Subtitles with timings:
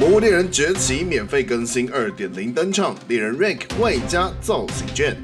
[0.00, 5.16] 魔物猎人崛起免费更新二点零登场，猎人 rank 外加造型券。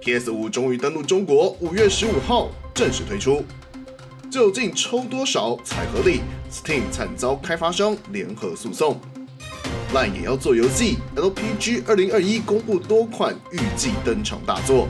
[0.00, 3.44] PS 五终于登陆中国，五月十五号正式推出。
[4.30, 8.98] 究竟抽多少才合理？Steam 惨遭开发商联合诉讼。
[9.92, 14.88] 赖也要做游戏，LPG 二零二一公布多款预计登场大作。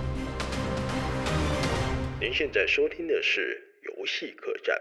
[2.21, 4.77] 您现在收听的是游戏客栈。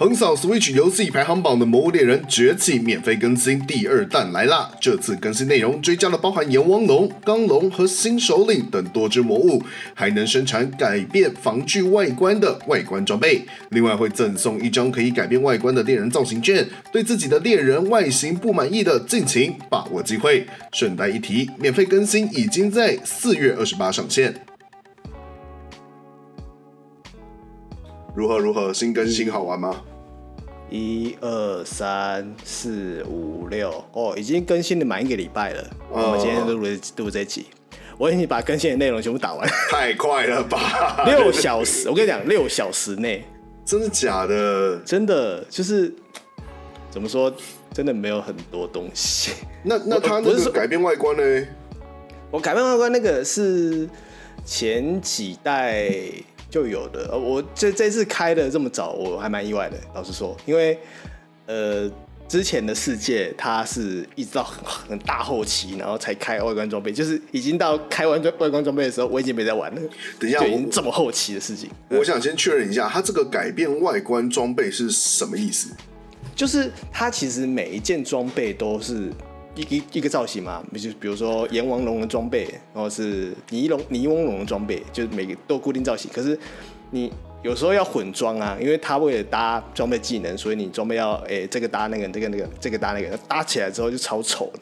[0.00, 4.70] 横扫 Switch 游戏排行榜的《魔物猎人崛起》免费更新第二弹来啦！
[4.80, 9.60] 这次更新内容追加了包含阎王龙、钢龙和新首领等多只魔物，
[9.94, 13.42] 还能生产改变防具外观的外观装备。
[13.70, 16.64] 另外会赠送一张可以改变外观的猎人造型券。
[16.92, 20.46] 对自己的猎人外形不满意的，尽情把握机会。
[20.72, 24.32] 顺带一提，免费更新已经在四月二十八上线。
[28.18, 28.74] 如何如何？
[28.74, 29.80] 新更新好玩吗？
[30.68, 35.62] 一二三四五六哦，已经更新了满一个礼拜了。
[35.94, 37.46] 嗯、我们今天录了录这集，
[37.96, 39.48] 我已经把更新的内容全部打完。
[39.70, 41.04] 太快了吧！
[41.06, 43.24] 六小时，我跟你讲，六小时内，
[43.64, 44.80] 真的假的？
[44.84, 45.94] 真的就是
[46.90, 47.32] 怎么说？
[47.72, 49.30] 真的没有很多东西。
[49.62, 51.46] 那那他那是改变外观呢？
[52.32, 53.88] 我改变外观那个是
[54.44, 55.88] 前几代。
[56.50, 59.76] 就有的，我这这次开的这么早，我还蛮意外的。
[59.94, 60.78] 老实说，因为
[61.46, 61.90] 呃，
[62.26, 69.80] 之前的世界它是一直到很很大后期，然后才开外观装备，就是已经到开完外观装备的时候，我已经没在玩了。
[70.18, 71.70] 等一下，就已经这么后期的事情。
[71.90, 75.68] 我想先确认一下，它这个改变外观装备是什么意思？
[76.34, 79.12] 就是它其实每一件装备都是。
[79.58, 86.08] 一一一个造型嘛，就比如说阎王龙的装备，然后是泥龙泥翁龙的装备，就是每个都固定造型。
[86.14, 86.38] 可是
[86.92, 94.60] 你有时候要混装啊，因为他为了搭装备技能，所以你装备要哎、欸、这个搭那个，这个那个，这个搭那个，搭起来之后就超丑的，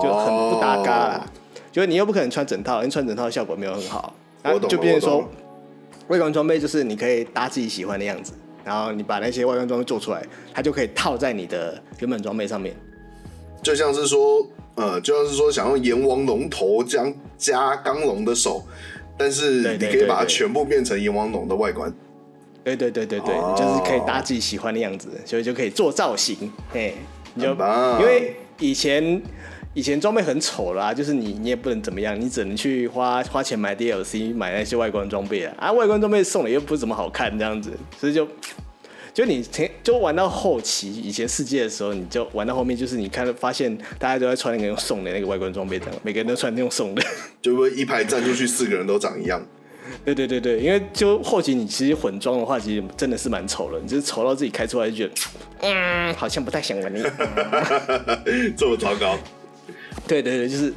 [0.00, 1.14] 就很不搭嘎啦。
[1.20, 1.28] Oh.
[1.72, 4.14] 就是你又不可能穿整套，因为穿整套效果没有很好。
[4.42, 5.28] 然后就变成说，
[6.06, 8.32] 外观装备就是你可以搭自己喜欢的样子，
[8.64, 12.74] 然后你把那些外观装备做出来，它就可以套在你的原本装备上面。
[13.62, 14.46] 就像是说，
[14.76, 18.62] 呃，就像是说，想用阎王龙头将加刚龙的手，
[19.16, 21.92] 但是你可以把它全部变成阎王龙的外观。
[22.64, 26.36] 对对对对对，哦、就是可以搭自己喜欢的样子，所以就可以做造型。
[26.70, 26.94] 嘿，
[27.34, 29.22] 你就因为以前
[29.74, 38.26] 以前装备很丑啦，就是你你也不能怎么样，你只能去花花钱买 DLC，买那些外观装备啊，啊，外观装备送的又不怎么好看，这样子，所以就。
[39.14, 47.02] 就你前就玩到后期，以前世界的时候，你就玩到后面，就是你看发现大家都在穿那个用送的那个外观装备，这样每个人都穿那种送的，
[47.42, 49.44] 就会一排站出去四个人都长一样。
[50.04, 55.12] 对对对对，因为就后期你其实混装的话，其实真的是蛮丑的，你就是丑到自己开出来就觉得，
[55.60, 57.02] 嗯，好像不太想玩你。
[58.54, 59.16] 这么糟糕？
[60.06, 60.72] 对对对，就是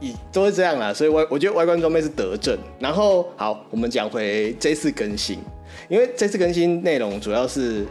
[0.00, 2.58] 以都是这样啦，所以外我觉得外观装备是德政。
[2.78, 5.38] 然后好，我们讲回这次更新。
[5.90, 7.84] 因为这次更新内容主要是，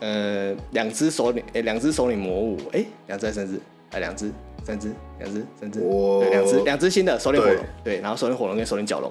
[0.00, 3.60] 呃，两只首领，哎，两只首领魔物，哎，两只还是三只？
[3.90, 4.30] 哎，两只、
[4.64, 9.10] 三只、两只、三只，对，两只，两只新的首领火龙，对，对，然后首领火龙跟首领角龙，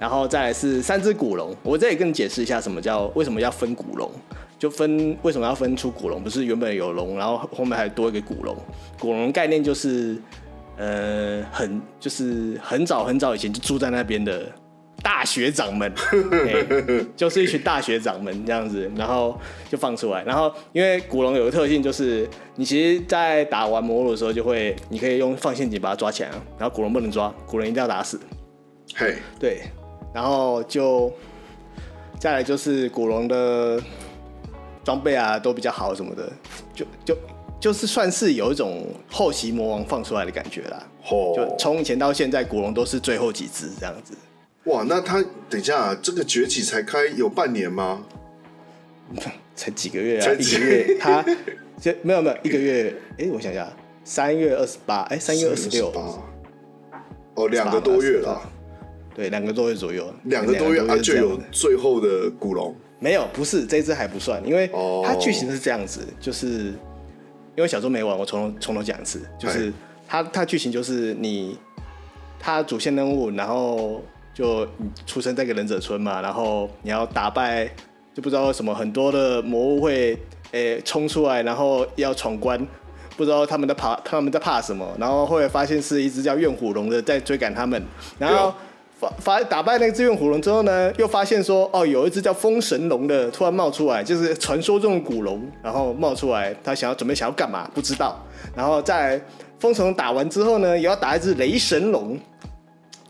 [0.00, 1.54] 然后再来是三只古龙。
[1.62, 4.10] 我这里跟你解释一下，什么叫为什么要分古龙？
[4.58, 6.20] 就分为什么要分出古龙？
[6.20, 8.56] 不是原本有龙，然后后面还多一个古龙。
[8.98, 10.16] 古龙概念就是，
[10.76, 14.50] 呃，很就是很早很早以前就住在那边的。
[15.02, 15.92] 大学长们，
[17.16, 19.38] 就是一群大学长们这样子，然后
[19.70, 20.22] 就放出来。
[20.24, 28.20] 然后因为古龙有个特性，就是你其实，在打完魔物的时候，就会你可以用放陷阱把它抓起来，然后古龙不能抓，古龙一定要打死。
[28.94, 29.62] 嘿，对，
[30.12, 31.12] 然后就
[32.18, 33.80] 再来就是古龙的
[34.82, 36.32] 装备啊都比较好什么的，
[36.74, 37.16] 就就
[37.60, 40.82] 就是算是有一种后期魔王放出来的感觉啦。
[41.08, 44.14] 就从以前到现在，古龙都是最后几只这样子。
[44.68, 48.04] 哇，那他等一下，这个崛起才开有半年吗？
[49.56, 50.32] 才几个月啊？
[50.34, 51.24] 一个月，他
[51.80, 53.66] 这没有没有一个月，哎、欸，我想想，
[54.04, 55.90] 三月二十八，哎，三月二十六，
[57.34, 58.40] 哦，两个多月了，
[59.14, 62.74] 对，两个多月左右，两个多月啊，就有最后的古龙？
[63.00, 64.70] 没有，不是这只还不算，因为
[65.02, 66.74] 它剧情是这样子，就是
[67.56, 69.72] 因为小时候没玩，我从头从头讲一次，就是
[70.06, 71.58] 它它剧情就是你
[72.38, 74.02] 它主线任务，然后。
[74.38, 77.68] 就你出生在个忍者村嘛，然后你要打败，
[78.14, 80.16] 就不知道为什么很多的魔物会
[80.52, 82.56] 诶冲出来，然后要闯关，
[83.16, 87.82] 不知道他们在怕他们在怕什么，然后后来发现是一只叫怨虎龙的在追赶他们，
[88.16, 88.54] 然后
[88.96, 97.68] 发发打败那只怨虎龙之后呢，又发现说哦，有一只叫风神龙的突然冒出来，就是传说中的古龙，然后冒出来，他想要准备想要干嘛？
[97.74, 98.24] 不知道。
[98.54, 99.20] 然后在
[99.58, 102.16] 风神龙打完之后呢，也要打一只雷神龙，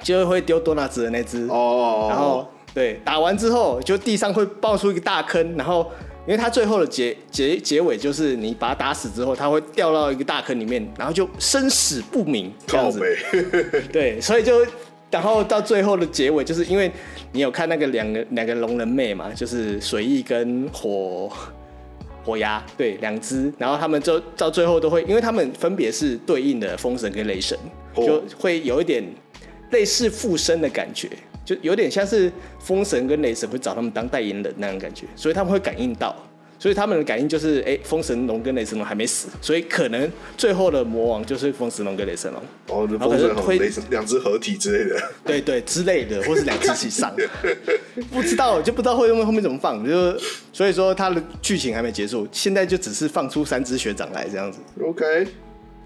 [0.02, 2.06] 就会丢多纳兹的那只哦。
[2.08, 5.90] 然后对，打完之后就地上会爆出一个大坑，然后
[6.26, 13.00] 因为它最后的结结结尾就是你把它打死之后，它会掉到一个大坑里面，然后就生死不明这样子。
[13.92, 14.66] 对，所以就。
[15.10, 16.92] 然后到最后的结尾，就是因为
[17.32, 21.32] 你有看那个两个两个龙人妹嘛，就是水翼跟火
[22.22, 27.58] 火牙，对，两只，然后他们就到最后都会，因为他们分别是对应的风神跟雷神，
[27.96, 29.02] 就会有一点
[29.70, 31.09] 类似附身的感觉，
[31.44, 36.15] 就有点像是风神跟雷神会找他们当代言人那种感觉，所以他们会感应到。
[36.61, 42.43] 所以他们的感应就是，哎、欸，风神龙跟雷神龙还没死，所以可能最后的魔王就是风神龙跟雷神龙。
[42.67, 45.00] 哦，风神龙、雷神两只合体之类的。
[45.25, 47.15] 对对，之类的，或是两只一起上。
[48.11, 50.19] 不知道，就不知道会后面后面怎么放，就
[50.53, 54.59] 所以说他的剧情还没结束，现在就只是放出三只学长来这样子。
[54.82, 55.29] OK。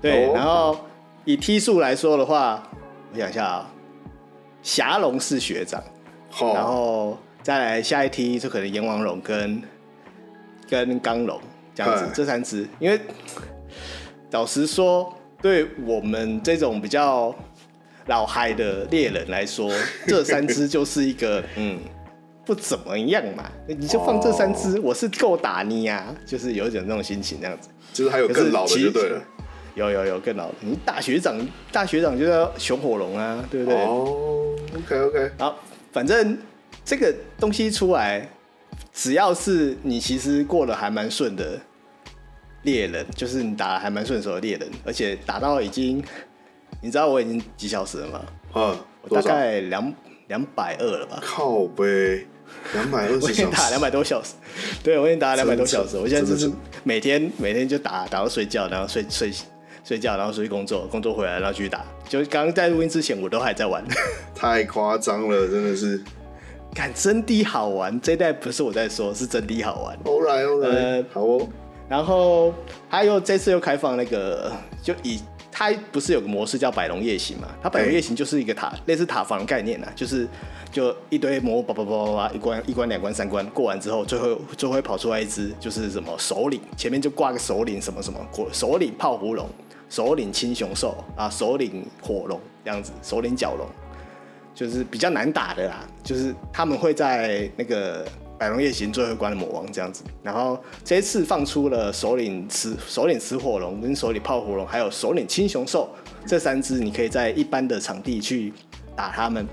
[0.01, 0.87] 对，然后
[1.27, 2.67] 以梯数来说的话，
[3.13, 3.72] 我想一下啊，
[4.63, 5.83] 霞龙是学长，
[6.41, 9.63] 哦、然后再来下一梯就可能阎王龙跟。
[10.71, 11.39] 跟刚龙
[11.75, 12.99] 这样子，这三只，因为
[14.31, 17.35] 老实说，对我们这种比较
[18.07, 19.71] 老嗨的猎人来说，
[20.07, 21.79] 这三只就是一个 嗯
[22.47, 23.45] 不怎么样嘛。
[23.67, 27.69] 你就放这三只，我是够打你呀，就是有一种那种心情，这样子。
[27.93, 29.23] 就是还有更老的就对了。
[29.75, 33.79] 有有有更老的，你大学长大学长就叫熊火龙啊，对不对？
[33.85, 35.31] 哦，OK OK。
[35.39, 35.59] 好，
[35.93, 36.39] 反正
[36.85, 38.29] 这个东西出来。
[38.95, 41.59] 只要是你其实过得还蛮顺的
[42.63, 46.03] 猎人，就是你打得还蛮顺手的猎人，而且打到已经，
[46.83, 48.21] 你知道我已经几小时了吗？
[48.55, 49.95] 嗯，我大概两
[50.29, 51.19] 两百二了吧。
[51.23, 52.27] 靠呗，
[52.75, 53.25] 两百二十小时。
[53.25, 54.35] 我已经打两百多小时，
[54.83, 55.97] 对，我已经打了两百多小时。
[55.97, 56.51] 我现在就是
[56.85, 59.33] 每天每天就打打到睡觉，然后睡睡
[59.85, 61.85] 睡觉，然后出去工作，工作回来然后继续打。
[62.09, 63.85] 就刚刚在录音之前，我都还在玩。
[64.35, 66.03] 太夸张了，真的是。
[66.75, 69.99] 看真的好玩，这一代不是我在说，是真的好玩。
[70.05, 70.71] All right, all right.
[70.71, 71.47] 呃，好哦。
[71.89, 72.55] 然后
[72.89, 74.51] 他又这次又开放那个，
[74.83, 75.21] 就以
[75.51, 77.49] 他不是有个模式叫百龙夜行嘛？
[77.63, 80.27] 他百龙夜行就是一个塔，类似塔防的概念啊，就是
[80.71, 88.19] 就一堆魔物叭叭叭叭叭，一关一关两关三关过完之后，最后最后会跑出来一只，就是什么首领，前面就挂个首领什么什么，
[88.51, 89.47] 首领泡芙龙，
[89.93, 93.67] 首领青熊兽啊，首领火龙这样子，首领角龙。
[94.55, 98.07] 就是比较难打的啦，就是他们会在那个
[98.39, 105.91] 百龙夜行最后关的魔王这样子，然后这一次放出了首领雌首领雌火龙跟首领泡火龙，还有首领青熊兽
[106.27, 108.53] 这三只，你可以在一般的场地去
[108.97, 109.47] 打他们。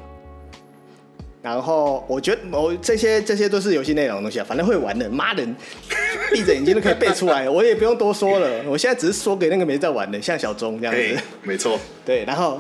[1.42, 5.46] 然后我觉得我这些这些都是游戏内容的东西啊，反正会玩的，妈的，
[6.32, 8.64] 闭着眼睛都可以背出来，我也不用多说了。
[8.68, 12.60] 我现在只是说给那个没在玩的，像小钟这样子，没错， 对，然后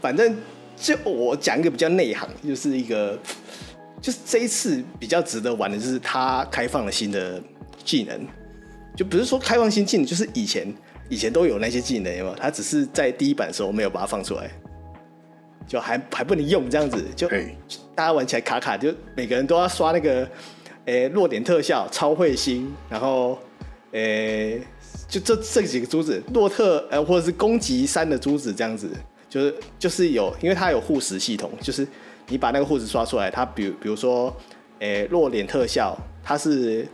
[0.00, 0.36] 反正。
[0.82, 3.14] 就我讲一个比较内行，就是一个，
[4.00, 7.38] 就是这一次比较值得玩的，就是它开放了新的
[7.84, 8.18] 技能，
[8.96, 10.74] 就不是说开放新技能，就是以前
[11.10, 12.36] 以前都有那些技能，有没有？
[12.36, 14.50] 它只是在第一版的时候没有把它放出来，
[15.70, 17.28] 就还还不能用这样子，就
[17.94, 20.28] 大家玩起来卡卡，就每个人都要刷那个，
[20.86, 23.38] 诶、欸、弱点特效超会心，然后
[23.92, 24.62] 诶、欸、
[25.08, 28.90] 就这这几个珠子，洛特呃或者是攻击三的珠子这样子。
[29.28, 31.86] 就是就是有，因为它有护石系统，就是
[32.26, 34.36] 你把那个护石刷出来，它比如比如说，
[34.80, 36.84] 诶弱点特效，它是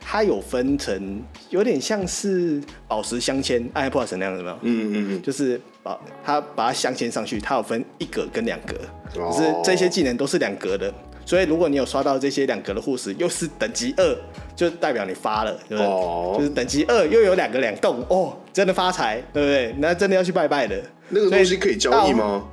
[0.00, 4.58] 它有分成，有点像是宝石镶嵌，暗黑破坏神那样子吗？
[4.62, 8.74] 嗯嗯嗯，就是把它把它镶嵌上去，它有分一格跟两格，
[9.14, 10.92] 可是这些技能都是两格的。
[11.26, 14.16] 所以，如果你有刷到这些两格的护石，又是等级二，
[14.56, 16.36] 就代表你发了，对不对？Oh.
[16.36, 19.74] 就是等级二又有两个两栋，哦，真的发财，对不对？
[19.78, 20.82] 那真的要去拜拜的。
[21.08, 22.44] 那个东西可以交易吗？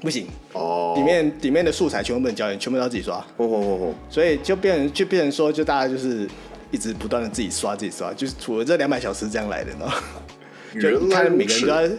[0.00, 0.96] 不行哦，oh.
[0.96, 3.16] 里面里面的素材全部不能交易，全部都要自己刷。
[3.36, 6.26] 哦哦哦，所以就变成就变成说，就大家就是
[6.70, 9.86] 一直不断的自己刷自己刷，就是除了这两百小时这样来的呢。
[10.80, 11.90] 就看每个人都在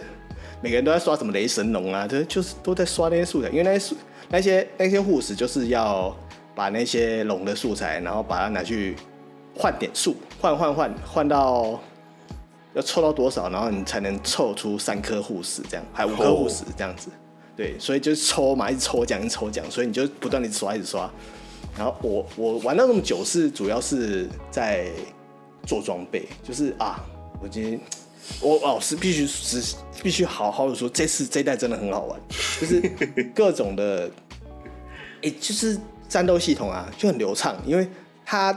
[0.66, 3.94] 每个人都在刷什么雷神龙啊，就就是都在刷那些素材，因为那些。
[4.28, 6.12] 那些那些护士就是要
[6.52, 8.96] 把那些龙的素材，然后把它拿去
[9.54, 11.78] 换点数，换换换换到
[12.74, 17.08] 要凑到多少，然后你才能凑出三颗护士，这样还有五颗护士这样子。
[17.56, 21.08] 对，所以就是抽嘛，一直抽奖，一直抽奖，所以你就不断的刷，一直刷。
[21.78, 24.88] 然后我我玩到那么久是主要是在
[25.64, 26.98] 做装备，就是啊，
[27.40, 27.80] 我今天。
[28.40, 32.20] 我老师必须是必须好好的说，这次这一代真的很好玩，
[32.60, 32.80] 就是
[33.34, 34.10] 各种的
[35.22, 35.78] 哎、欸，就是
[36.08, 37.88] 战斗系统啊，就很流畅，因为
[38.24, 38.56] 它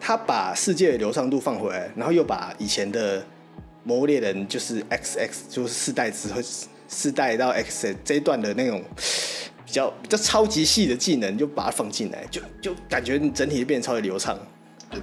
[0.00, 3.20] 它把世界的流畅度放回来，然后又把以前的
[3.84, 6.40] 《魔物猎人》就是 X X 就是四代之后
[6.88, 8.82] 四代到 X 这一段的那种
[9.64, 14.38] 比较比较超级细的技能，就把它放进来，就就感觉你整体就变得超级流畅，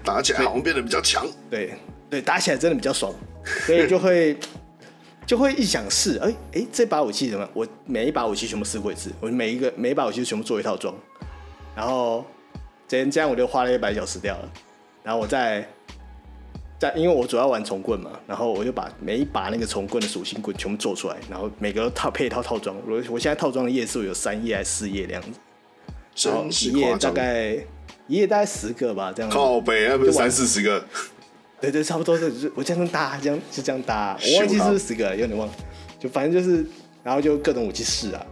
[0.04, 1.28] 打起来好像变得比较强。
[1.50, 1.74] 对
[2.10, 3.14] 对，打起来真的比较爽，
[3.66, 4.38] 所以就会
[5.26, 7.52] 就会一想试，哎、欸、哎、欸，这把武器怎么样？
[7.54, 10.94] 我每一把武器全部试过一次，我每一个每一把武器全部做一套装，
[11.76, 12.26] 然后
[12.88, 14.52] 这样这样我就花了一百小时掉了，
[15.04, 15.68] 然后我再。
[16.80, 22.74] 再，因为我主要玩重棍嘛，然后我就把每一把那个重棍的属性棍全部做出来，然后每个都套配一套套装。
[22.88, 27.56] 我我现在套装的页数有三页还是四页这样子，然后一页大概
[28.08, 29.36] 一页大概十个吧，这样子。
[29.36, 30.82] 靠北那，不是三四十个？
[31.62, 34.18] 对对，差不多是，我这样搭，这样就这样搭。
[34.22, 35.50] 我忘记是不是十个了，有点忘。
[36.00, 36.66] 就反正就是，
[37.04, 38.26] 然后就各种武器试啊。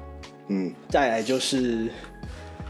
[0.49, 1.87] 嗯，再来就是。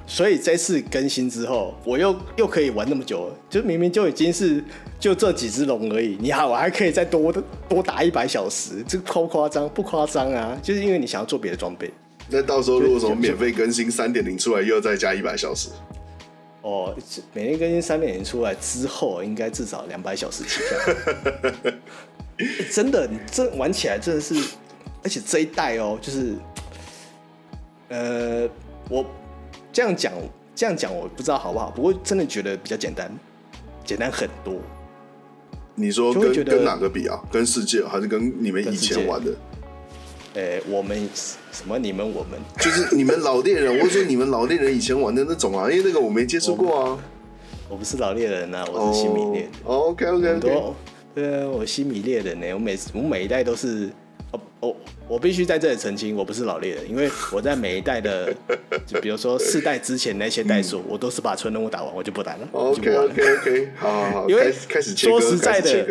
[0.09, 4.63] 所以这次更新之后，我又又可以玩那么久了，就明明就已经是
[4.97, 7.29] 就这几只龙而已，你好，我还可以再多
[7.67, 9.67] 多打一百小时，这夸不夸张？
[9.67, 11.91] 不夸张啊，就是因为你想要做别的装备。
[12.29, 15.67] 那到时候如果说免费更新三点零出来，又要再加一百小时？
[16.67, 16.93] 哦，
[17.31, 20.77] 每天更新三点零出来之后，应该至少两百小时起跳。
[22.39, 24.35] 欸， 真的，你这玩起来真的是，
[25.01, 26.35] 而且这一代哦，就是，
[27.87, 28.49] 呃，
[28.89, 29.05] 我。
[29.71, 30.11] 这样讲，
[30.55, 33.11] 这样讲我不知道好不好，不过真的觉得比较简单，
[33.85, 34.55] 简单很多。
[35.75, 37.21] 你说跟跟哪个比啊？
[37.31, 39.31] 跟世界还是跟你们以前玩的？
[40.37, 40.95] 呃，我们
[41.51, 41.79] 什么？
[41.79, 46.99] 你们我们就是你们老猎人，我说你们老猎人以前玩的那种啊，因为那个我没接触过啊。
[47.67, 49.49] 我不是老猎人啊，我是新米猎。
[49.63, 50.73] Oh, OK OK OK。
[51.15, 53.89] 对啊，我新米猎人呢，我每次我每一代都是。
[54.29, 54.75] 哦，我
[55.07, 58.31] 我必须在这里澄清，我不是老猎人，因为我在每一代的，
[58.85, 62.47] 就比如说四代之前那些代数，我都是把纯任务打完，我就不打了。
[62.51, 65.85] OK OK OK，好好好，因为开始说实在的，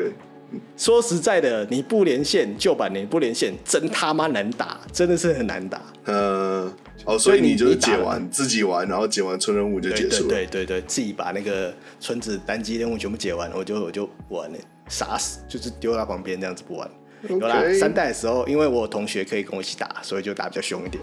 [0.77, 5.83] 说实在的，你不连线旧版你不连线，真他妈难打，真的是很难打。
[6.05, 6.73] 嗯，
[7.05, 10.31] 哦，所以你就是解完自己玩，然后解完村任务就结束了。
[10.31, 16.91] 对对对，自己把那个村子单机任务全部解完，我就我就玩了，傻死，就是丢到旁边这样子不玩。
[17.29, 21.03] 有啦.三代的时候，因为我有同学可以跟我一起打，所以就打比较凶一点。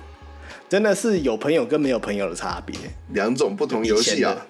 [0.70, 2.76] 真的是有朋友跟没有朋友的差别，
[3.10, 4.46] 两种不同游戏啊。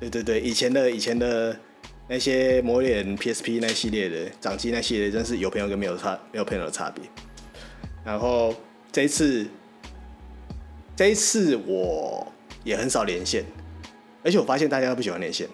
[0.00, 1.54] 对对对，以前的以前的
[2.10, 7.04] 那些魔猎人 PSP 那系列的掌机那系列，真是有朋友跟没有差没有朋友的差别。
[8.04, 8.52] 然后
[8.90, 9.46] 这一次，
[10.96, 12.26] 这一次我
[12.64, 13.44] 也很少连线，
[14.24, 15.46] 而且我发现大家都不喜欢连线。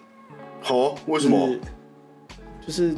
[0.62, 1.46] 好，为什么？
[2.66, 2.88] 就是。
[2.88, 2.94] 就是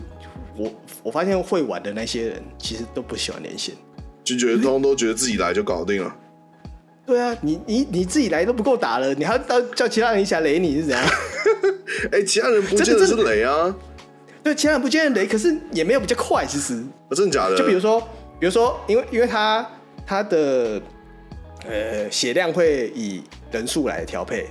[0.57, 0.73] 我
[1.03, 3.75] 我发现会玩的那些人其实都不喜欢连线，
[4.23, 6.17] 就觉得通都觉得自己来就搞定了。
[7.05, 11.05] 对啊，你你你自己来都不够打了，你还要到叫其他人一起来雷你是怎样？
[12.13, 13.75] 哎、欸，其他人不见得是雷啊。
[14.43, 16.75] 对，其他人不见得雷，可是也没有比较快，其实。
[17.09, 17.57] 哦、真的假的？
[17.57, 18.01] 就比如说，
[18.39, 19.67] 比如说，因为因为他
[20.07, 20.81] 他的
[21.67, 24.47] 呃血量会以人数来调配。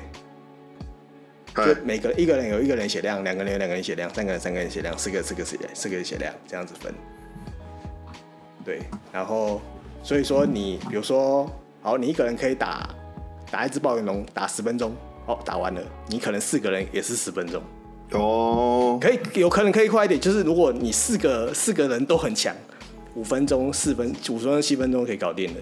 [1.55, 6.93] 就每个一个人有一个人血量，两个人有两个人血量，三个人三个人血量，四个四个血量，四个血量这样子分。
[8.63, 9.59] 对，然后
[10.03, 11.49] 所以说你比如说，
[11.81, 12.87] 好，你一个人可以打
[13.49, 14.95] 打一只暴炎龙打十分钟，
[15.27, 17.61] 哦，打完了，你可能四个人也是十分钟。
[18.13, 22.55] 哦，可以有可能可以快一点，就是如果你四个四个人都很强，
[23.13, 25.59] 五分钟四分五分钟七分钟可以搞定的。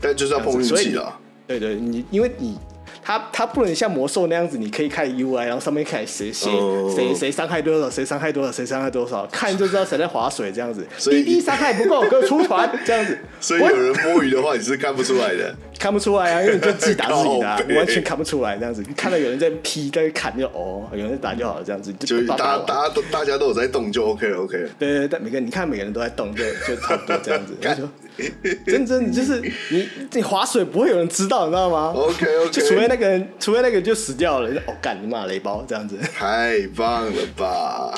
[0.00, 1.18] 但就是要碰运气啊。
[1.46, 2.58] 对对，你因为你。
[3.06, 6.50] 他他不能像魔兽那样子，你可以看 UI，然后上面看谁谁
[6.92, 10.84] 谁谁伤害多少，谁伤害多少，谁伤害多少，看就知道谁在划水这样子。
[10.98, 13.16] 所以一伤害不够，给我出团这样子。
[13.40, 15.54] 所以有人摸鱼的话，你是看不出来的。
[15.78, 18.82] 看不出来啊，因为你就自己打自己的、啊，完全看不出来这样子。
[18.88, 21.92] 你看到有人在劈，在砍就哦，有人在打就好了这样子。
[21.92, 24.70] 就大家大家都大家都有在动就 OK 了 OK 了。
[24.80, 27.54] 对对对，每个你看每个人都在动，就就差不多这样子。
[28.66, 35.98] 真真就是你你划水不会有人知道，你知道吗？OK OK，就除非那个人，除非那个人就死掉了，哦干你妈雷包这样子。
[35.98, 37.94] 太棒了吧？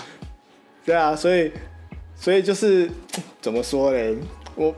[0.84, 1.52] 对啊，所以
[2.16, 2.90] 所以就是
[3.40, 4.16] 怎么说嘞？
[4.56, 4.74] 我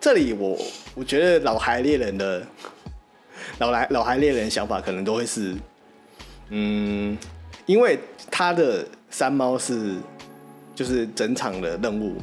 [0.00, 0.58] 这里我
[0.96, 2.44] 我觉得老孩猎人的
[3.58, 5.54] 老来老孩猎人想法可能都会是，
[6.48, 7.16] 嗯，
[7.66, 7.98] 因为
[8.30, 9.94] 他的山猫是
[10.74, 12.16] 就是整场的任务，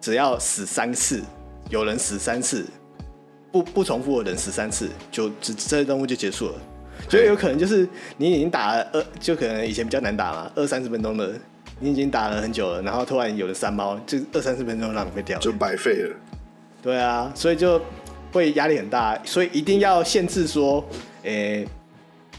[0.00, 1.22] 只要死三次。
[1.72, 2.66] 有人死三次，
[3.50, 6.54] 不不重复的人死三次，就这这任务就结束了。
[7.08, 7.88] 所以有可能就是
[8.18, 11.32] 你已经打了二，就可能以前比较难打嘛，二三十分钟的，
[11.80, 16.14] 你已经打了很久了，然后突然有了三猫，就二三十分钟浪费掉了，就白费了。
[16.82, 17.80] 对啊，所以就
[18.30, 20.84] 会压力很大，所以一定要限制说，
[21.22, 21.66] 诶。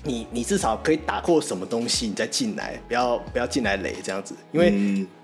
[0.05, 4.36] 你你至少可以打过什么东西，你再进来，不要不要进来雷这样子。
[4.51, 4.74] 因为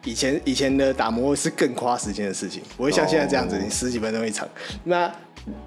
[0.06, 4.48] 以前、嗯、以前的打磨是更花时间的事情，不会像现在这样子，哦、你十几分钟一场。
[4.86, 5.12] 那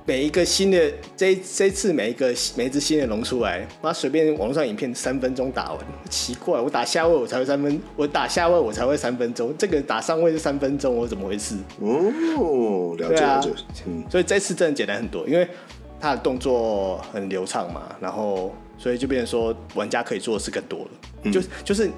[0.07, 5.79] 每一个新的这这次每一个每一只新的龙出来，妈随便网络上影片三分钟打完，
[6.09, 11.57] 奇怪，我打下位我才会三分，我打下位我才会三分钟，这个打上位是三分钟，我怎么回事？
[11.81, 13.51] 哦，了解了解。
[13.87, 15.47] 嗯，所以这次真的简单很多，因为
[16.01, 18.55] 他的动作很流畅嘛，然后。
[18.83, 20.91] 所以就变成说，玩家可以做的事更多了。
[21.23, 21.89] 嗯、就就是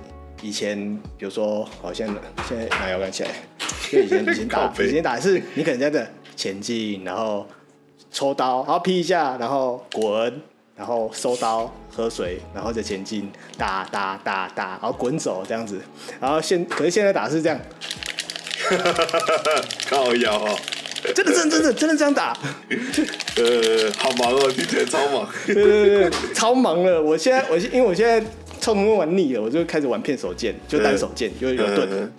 [0.42, 0.76] 以前，
[1.16, 2.06] 比如说，好像
[2.46, 3.30] 现在拿摇杆起来，
[3.90, 7.46] 因为以前以前打 以前打的是你可能在这前进，然后
[8.10, 10.42] 抽刀，然后劈一下，然后滚，
[10.76, 15.80] 然后收刀喝水，然后再前进，打打打打，然后滚走这样子。
[16.20, 17.58] 然后现可是现在打的是这样，
[19.88, 20.58] 靠腰哦。
[21.14, 22.32] 真的，真的，真的，真的这样打。
[23.36, 25.28] 呃，好忙哦，听起来超忙。
[25.46, 27.02] 对对对，超忙了。
[27.02, 28.24] 我现在，我因为我现在
[28.60, 32.12] 冲锋玩腻了，我就开始玩片手剑，就单手剑，就有盾。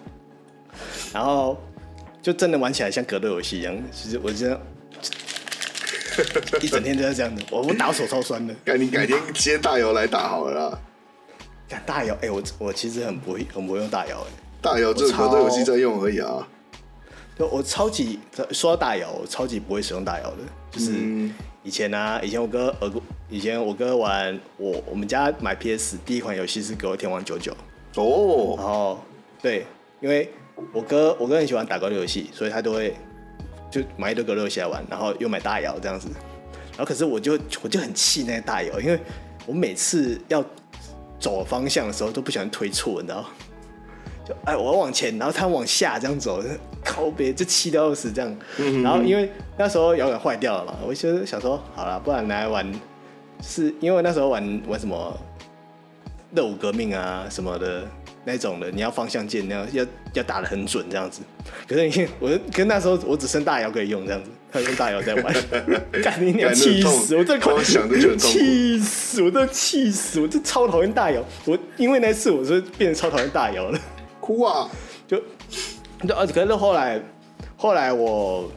[1.12, 1.60] 然后
[2.22, 3.76] 就真的玩起来像格斗游戏一样。
[3.92, 4.60] 其实我现在
[6.62, 8.54] 一整天都在这样子，我我打手超酸的。
[8.64, 10.80] 改你改天接大姚来打好了啦。
[11.68, 14.20] 改大姚，哎，我我其实很不会，很不会用大姚。
[14.20, 14.28] 哎，
[14.62, 16.48] 大姚这个格斗游戏在用而已啊。
[17.38, 18.20] 我超级
[18.52, 20.38] 说到大姚，我超级不会使用大姚的，
[20.72, 20.92] 就是
[21.64, 22.90] 以前啊，以前我哥呃，
[23.30, 27.52] 以前我哥玩我我们家买 PS 第一款游戏是《格斗天王九九》
[28.02, 29.00] 哦，然后
[29.42, 29.66] 对，
[30.00, 30.32] 因为
[30.72, 32.96] 我哥我哥很喜欢打格斗游戏，所以他都会
[33.70, 36.08] 就买一堆格斗游戏来玩，然后又买大姚这样子，
[36.72, 38.98] 然后可是我就我就很气那个大姚，因为
[39.46, 40.42] 我每次要
[41.20, 43.26] 走方向的时候都不喜欢推错，你知道。
[44.28, 46.44] 就哎，我要往前，然后他往下这样走，
[46.84, 48.36] 靠别就气到死这样。
[48.58, 52.70] 嗯、然后因为那时候摇杆坏掉了嘛，我就想说，好了，不然来玩，
[53.42, 55.16] 是因为那时候玩玩什么
[56.34, 57.88] 热舞革命啊什么的
[58.24, 61.22] 那种的，你要方向键，那样要要打的很准这样子。
[61.68, 65.36] 可是你我跟那时候我只剩大摇可以用这样子，他用大摇在玩，
[66.04, 67.16] 干你娘气死！
[67.16, 69.22] 我这口想的就气死！
[69.22, 70.20] 我都气死！
[70.20, 71.24] 我就超讨厌大摇。
[71.46, 73.80] 我因为那次我是变得超讨厌大摇了。
[74.26, 74.68] 哭啊！
[75.08, 75.22] 就
[76.08, 77.00] 就而且可是后来
[77.56, 78.50] 后来我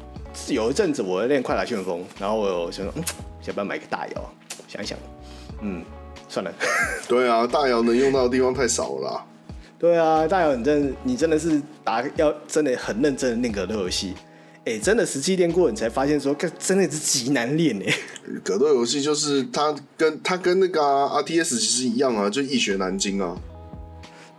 [0.49, 3.05] 有一阵子我练快打旋风，然后我有想说，嗯，
[3.43, 4.33] 想不要买个大摇？
[4.67, 4.99] 想一想，
[5.61, 5.85] 嗯，
[6.27, 6.51] 算了。
[7.07, 9.25] 对啊，大摇能用到的地方太少了啦。
[9.79, 14.15] 对啊，大摇你真的你真的是打要真的很认真的练格斗游戏，
[14.65, 17.95] 哎、欸，真的实际练过你才发现说，真的是极难练哎。
[18.43, 23.37] 格斗游戏就是它跟它跟那个、啊、RTS 其实一样啊，就易学难精啊。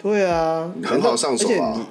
[0.01, 1.85] 对啊，很好上手啊。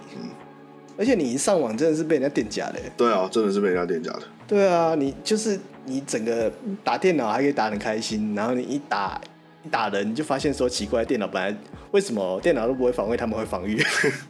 [0.97, 2.81] 而且你一上网真的是被人家垫假的。
[2.97, 4.23] 对啊，真的是被人家垫假的。
[4.49, 6.51] 对啊，你就是你整个
[6.83, 9.21] 打电脑还可以打得很开心，然后你一打
[9.63, 11.57] 一打人，你就发现说奇怪，电脑本来
[11.93, 13.81] 为什么电脑都不会防卫，他们会防御？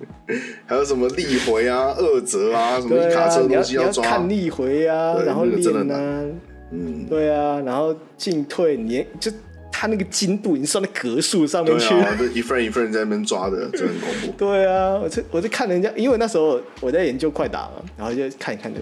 [0.66, 6.24] 还有什么力回啊、二折啊，什么一卡车东西要抓，要看力回啊，然后练啊，
[6.70, 9.32] 嗯，对啊，然后进退你就。
[9.80, 14.32] 他那个精度已经算在格数上面去了，对啊，一份一份在那边抓的， 真的很恐怖。
[14.36, 18.80] 对啊，我在我在看人家，因为那时候我在研究快打嘛，然后就看一看就，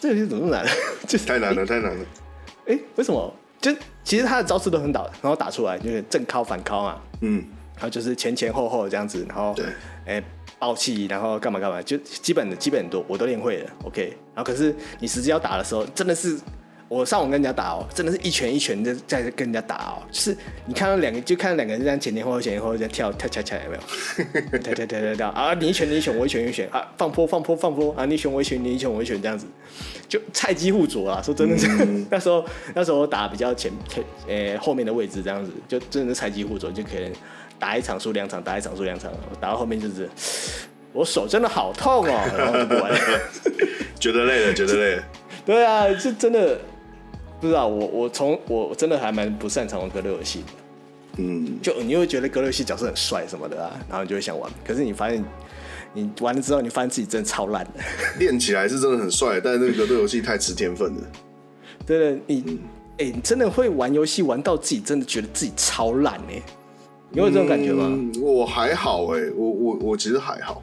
[0.00, 0.66] 这游戏怎么那么难？
[1.06, 2.04] 就是太难了，太难了。
[2.66, 3.32] 哎，为什么？
[3.60, 7.44] 就其实他的招式都很倒，然后打出来就是正靠反靠嘛，嗯，
[7.76, 9.64] 然后就是前前后后这样子，然后对，
[10.06, 10.20] 哎，
[10.58, 14.16] 爆气，然后干嘛干嘛，就基本的基本都我都练会了，OK。
[14.34, 16.36] 然后可是你实际要打的时候，真的是。
[16.92, 23.76] 我上网跟人家打哦，真的是一拳一拳的在跟人家打哦，就是你看到两个，就看到两个人这样前前后后前前后后在跳跳跳起来有没
[24.52, 24.58] 有？
[24.60, 25.54] 跳跳跳跳跳啊！
[25.54, 26.86] 你一拳你一拳我一拳一拳啊！
[26.98, 28.04] 放坡放坡放坡啊！
[28.04, 29.46] 你一拳我一拳你一拳我一拳这样子，
[30.06, 31.22] 就菜鸡互啄啊！
[31.22, 37.10] 说真的是，嗯、那时候那时候我打比较前前呃、欸、后面的位置这样子，就真的是菜鸡互啄，就可以
[37.58, 40.06] 打一场输两场，打一场输两场，打到后面就是
[40.92, 42.98] 我手真的好痛哦，然后就不玩了，
[43.98, 45.02] 觉得累了，觉得累了，
[45.46, 46.60] 对啊，就真的。
[47.42, 50.46] 不知道我我从我真的还蛮不擅长玩格斗游戏的，
[51.16, 55.22] 嗯，就你会觉得格斗游戏角色很帅什么的啊，然后你就会想玩，可是你发现
[55.92, 57.70] 你玩了之后，你发现自己真的超烂的。
[58.20, 61.00] 练起来是真的很帅，但是那个格斗游戏太吃天分了。
[61.84, 62.58] 对的，你哎、嗯
[62.98, 66.40] 欸，你真的会玩游戏玩到自己真的觉得自己超烂哎，
[67.10, 67.86] 你有这种感觉吗？
[67.88, 70.62] 嗯、我还好哎，我我我其实还好，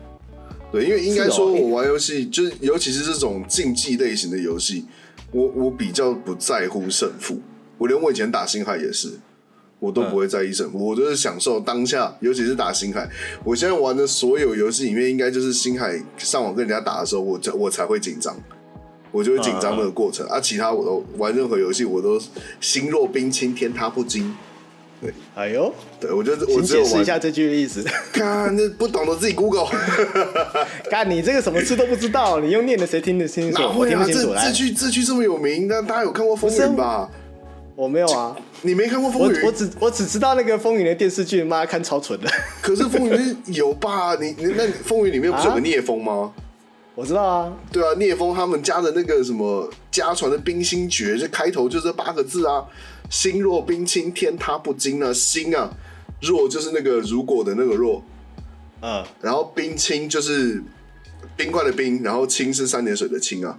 [0.71, 4.85] 对，因为应该说我玩游戏、就是尤其是这种竞技类型的游戏。
[5.31, 7.39] 我我比较不在乎胜负，
[7.77, 9.19] 我连我以前打星海也是，
[9.79, 13.09] 我都不会在意胜负，嗯、我就是享受当下，尤其是打星海。
[13.43, 18.35] 我现在玩的所有游戏里面，应该就是星海上网跟人家打的时候，我才我才会紧张。
[19.11, 20.39] 我就会紧张那个过程啊，啊。
[20.39, 22.21] 其他我都玩任何游戏，我都
[22.61, 24.35] 心若冰清，天塌不惊。
[25.01, 27.81] 对，哎呦，对我就我只有解释一下这句的意思。
[28.11, 29.67] 看，这不懂得自己 Google。
[30.91, 33.61] 看你这个什么字都不知道，你用念的谁听得清楚？
[33.77, 34.33] 我听不清楚。
[34.35, 37.09] 这句这句这么有名，那大家有看过《风云》吧？
[37.75, 39.39] 我没有啊，你没看过《风云》？
[39.45, 42.29] 我只我只知道那个《风云》的电视剧，妈看超蠢的。
[42.61, 43.17] 可是《风云》
[43.53, 44.15] 有吧？
[44.19, 46.33] 你你那《风云》里面不是有个聂风吗？
[46.93, 47.53] 我知道啊。
[47.71, 52.65] 对啊，聂风他们家的那个什么家传的冰心诀，就开头就这八个字啊。
[53.09, 55.11] 心若冰清，天塌不惊啊！
[55.11, 55.69] 心啊，
[56.21, 58.03] 若就是那个如果的那个若，
[58.81, 60.63] 嗯，然后冰清就是
[61.35, 63.57] 冰块的冰，然后清是三点水的清啊，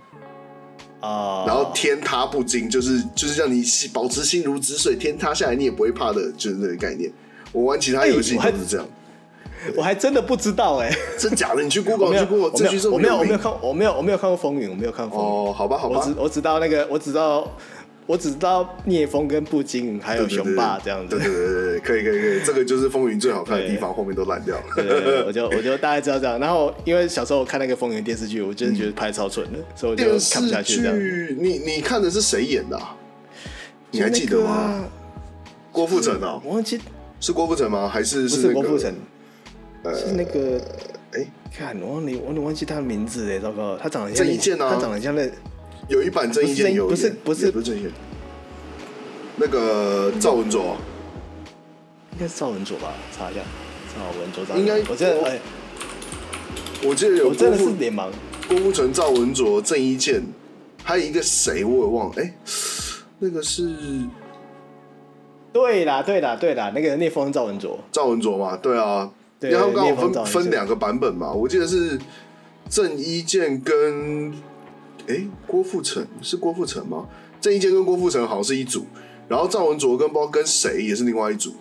[1.00, 7.10] 啊，然后天塌不惊就是就是让你保持心如止水，天塌下来你也不会怕的，就是那个概念。
[7.52, 8.86] 我玩其他游戏都是这样，
[9.74, 11.62] 我还真的不知道哎，真假的？
[11.64, 12.52] 你去 Google，你去 Google，
[12.92, 15.50] 我没有，我没有看，我没有，我没有看过风云，我没有看过风云。
[15.50, 17.50] 哦，好吧，好吧，我只我知道那个，我知道。
[18.10, 25.24] 我只知道聂风跟步惊还有雄霸这样子，对对对对，可以可以可以，这个就是风云最好看的地方，后面都烂掉了。
[25.24, 26.36] 我就我就大概知道这样。
[26.40, 30.98] 然后因为小时候我看那个风云电视剧，我真的觉得拍超蠢的，嗯、所以我就看不下去这样。
[31.38, 32.96] 你你看的是谁演的、啊？
[33.92, 34.50] 你还记得吗？
[34.50, 34.84] 啊、
[35.70, 36.80] 郭富城啊，我忘记
[37.20, 37.88] 是郭富城吗？
[37.88, 38.92] 还是是、郭富城？
[39.84, 40.60] 呃，是那个
[41.12, 45.30] 哎，欸、看我忘你我你忘记他的名字哎，糟糕，他长得像郑伊健啊，他长得像那。
[45.90, 47.50] 有一版郑伊健有，不是不是。
[47.50, 47.90] 不是郑伊健，
[49.34, 50.76] 那个赵文卓，
[52.12, 52.94] 应该是赵文卓吧？
[53.10, 53.40] 查一下，
[53.96, 54.78] 赵文卓，应该。
[54.88, 55.40] 我记得哎，
[56.84, 58.08] 我记得有，我真的是脸盲。
[58.48, 60.22] 郭富城、赵文卓、郑伊健，
[60.84, 62.34] 还有一个谁我也忘了，哎，
[63.18, 63.68] 那个是，
[65.52, 71.98] 对啦对啦对啦，那个聂风、赵文卓，赵文卓嘛，对啊，然后刚好分分两个版本嘛，我记得是
[72.68, 74.32] 郑伊健跟。
[75.10, 77.08] 哎，郭富城是郭富城吗？
[77.40, 78.84] 郑伊健跟郭富城好像是一组，
[79.26, 81.54] 然后赵文卓跟不知道跟谁也是另外一组，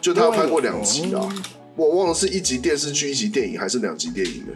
[0.00, 1.28] 就他拍过两集啊，
[1.76, 4.52] 我忘了是一集电视剧、一集电影还是两集电影的。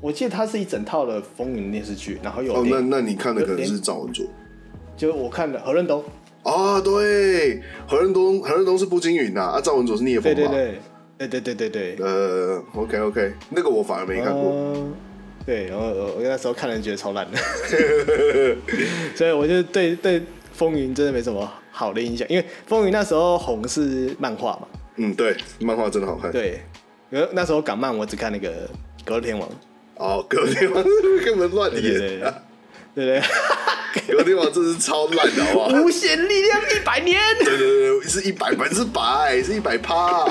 [0.00, 4.26] 我记得他是一整套的风云电视剧，然后有哦，那那你看的可能是赵文卓，
[4.96, 6.04] 就我看的何润东
[6.42, 10.78] 啊，对，何润东何润东是步惊云呐，啊，赵文卓是聂风对对对
[11.26, 14.52] 对对对对对，呃，OK OK，那个我反而没看过。
[14.52, 14.86] 呃
[15.48, 17.38] 对，然后我我那时候看人觉得超烂的，
[19.16, 24.68] 所以我就对对风云真的没什么好的印象，因为风云那时候红是漫画嘛。
[24.96, 26.30] 嗯，对，漫画真的好看。
[26.30, 26.60] 对，
[27.08, 28.50] 因为那时候港漫我只看那个
[29.06, 29.48] 《格斗天王》。
[29.94, 30.84] 哦，《格斗天王》
[31.24, 31.82] 根本乱演。
[31.82, 32.20] 对
[32.94, 33.22] 对对，
[34.06, 35.68] 格斗 天王真是超烂的，好不好？
[35.82, 37.18] 无限力量一百年。
[37.38, 40.26] 对对对，是一百分之百，是一百趴。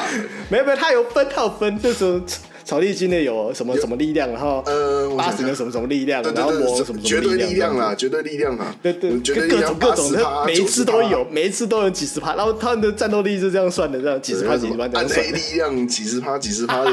[0.47, 2.21] 没有没有，它有分，他有分，就是。
[2.67, 15.25] 草地精的有什么什么力量，然后呃，八神的什么什么力量，然后魔什么什么力量啦，绝对力量啦，对对，各种各种的，每一次都有，每一次都有几十趴，然后他们的战斗力是这样算的，这样几十趴几十趴这样算。
[15.27, 16.91] 力量几十趴几十趴的。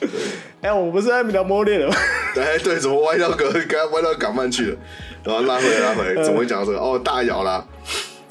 [0.60, 1.96] 哎，我不是在聊魔猎了吗？
[2.36, 4.76] 哎对，怎么歪到刚刚歪到港漫去了？
[5.24, 6.78] 然后拉回来拉回来，怎么会讲到这个？
[6.78, 7.64] 哦，大姚啦。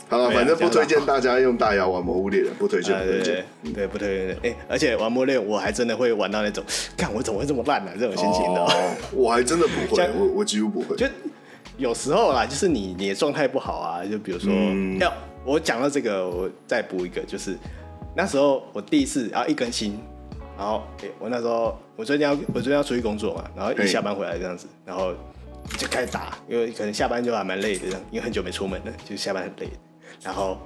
[0.09, 4.37] 好了，反正不推荐大家用大姚玩魔物猎人，不推荐，不推荐，对，不推荐。
[4.43, 6.63] 哎，而且玩魔猎人，我还真的会玩到那种，
[6.97, 7.91] 看我怎么会这么烂呢？
[7.99, 8.67] 这种心情的，
[9.13, 10.95] 我还真的不会，我我几乎不会。
[10.95, 11.05] 就
[11.77, 14.51] 有时候啦，就是你你的状态不好啊，就比如说，
[14.99, 15.13] 要
[15.45, 17.55] 我讲到这个，我再补一个，就是
[18.15, 19.99] 那时候我第一次，啊一更新，
[20.57, 25.13] 然后哎，我那时候我最近要我最近要出去工作嘛，然后一下班回来这样子，然后
[25.77, 29.71] 就开始打，因为可能下班就还蛮累的，因为很久没出门了，就下班很累。
[30.21, 30.57] 然后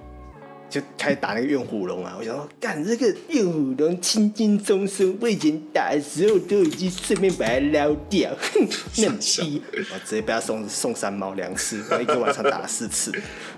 [0.70, 2.16] 就开始打那个怨虎龙啊！
[2.18, 9.62] 我想说，干这个怨虎龙轻轻松松，我以前打的时候都已经顺便把它捞掉， 哼，嫩逼！
[9.72, 13.12] 我直接被他送送三毛两次，然后一个晚上打了四次，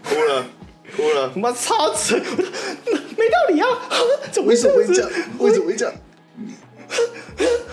[0.03, 0.45] 哭了
[0.95, 2.17] 哭了，他妈超扯！
[2.17, 3.67] 没道理啊！
[4.31, 4.87] 怎么会这样子？
[5.39, 5.93] 为什么会这样？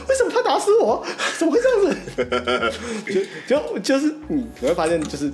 [0.09, 1.05] 为什么 他打死我？
[1.37, 2.73] 怎么会这样子？
[3.49, 5.33] 就就就是你你会发现就是。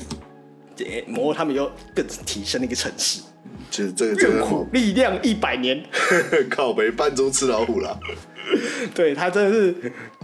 [1.07, 3.23] 魔他们又更提升了一个层次，
[3.71, 5.83] 其实这个真的好，力量一百年，
[6.51, 7.99] 靠北半中吃老虎了。
[8.95, 9.73] 对他真的是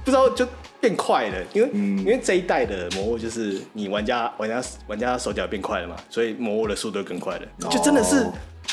[0.02, 0.46] 不知道就
[0.80, 7.42] 变快了，因为、嗯、因为这一代的魔物就是你玩家玩家玩家手脚变快了嘛，所以魔物的速度更快了。
[7.64, 8.26] 哦、就真的是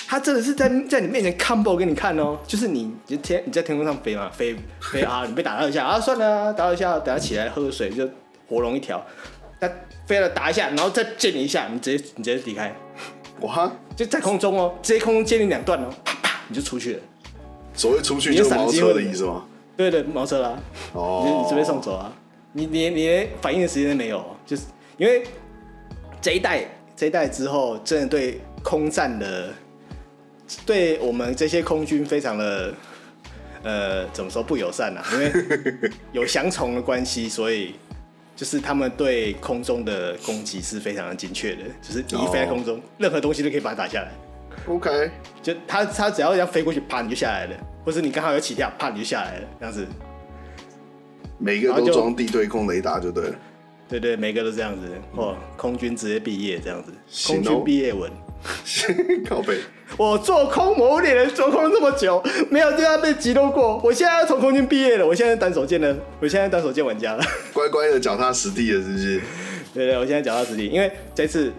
[0.07, 8.09] 他真的是在在你面前 combo 给你看哦，就是你你天你在天空上飞嘛，飞飞啊，你被打到一下啊，算了、啊，打到一下，等下起来喝个水就
[8.47, 9.05] 活龙一条。
[9.61, 9.71] 他
[10.07, 12.75] 飞了打一下，然后再见你一下，你直接你直接离开，
[13.41, 13.71] 哇！
[13.95, 16.99] 就在空中哦，直接空中接你两段哦，啪啪你就出去了。
[17.75, 19.45] 所谓出去就是毛车的意思吗？
[19.77, 20.59] 对对，毛车啦。
[20.93, 21.23] 哦。
[21.23, 22.11] 你你直接送走啊？
[22.53, 24.63] 你你你连反应的时间都没有，就是
[24.97, 25.23] 因为
[26.19, 29.53] 这一代这一代之后，真的对空战的，
[30.65, 32.73] 对我们这些空军非常的，
[33.61, 35.05] 呃，怎么说不友善啊？
[35.13, 35.31] 因为
[36.13, 37.75] 有翔虫的关系，所以
[38.41, 42.83] 就是他们对空中的攻击是非常的精确的，就是你一飞在空中，oh.
[42.97, 44.09] 任何东西都可以把它打下来。
[44.65, 45.11] OK，
[45.43, 49.85] 就他他只要这样飞过去，啪你就下来了，或是你刚好有起跳，啪你就下来了，这样子。
[51.37, 53.35] 每个都装地对空雷达就对了，
[53.87, 54.87] 对对，每个都这样子。
[55.15, 56.91] 哦，空军直接毕业这样子，
[57.27, 58.11] 空军毕业文，
[59.29, 59.59] 靠北。
[60.01, 63.79] 我做空魔物猎人做空了这么久，没有地方被击落过。
[63.83, 69.21] 我现在要从空军毕业了，我现在单手剑了，我现在单手剑玩家了，乖乖的脚踏实地了，是不是？
[69.75, 71.53] 对对，我现在脚踏实地，因为这次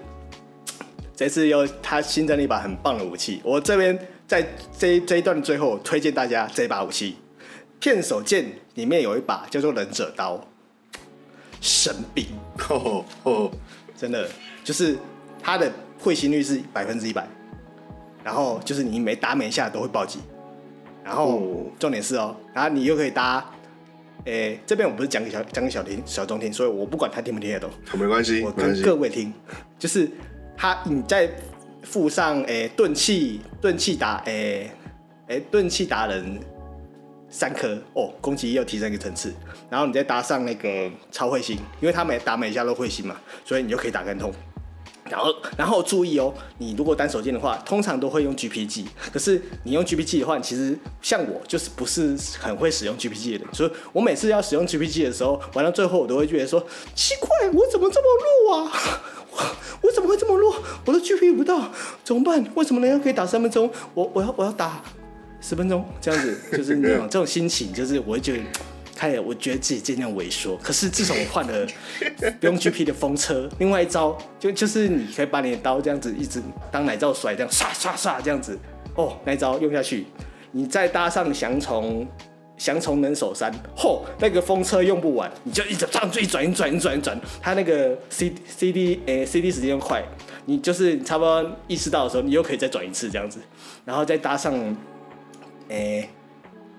[1.14, 4.44] 这次又他新增了一把很棒的武器，我这边在
[4.76, 7.16] 这这一段的最后推荐大家这把武器。
[7.78, 10.44] 片手剑里面有一把叫做忍者刀，
[11.61, 12.26] 神兵
[12.70, 13.50] 哦哦，
[13.96, 14.28] 真的
[14.64, 14.96] 就是
[15.40, 17.24] 它的会心率是百分之一百，
[18.24, 20.20] 然后就是你每打每一下都会暴击，
[21.04, 23.44] 然后重点是哦，然后你又可以搭，
[24.24, 29.32] 诶、欸，这边我不是讲给小讲给小听小钟听，所以我不管他听不听得懂，没关系，我跟各位听，
[29.78, 30.08] 就是
[30.56, 31.28] 他你再
[31.82, 34.70] 附上诶钝器钝器打诶
[35.28, 36.40] 诶钝器达人。
[37.35, 39.32] 三颗哦，攻击又提升一个层次，
[39.70, 44.30] 然后你再搭上那个超会心，因为他每打每一下都会心嘛，所以你就可以打更痛。
[45.12, 58.09] 然后，然后注意哦，你如果单手剑的话，通常都会用 GPG，可是你用 GPG 的话，其实像我就是不是很会使用 GPG 的人，所以我每次要使用 GPG 的时候，玩到最后我都会觉得说奇怪，我怎么这么
[58.46, 58.72] 弱啊？
[59.31, 59.38] 我，
[59.88, 60.55] 我怎么会这么弱？
[60.87, 61.70] 我都 GP 不到，
[62.03, 62.42] 怎么办？
[62.55, 63.70] 为什么人家可以打三分钟？
[63.92, 64.83] 我我要我要打。
[65.44, 68.42] 十分钟这样子，就是那种这种心情，就是我会觉得，
[69.02, 70.56] 开始我觉得自己渐渐萎缩。
[70.62, 71.66] 可是自从我换了
[72.38, 78.56] 不用 GP 的风车，另外一招就就是你可以把你的刀这样子一直当奶罩甩，这样刷刷刷这样子，
[78.94, 80.06] 哦，那一招用下去，
[80.52, 82.06] 你再搭上翔虫
[82.56, 90.00] 降虫能手三，嚯，那个风车用不完，你就一直这样一转一转一转一转，它那个 C C D 诶、欸、C D 时间又快，
[90.46, 93.40] 你就是差不多意识到的时候，你又可以再转一次这样子，
[93.84, 94.54] 然后再搭上。
[95.68, 96.10] 诶、欸，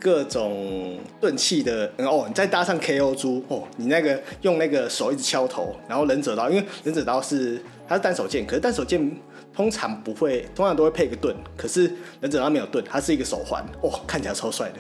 [0.04, 9.10] 各种钝器的哦，你再搭上 KO 猪哦，你那个用那个手一直敲头，然后忍者刀，因为忍者刀是它是单手剑，可是单手剑
[9.56, 11.90] 通常不会，通常都会配个盾，可是
[12.20, 14.76] 忍者刀没有盾，它是一个手环哦，看起来超帅的。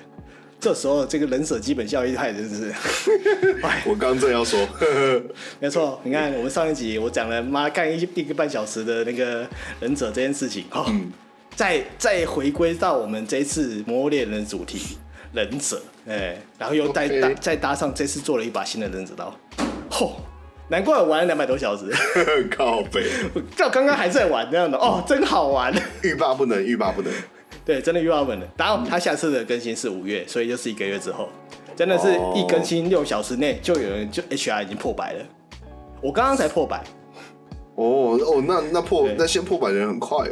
[0.59, 2.73] 这时候这个忍者基本效益太真是，
[3.85, 4.59] 我刚正要说，
[5.61, 9.47] 没错，你看我们上一集我讲了妈干一一个半小时的那个
[9.79, 10.83] 忍者这件事情哦。
[10.89, 11.13] 嗯
[11.55, 14.97] 再再回归到我们这一次魔物猎人的主题，
[15.33, 19.35] 忍者，哎、欸，然后又再搭再搭上这次做了一把新的忍者刀，
[19.89, 20.17] 吼，
[20.69, 21.85] 难怪我玩了两百多小时，
[22.55, 23.03] 靠北，
[23.55, 27.11] 就刚刚还在玩这样的，哦，真好玩，欲罢不能，欲罢不能，
[27.65, 28.47] 对，真的欲罢不能。
[28.57, 31.27] 然后他下次的更新是五月，所以就是一个月之后，
[31.75, 35.25] 真的是一更新六小时内就有人就 HR 已经破百了，
[36.01, 36.83] 我刚刚才破百，
[37.75, 40.31] 哦哦，那那破那先破百的人很快哎。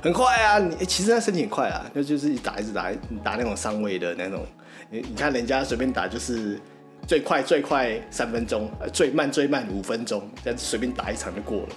[0.00, 0.58] 很快啊！
[0.58, 2.90] 你其实他身体很快啊，那就是一打一直打，
[3.24, 4.46] 打那种上位的那种。
[4.90, 6.58] 你你看人家随便打就是
[7.06, 11.68] 最快最快三分钟，最慢最慢五分钟，这样子随便打一场就过了。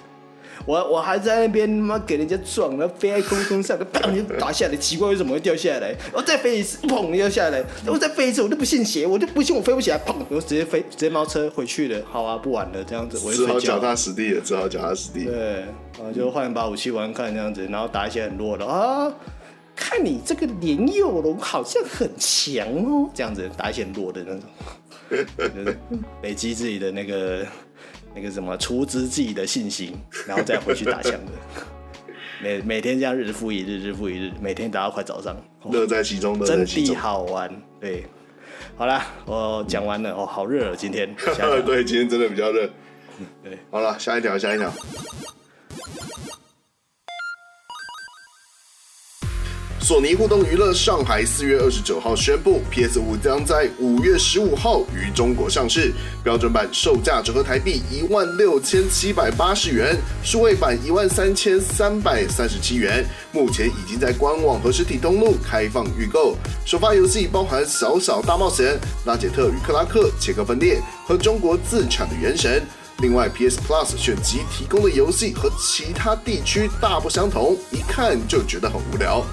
[0.64, 5.94] 我我还在那边妈给人家撞，然后飞在空中上，砰就打下来，奇怪为什么会掉下来？
[6.12, 12.00] 我再飞一次，砰掉下来，我再飞一次，我就不信邪，我就不信我飞不起来，砰，我直接飞直接猫车回去了。
[12.10, 15.24] 好啊，不玩了，这样子我就只好脚踏实地了，只好脚踏实地。
[15.24, 15.34] 对，
[15.98, 19.12] 然后就换一把武器玩看这样子，然后打一些很弱的啊，
[19.74, 24.42] 看你这个莲幼龙好像很强哦，这样子打一些很弱的那种，
[25.36, 25.78] 就是
[26.22, 27.44] 累积自己的那个。
[28.14, 29.94] 那个什么，除之自己的信心，
[30.26, 31.32] 然后再回去打枪的。
[32.42, 35.36] 每每天这样日复一日，日复一日，每天打到快早上，
[35.70, 37.48] 乐在其中的，真的好玩。
[37.80, 38.04] 对，
[38.76, 40.12] 好啦，我讲完了。
[40.12, 41.14] 哦，好热啊，今天。
[41.64, 42.68] 对，今天真的比较热。
[43.44, 44.72] 对，好了，下一条，下一条。
[49.82, 55.92] 索尼互动娱乐上海四月二十九号宣布，PS 五将在五月十五号于中国上市，
[56.22, 63.04] 标准版售价折合台币一万六千七百八十元，数位版一万三千三百三十七元。
[63.32, 66.36] 目前已经在官网和实体登录开放预购。
[66.64, 68.66] 首发游戏包含《小小大冒险》、
[69.04, 72.60] 《拉杰特与克拉克》、《切割分裂》和中国自产的《原神》。
[73.02, 79.26] 另外，PS Plus 选集提供的游戏和其他地区大不相同，一看就觉得很无聊。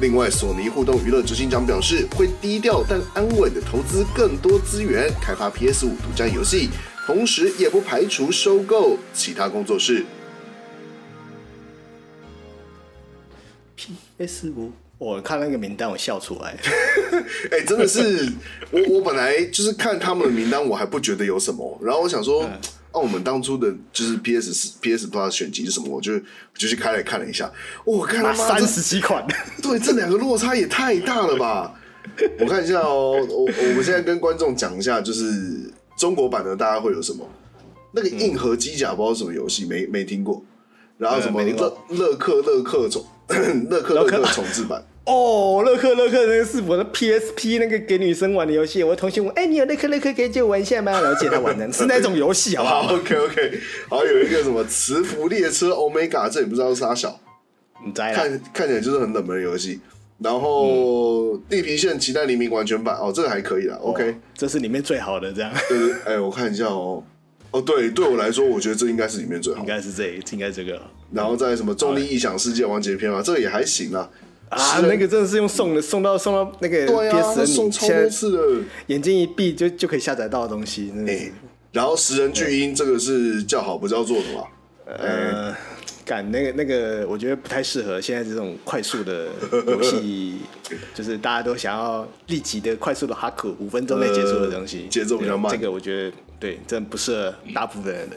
[0.00, 6.68] 另外，索尼互动娱乐执行长表示，会低调但安稳的投资更多资源，开发 PS 五独占游戏，
[7.06, 10.04] 同时也不排除收购其他工作室。
[14.18, 16.58] PS 五，我看那个名单，我笑出来。
[17.52, 18.32] 哎、欸，真的是，
[18.72, 22.42] 我我本来就是看他们的名单，我还不觉得有什么，然后我想说。
[22.44, 22.60] 嗯
[22.94, 25.88] 那、啊、我们当初的就是 P S 四 P S Plus 选集是什么？
[25.88, 26.20] 我就我
[26.56, 27.50] 就去开来看了一下，
[27.84, 29.26] 我看他妈三十几款，
[29.60, 31.74] 对，这两个落差也太大了吧！
[32.38, 37.28] 我看一下哦，我我们现在跟观众讲一下，就是中国版的大家会有什么？
[37.90, 40.44] 那个硬核机甲不知道什么游戏，没没听过。
[40.96, 43.04] 然后什么乐 乐克乐克重
[43.68, 44.84] 乐克乐克重置版。
[45.04, 48.82] 哦，乐克乐克那个是我的 PSP 那个给女生玩的游戏。
[48.82, 50.92] 我的同学问，哎、欸，你有乐克乐克可以借我玩一下吗？
[50.92, 53.60] 然后借他玩的，是那种游戏，好不好， 好？OK OK。
[53.90, 57.20] 好，有一个什么磁浮列车 Omega，这也不知道是啥小，
[57.84, 58.14] 你猜？
[58.14, 59.78] 看看起来就是很冷门的游戏。
[60.18, 63.76] 然后、嗯、地平线期待黎明完全版，哦，这个还可以啦。
[63.82, 65.52] OK，、哦、这是里面最好的，这样。
[65.68, 67.04] 对对，哎、欸，我看一下哦。
[67.50, 70.80] 哦，对，对我来说，我觉得这应该是里面最好的，应该是这个，应该这个。
[71.12, 74.08] 然后在什么重力异想世界完结篇嘛，这个也还行啦。
[74.50, 80.92] 啊，那个真的是用送的，送到送到那个 PSN 送超多次的，眼睛一闭就就可以下载到的东西。
[81.06, 81.32] 哎、欸，
[81.72, 84.44] 然后食人巨婴这个是叫好不叫座的嘛？
[84.86, 85.52] 呃，
[86.04, 89.28] 干、欸、那个那个，我觉得不太适合现在这种快速的
[89.66, 90.36] 游戏，
[90.94, 95.50] 就是大家都想要立即的快速的哈克五分钟内结束的东西，节、呃、奏比较慢。
[95.50, 98.16] 这个我觉得对，真的不适合大部分人的。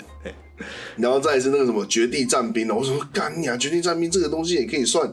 [0.98, 5.12] 然后再来是那个什么绝地战兵，我说干你啊，绝地战兵这个东西也可以算。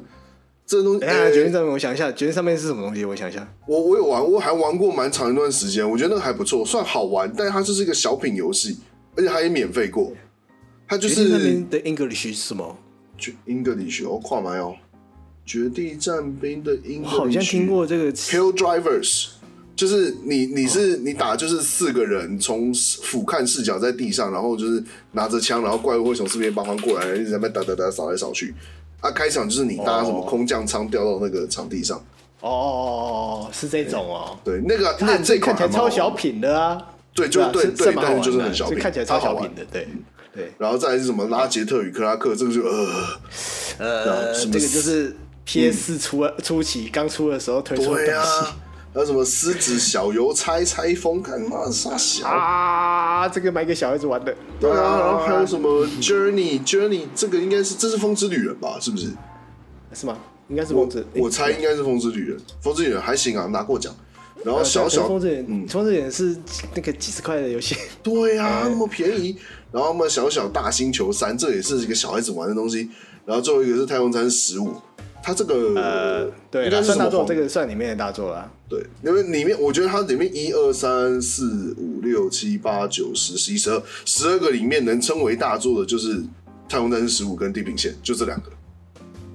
[0.67, 3.05] 这东西，哎、欸，绝地上面我想一下，绝地上面是什么东西？
[3.05, 8.79] 我想一下，我我有玩，我还玩过蛮长一段时间，我觉得那个还不错，算好玩，但是它就是一个小品游戏，
[9.17, 10.13] 而且它也免费过。
[10.87, 11.29] 它就是
[11.71, 12.77] 的 English 是什么？
[13.17, 14.75] 绝 English 哦跨蛮哦。
[15.47, 19.29] 绝地战兵的 English，我好像听过这个 Hell Drivers，
[19.77, 28.55] 就是你你是、哦、你打就是四个人从俯瞰视角在地上，然后就是拿着枪，然后怪物会从四面八方过来，一直在那打打打扫来扫去。
[29.05, 32.03] 啊，开场就是你搭什么空降舱掉到那个场地上。
[32.41, 34.35] 哦，是这种哦。
[34.43, 36.81] 对，那个那这看起来超小品的啊。
[37.15, 39.87] 对，就对对，但是就是很小品，看起来超小品的，对
[40.35, 40.53] 对。
[40.57, 42.89] 然后再来是什么拉杰特与克拉克，这个就呃
[43.79, 45.15] 呃，这个就是
[45.45, 48.55] PS 初初期刚出的时候推出的东西。
[48.95, 53.29] 还有什么狮子小邮差拆封，看妈傻小啊？
[53.29, 54.33] 这个买给小孩子玩的。
[54.61, 58.79] 对啊，然后还有什么 Journey Journey，这个应该是这是风之旅人吧？
[58.81, 59.09] 是不是？
[59.93, 60.17] 是吗？
[60.47, 61.05] 应该是风之。
[61.17, 62.39] 我猜应该是风之旅人。
[62.61, 63.93] 风之旅人还行啊，拿过奖。
[64.45, 66.37] 然后小小风之旅人，嗯，风之旅人是
[66.77, 67.75] 那个几十块的游戏。
[68.01, 69.37] 对啊， 那么便宜。
[69.73, 72.89] 然后嘛，小小大星球三，这也是一个小孩子玩的东西。
[73.27, 74.73] 然后最后一个是太空战士十五。
[75.27, 78.53] 它这个呃，对，它算大作，这个算里面的大作了。
[78.69, 86.19] 对，因为里面我觉得它里面一二三四五六七八九十十一十二十二个里面能称为大作的，就是
[86.69, 88.51] 《太空战士十五》跟《地平线》，就这两个。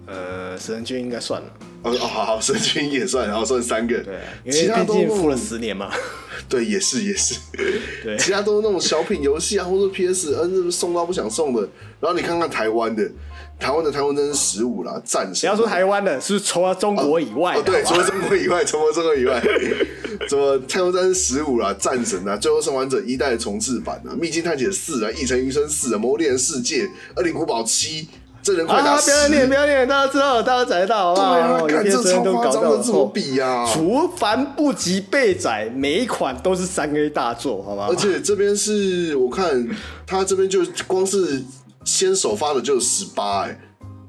[0.06, 1.48] 呃，神人君应该算了。
[1.82, 3.98] 哦哦，好好，神人君也算，然后算三个。
[4.04, 5.92] 对，因为毕竟付了十年嘛。
[6.48, 7.34] 对，也是也是。
[8.04, 11.68] 对，其他都是那种小品游戏啊，或者 PSN 送到不想送的。
[12.00, 13.10] 然后你看看台湾的。
[13.60, 15.48] 台湾的台湾真是十五啦，战神。
[15.48, 17.56] 你要说台湾的，是除了中国以外。
[17.58, 19.40] 哦，对，除了中国以外， 除了中国以外，
[20.30, 28.08] 什么太空战士十五啦，战神啊，最后生还者一代的重置版啊，秘境探险四啊，异城余生四啊，魔猎人世界，恶灵古堡七，
[28.42, 29.12] 真人快打十。
[29.12, 31.68] 不要念，不要念，大家知道，大家找得到，好不好？
[31.68, 33.68] 看这超夸张的，怎么比呀？
[33.74, 37.88] 除凡不及被宰，每一款都是三 A 大作，好吧？
[37.90, 39.68] 而且这边是我看
[40.08, 41.44] 他这边就光是。
[41.86, 43.60] 先首发的就十八哎，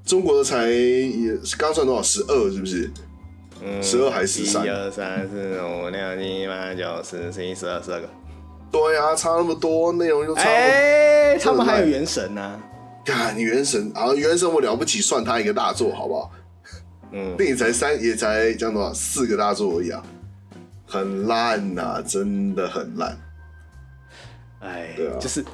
[0.04, 2.02] 中国的才也刚算多少？
[2.02, 2.90] 十二是不是？
[3.62, 4.64] 嗯，十二还是十三？
[4.64, 8.09] 一二三四五六七八九十十一十二十二个。
[8.72, 10.42] 对啊，差那么多，内容又差。
[10.42, 12.61] 哎、欸，他们还有原神呢、啊。
[13.04, 16.30] 看原神啊，原神我了不起，算他一个大作，好不好？
[17.12, 18.92] 嗯，电影才三，也才这样多少？
[18.92, 20.02] 四个大作而已啊，
[20.87, 23.18] 很烂呐、啊，真的很烂。
[24.61, 25.44] 哎，对啊，就是。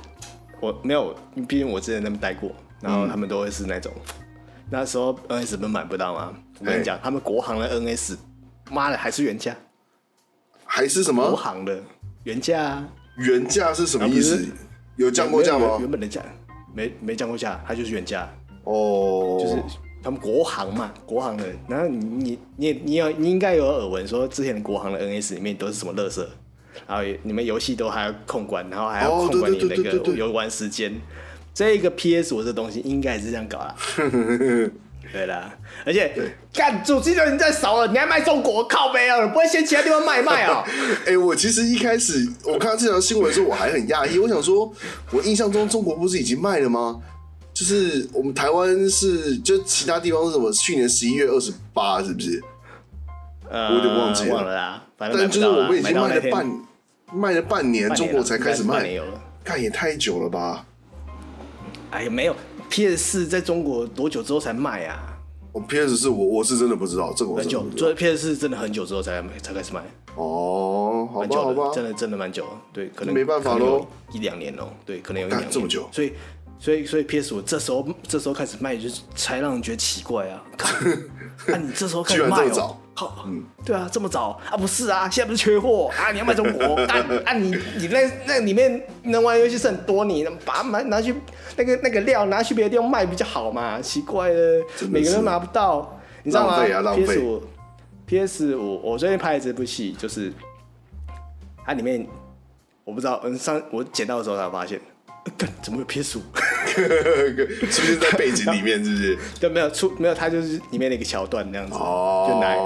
[0.61, 1.15] 我没有，
[1.49, 4.15] 毕竟我之前那边待过，然后他们都会是那种，嗯、
[4.71, 6.35] 那时候 NS 不是买不到吗？
[6.61, 8.17] 我跟你讲，他们国行的 NS，
[8.71, 9.55] 妈的还是原价，
[10.65, 11.79] 还是什么国行的
[12.25, 12.89] 原价啊？
[13.19, 14.47] 原价是什么意思？
[14.97, 15.77] 有降过价吗？
[15.81, 16.23] 原本的价
[16.75, 18.29] 没没降过价，它就是原价
[18.65, 19.63] 哦，就是
[20.03, 21.45] 他们国行嘛，国行的。
[21.69, 26.27] 然后你你你你有你应该有耳闻说，之前的国行的 NS 里面都是什么垃圾？
[26.87, 30.93] 然后你们游戏都还要控管，然后还要控管你那个游玩时间。
[31.55, 33.75] 这个 PS 五这东西应该是这样搞啦。
[35.13, 35.57] 对啦，
[35.87, 36.13] 而且
[36.53, 39.27] 干主机人在少了，你还卖中国靠背啊？
[39.29, 40.65] 不会先其他地方卖卖啊？
[41.07, 44.71] 哎、欸，我其实一开始我看到这条新闻的时候，我还很讶异，我想说，
[45.13, 47.01] 我印象中中国不是已经卖了吗？
[47.55, 50.51] 就是我们台湾是，就其他地方是什么？
[50.53, 52.43] 去年十一月二十八是不是？
[53.49, 54.86] 呃，我有点忘记了，忘了啦。
[54.97, 56.61] 反正但就是我们已经卖了半
[57.13, 59.05] 卖了半年，中国才开始卖，了，
[59.45, 60.65] 看也太久了吧？
[61.91, 62.35] 哎呀，没有。
[62.69, 65.17] PS 四在中国多久之后才卖啊？
[65.53, 69.81] 我 PS 四我我是真的不知道，这个我很久，做 PS 四真的很久之后才才开始卖。
[70.17, 76.13] 哦，好吧，好吧，真的真的蛮久，对，可能没办法喽，一两年哦，对，可能有一两年这么久，所以
[76.59, 80.43] 所以所以 PS 五这时候这时候开始卖，就是才让人觉得奇怪啊！
[81.53, 82.77] 啊，你这时候开始卖哦。
[82.99, 84.57] 好，嗯，对啊，这么早啊？
[84.57, 86.11] 不是啊，现在不是缺货啊？
[86.13, 86.75] 你要卖中国？
[86.89, 91.15] 啊啊你，你你那那里面能玩游戏是很多，你把它买拿去
[91.57, 93.79] 那个那个料拿去别的地方卖比较好嘛？
[93.83, 96.59] 奇怪了，每个人都拿不到，你知道吗
[96.95, 97.43] ？PS 五
[98.07, 100.33] ，PS 五，我最近拍的这部戏就是
[101.67, 102.07] 它里面，
[102.83, 104.81] 我不知道，嗯，上我捡到的时候才发现，
[105.37, 106.23] 干怎么有 PS 五？
[106.77, 108.85] 是不是在背景里面？
[108.85, 109.19] 是不是？
[109.41, 112.57] 对，没有出没有，它就是里面那个桥段那样子，哦，就拿。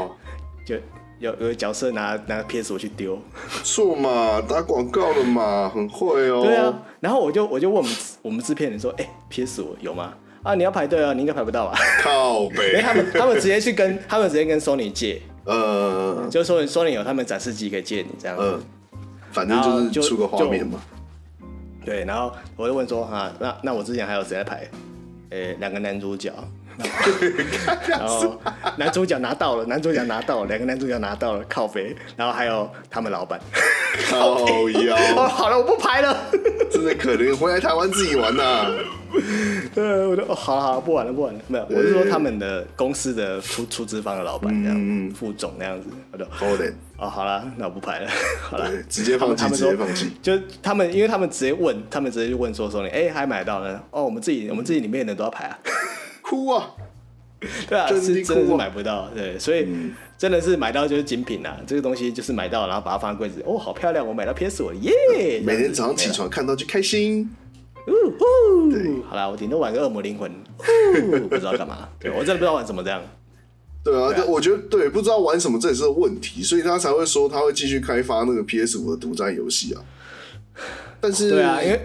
[0.66, 0.76] 就
[1.18, 3.18] 有有角色拿拿 PS 我去丢，
[3.62, 6.42] 错嘛，打广告了嘛，很会哦。
[6.42, 7.92] 对啊，然后我就我就问我们
[8.22, 10.14] 我们制片人说，哎、欸、，PS 我有吗？
[10.42, 11.78] 啊，你要排队啊，你应该排不到吧？
[12.02, 18.60] 靠北， 因为他们他们直接去跟他们直接跟 Sony 借，呃，就说 Sony 有他们展示机可以借你这样子，呃、
[19.30, 20.80] 反正就是出个画面嘛。
[21.90, 24.64] 对，然后我就问说啊，那那我之前还有谁在排？
[25.30, 26.32] 呃、两个男主角。
[27.88, 28.40] 然后
[28.76, 33.40] 男主角拿到了，男主角拿到了，两个男主角拿到了，靠背，然后还有他们老板，
[34.08, 34.38] 靠
[34.70, 34.96] 腰。
[35.16, 36.16] 哦，好了，我不拍了，
[36.70, 38.70] 真的可怜，回来台湾自己玩呐、啊。
[39.74, 48.08] 呃，我说哦，好好，不玩了，不玩了，没有，我是说他们的公司的出出资方的老板这样，嗯，副总那样子，我就好的，哦，好了，那我不拍了，
[48.42, 53.80] 好了，直接放弃，直接放弃，就他们，因为他们直接问，他们直接就问说说你，哎，还买到呢？
[53.90, 55.58] 哦，我们自己，我们自己里面的人都要排啊。
[56.30, 56.70] 哭啊！
[57.68, 59.66] 对啊，是真的是买不到，对，所以
[60.16, 61.58] 真的是买到就是精品啊。
[61.66, 65.40] 这个东西就是买到，然后把它放在柜子，哦，好漂亮，我买到 PS 五了，耶！
[65.42, 67.28] 每天早上起床看到就开心。
[67.86, 69.02] 呜呼！
[69.08, 70.30] 好啦，我顶多玩个恶魔灵魂，
[71.28, 71.88] 不知道干嘛。
[71.98, 73.02] 对，我真的不知道玩什么这样。
[73.82, 79.80] 对啊，我觉得对，不知道玩什么这也是个问题，所以他才会说他会继续开发那个 PS 五的独占游戏啊。
[81.00, 81.80] 但是，对啊，因为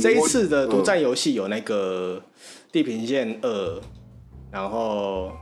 [0.00, 2.22] 这一次的独占游戏有那个。
[2.70, 3.80] 地平线二，
[4.50, 5.32] 然后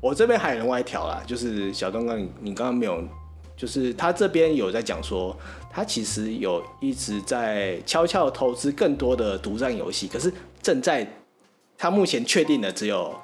[0.00, 3.02] 我这边还有另外一条啦，就是小东哥，你你刚刚没有，
[3.56, 5.36] 就是他这边有在讲说，
[5.70, 10.32] 他其实有一直在悄悄投资更多的独占游戏，可是
[10.62, 11.06] 正在
[11.76, 13.14] 他目前确定的只有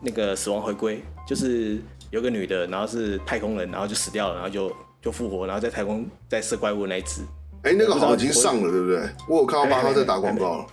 [0.00, 1.78] 那个死亡回归，就是
[2.10, 7.20] 有个女的，然后是太空人，然后就死掉了，然后就就复活，然后在太空在射怪物那一只，
[7.64, 9.00] 哎、欸，那个好像已经上了，对不对？
[9.28, 10.66] 我有看到八号在打广告了。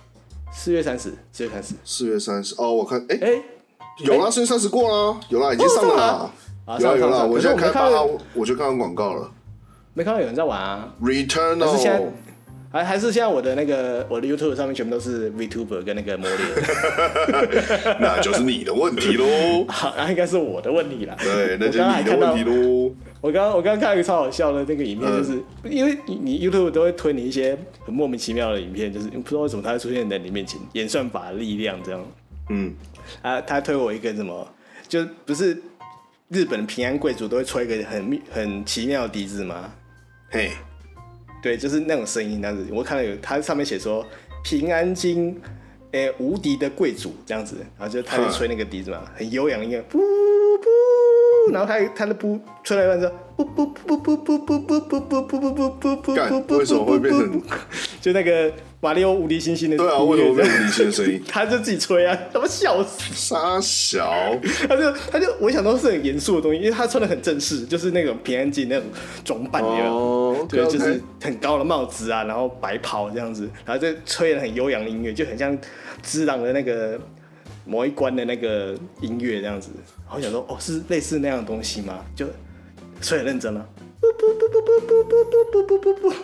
[0.56, 3.42] 四月三十，四月三十，四月三十哦，我看，哎、欸，欸、
[4.04, 6.30] 有啦，四月三十过了，有啦，已经上了啦，
[6.66, 9.30] 哦、有啦有啦，我现在看八号，我就看到广告了，
[9.92, 10.94] 没看到有人在玩啊。
[11.76, 12.02] 现在，
[12.72, 16.38] 还还是现在我的那个我的 YouTube 上面全部都是 VTuber 跟那个魔猎，
[18.00, 22.94] 那就是你的问题喽， 好，那应该是我的问题啦，对，那就是你的问题喽。
[23.24, 32.06] 我刚刚我刚刚看了一个超好笑的那个影片，就是、嗯、因为你你 YouTube 都会推你一些很莫名其妙的影片，就是不知道为什么它会出现在你面前，演算法的力量这样。
[32.50, 32.74] 嗯，
[33.22, 34.46] 啊，他推我一个什么，
[34.86, 35.58] 就不是
[36.28, 39.72] 日本平安贵族都会吹一个很很奇妙的笛子吗？
[40.28, 40.50] 嘿，
[41.42, 42.66] 对，就是那种声音这样子。
[42.70, 44.04] 我看到有它上面写说
[44.44, 45.34] 平安京，
[45.94, 51.52] 诶、欸，无敌的贵族这样子，然后就他就吹那个笛子嘛，很悠扬的音乐，噗噗。
[51.52, 57.42] 然后他他的噗吹了一半之后，噗噗噗噗噗噗噗噗噗噗噗噗噗噗噗，为什么会变成
[58.00, 59.76] 就那个马里奥无敌星星的？
[59.76, 61.20] 对啊，为什么无敌星的声音？
[61.26, 63.12] 他就自己吹啊，他妈笑死！
[63.12, 68.84] 傻小，他就他就我想都是很严肃的东西，因为他穿的很正式，就是那种平安京那种
[69.24, 75.58] 装扮，哦，对，就是很高的帽子啊，然后白袍这样子，然后就吹的很悠扬的音乐，就很像
[76.02, 77.00] 只狼的那个。
[77.66, 79.70] 某一关的那个音乐这样子，
[80.04, 82.04] 好想说哦，是类似那样的东西吗？
[82.14, 82.26] 就
[83.04, 83.68] 所以认真了，
[84.00, 86.14] 不不不不不不不不不不不，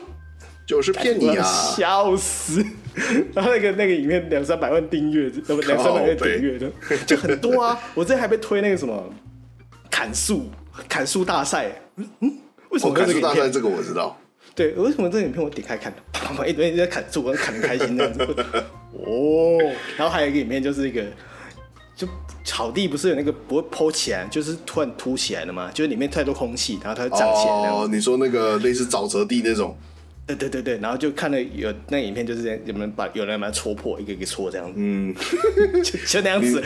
[0.66, 1.44] 就是骗你啊！
[1.44, 2.64] 笑死！
[3.34, 6.72] 然后那个那个影片两三百万订阅，呃不两三百万订阅的
[7.06, 7.78] 就很多啊！
[7.94, 9.12] 我之前还被推那个什么
[9.90, 10.48] 砍树
[10.88, 12.08] 砍树大赛，嗯，
[12.70, 14.16] 为什么砍树大赛这个我知道？
[14.54, 18.24] 对，为什么这个影片我点开看，啪啪一堆人在砍树，我砍的开心这样子。
[19.04, 19.58] 哦，
[19.98, 21.04] 然后还有一个影片就是一个。
[21.94, 22.08] 就
[22.44, 27.70] 草地不是有那个不会剖起来，就是突然凸起来的嘛，就是里面太多空气，然后它会胀起来。
[27.70, 29.76] 哦，你说那个类似沼泽地那种？
[30.26, 35.14] 对对对对，然后就看了有那影片，就是有人把有人把它戳破，一个一个戳这样子，嗯，
[35.82, 36.62] 就就那样子。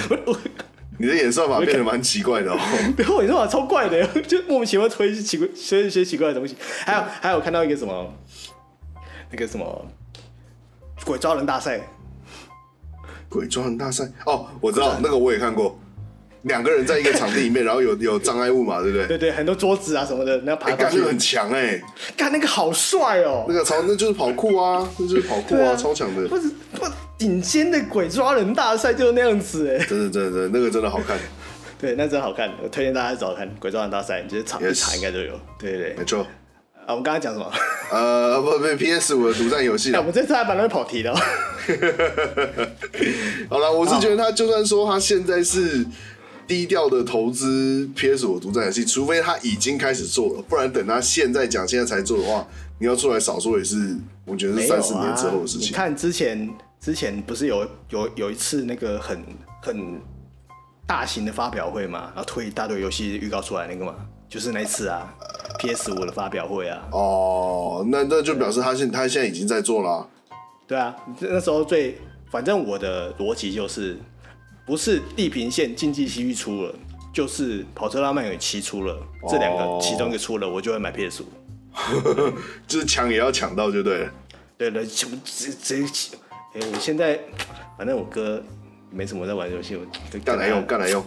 [0.97, 2.59] 你的演算法变得蛮奇怪的哦，
[2.97, 6.55] 对，我演算法超怪的，就莫名其妙推一些奇怪、推一些奇怪的东西。
[6.85, 8.15] 还有还有看到一个什么，
[9.33, 9.87] 那个什么
[11.05, 11.81] 鬼抓人大赛，
[13.35, 14.05] 鬼抓人大赛。
[14.27, 15.77] 哦，我知道那个我也看过，
[16.43, 19.07] 两个人在一个场地里面，然后有 有障碍物嘛，对不对？
[19.09, 21.83] 对对，很多桌子啊什么的，那爬感觉很强哎，
[22.17, 26.87] 干那个好帅哦，那个超那就是跑酷啊，那就是跑酷啊，超强的，不是不。
[27.17, 31.17] 顶尖的鬼抓人大赛就是那样子哎，真的真的真的，那个真的好看，
[31.81, 36.21] 对，那真的好看，我推荐大家找看鬼抓人大赛，你觉得场一场应该都有，对对对，没错。
[36.21, 37.51] 啊，我们刚刚讲什么？
[37.91, 39.93] 呃，不不，PS 五的独占游戏。
[39.95, 41.15] 我们这次还蛮容易跑题的。
[43.49, 45.85] 好了，我是觉得他就算说他现在是
[46.47, 52.47] 低调的投资 PS 五独占游戏，除非他已经开始做了，不然等他现在讲现在才做的话，
[52.79, 55.69] 你要出来少说也是，我觉得是三四年之后的事情。
[55.69, 56.51] 你看之前。
[56.85, 59.19] 之前不是有有有一次那个很
[59.63, 59.99] 很
[60.87, 63.95] 大型的发表会嘛，然后推一大堆游戏预告出来那个嘛，
[64.29, 65.15] 就是那一次啊
[65.65, 66.83] ，PS 五的发表会啊。
[66.93, 70.09] 哦，那那就表示他现他现在已经在做了啊。
[70.67, 71.99] 对啊，那时候最
[72.31, 73.99] 反正我的逻辑就是，
[74.67, 76.75] 不是地平线竞技西域出了，
[77.13, 78.99] 就是跑车拉曼有七出了，
[79.29, 81.27] 这两个其中一个出了，我就会买 PS 五。
[82.67, 84.13] 就是抢也要抢到就对了。
[84.57, 85.85] 对了，抢这这。
[86.55, 87.19] 哎、欸，我现在
[87.77, 88.41] 反正我哥
[88.91, 91.05] 没什么在玩游戏，我干来用干来用。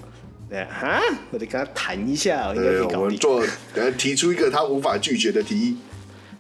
[0.49, 2.99] 对啊，我得跟他谈一下，我应该可以搞定。
[2.99, 5.77] 我们做，等下提出一个他无法拒绝的提议。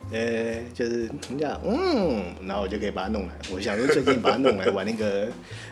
[0.09, 1.59] 呃、欸，就是怎么讲？
[1.65, 3.33] 嗯，然后我就可以把它弄来。
[3.53, 5.27] 我想说最近把它弄来玩那个，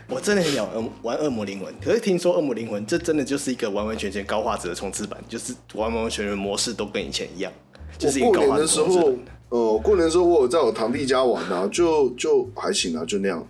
[0.10, 0.68] 我真的很想
[1.04, 7.52] 玩《恶魔灵魂》，可是听说《恶魔灵魂》这真的就是一个完完全全高画质的重置版，就是完完全全模式都跟以前一样，
[7.98, 9.14] 就是一个高画的时候。
[9.48, 13.48] 呃，过年的时候我有在我堂弟家玩啊，就就还行啊，就那样，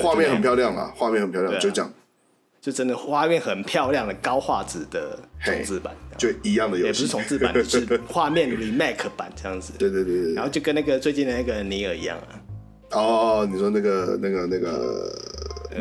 [0.00, 1.92] 画面很漂亮啊，画面很漂亮，就这样，
[2.60, 9.72] 就真的画面很漂亮的高画质的重置版，就一样的游戏，也不是重置版，就是画面 remake 版这样子。
[9.78, 12.28] 对对对对，然后就跟那个最近的那个尼尔一样啊。
[12.92, 15.10] 哦，你说那个那个那个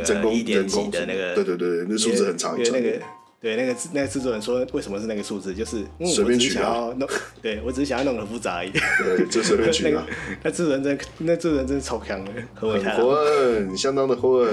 [0.06, 3.00] 人工一点几的那个，对对对，那数字很长那个。
[3.42, 5.56] 对，那个那个制作人说，为什么是那个数字？
[5.56, 6.94] 就是随便取啊。
[6.98, 7.08] 弄，
[7.42, 8.70] 对我只是想要弄得很复杂而已。
[8.70, 10.06] 对，就随便取啊。
[10.44, 14.46] 那制作人真，那制作人真的超强的，很混，相当的混。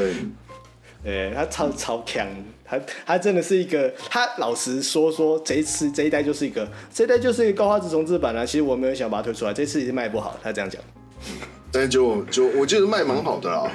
[1.07, 2.26] 对，他超超强，
[2.64, 2.76] 他
[3.07, 8.44] 他真的是一个，他老实说说，这一次这一代就是一个，这一代就是一个高画质重置版啊。
[8.44, 10.82] 其实我没有想把它推出来，这次也是卖不好，他这样讲。
[11.70, 13.70] 但是就就我觉得卖蛮好的啊。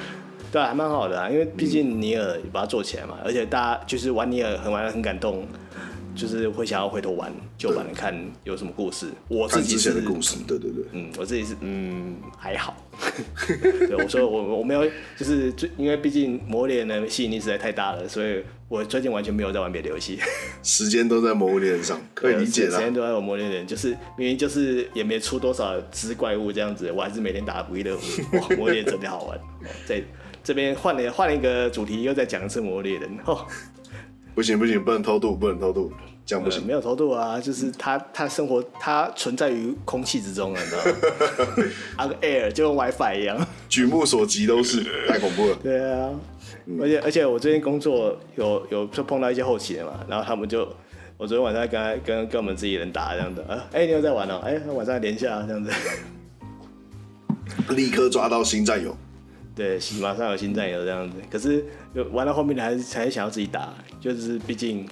[0.52, 5.46] 对啊，还蛮好的啊，因为毕竟尼尔把它做起来嘛，而且大家就是玩尼尔很玩的很感动，
[6.14, 9.06] 就是会想要回头玩旧版的看有什么故事。
[9.28, 12.76] 我自己是的故事，对对对，嗯，我自己是嗯还好。
[13.88, 14.84] 对，我说我我没有，
[15.16, 20.18] 就是最因为毕竟魔猎的吸引力实在太大了，所以我最近完全没有在玩别的游戏，
[20.62, 22.70] 时间都在魔猎上，可以理解了。
[22.70, 28.36] 时间都在玩魔猎人，就是明明就是也没出多少只怪物这样子，我还是每天打不亦乐乎。
[28.38, 29.40] 哇，魔猎真的好玩，
[29.86, 30.02] 在。
[30.44, 33.46] 这边换了换了一个主题，又再讲一次魔猎人哦。
[34.34, 35.92] 不行不行，不能偷渡，不能偷渡，
[36.24, 36.60] 这样不行。
[36.62, 41.64] 呃、没有偷渡啊，就是他他生活他存在于空气之中了，你知道吗？
[41.96, 45.56] 啊个 air 就跟 WiFi 一样，举目所及都是， 太恐怖了。
[45.62, 46.10] 对啊，
[46.66, 50.66] 嗯、而且而且我最近工作有有就碰到一些后勤的嘛，然后他们就
[51.18, 55.70] 我昨天晚上跟跟跟我们自己人打这样的，啊，哎，你又在玩哦，哎，晚上连下这样子，
[57.74, 58.96] 立刻抓到新战友。
[59.54, 61.64] 对，马上有新战友这样子，可是
[62.12, 64.88] 玩到后面还是还是想要自己打，就是毕竟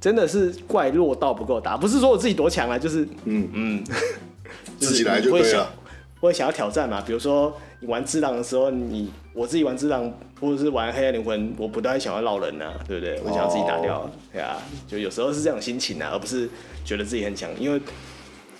[0.00, 3.84] 真的是怪弱到不够打，不是说我自己多强啊，就是嗯嗯，
[4.80, 5.72] 自己来就可以了。
[6.20, 13.20] 我也想要挑战嘛，比如说你玩智狼的时候，你我自己玩智狼，或者是玩黑暗灵魂，我不太想要绕人啊，对不对？
[13.24, 14.56] 我想要自己打掉，哦、对啊，
[14.88, 16.50] 就有时候是这种心情啊，而不是
[16.84, 17.80] 觉得自己很强，因为。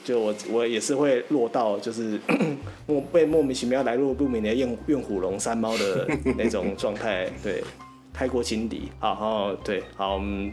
[0.09, 2.19] 就我我也是会落到就是
[2.89, 7.63] 莫被莫名其妙来路不明的怨怨虎龙山猫的那种状态， 对，
[8.11, 8.89] 太过轻敌。
[8.99, 10.51] 好，好，对，好，我们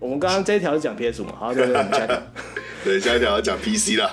[0.00, 2.22] 我们刚刚这一条是讲 PS 嘛，好，对对，我们下一条，
[2.82, 4.10] 对，下一条要讲 PC 了。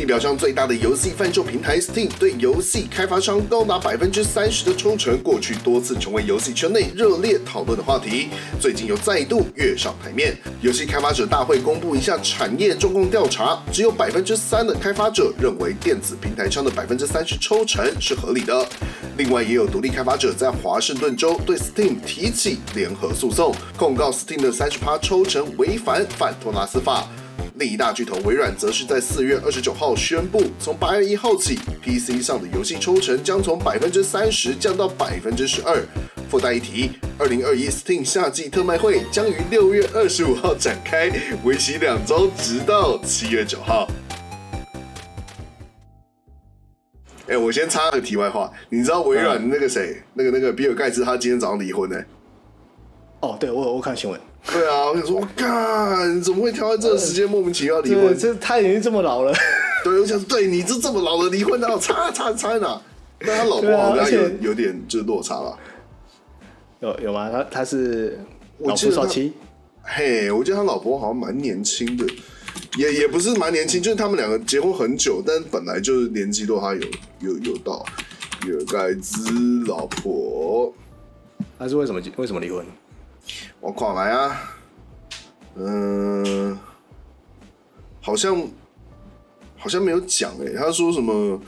[0.00, 10.34] 地表上最大的游戏贩售平台 Steam 对游戏开发商高达百分之三十的抽成，过去多次成为游戏圈内热烈讨论的话题，最近又再度跃上台面。
[10.62, 18.66] 游戏开发者大会公布一项产业状况调查，只有百分之三的开发者认为电子平台商的百分之三十抽成是合理的。
[19.18, 27.06] 另外，也有独立开发者在华盛顿州对 Steam 提起联合诉讼，控告 Steam 的三十趴抽成违反反托拉斯法。
[27.60, 35.78] 另一大巨头微软则是在四月二十九号宣布，从八月一号起，PC 上的游戏抽成将从百分之三十降到百分之十二。
[36.30, 41.12] 附带一提，二零二一 Steam 夏季特卖会将于六月二十五号展开，
[41.44, 43.86] 为期两周，直到七月九号。
[47.26, 52.06] 哎、欸，我先插个题外话，你知道微软那个谁、嗯，那个那个比尔盖茨，他今天早上离婚呢、欸？
[53.20, 54.18] 哦，对，我我看新闻。
[54.46, 58.16] 对啊，我想说，我干，怎么会挑在这个时间莫名其妙离婚？
[58.18, 59.32] 这他已经这么老了。
[59.84, 62.80] 对，我想说，对，你这这么老了离婚，然后差差差在哪？
[63.18, 65.58] 但他老婆好像有有点就是落差了。
[66.80, 67.30] 有有吗？
[67.30, 68.18] 他他是
[68.58, 69.32] 老夫少妻？
[69.82, 72.06] 嘿，我记得他老婆好像蛮年轻的，
[72.78, 76.80] 也也不是蛮年轻，就是他们两个结婚很久，但本来就是年纪都他有
[77.20, 77.84] 有有到。
[78.42, 80.72] 比尔盖兹老婆，
[81.58, 82.64] 他是为什么为什么离婚？
[83.60, 84.54] 我看来啊，
[85.56, 86.58] 嗯、呃，
[88.00, 88.48] 好像
[89.58, 91.40] 好像没有讲哎，他说什么？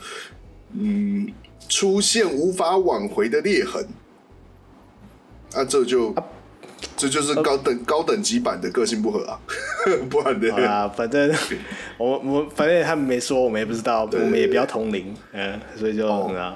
[0.75, 1.31] 嗯，
[1.69, 3.87] 出现无法挽回的裂痕，
[5.53, 6.23] 啊，这就、啊、
[6.97, 9.39] 这就是高等、啊、高等级版的个性不合啊，
[10.09, 11.31] 不然的啊，反正
[11.97, 16.07] 我我反正他们没说，我们也不知道，我们也不要同龄，嗯，所以就、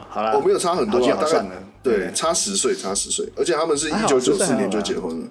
[0.09, 1.45] 好了，我没有差很多啊，大概。
[1.83, 5.27] 对，差十岁，差十岁，而且他们是一九九四年就结婚了。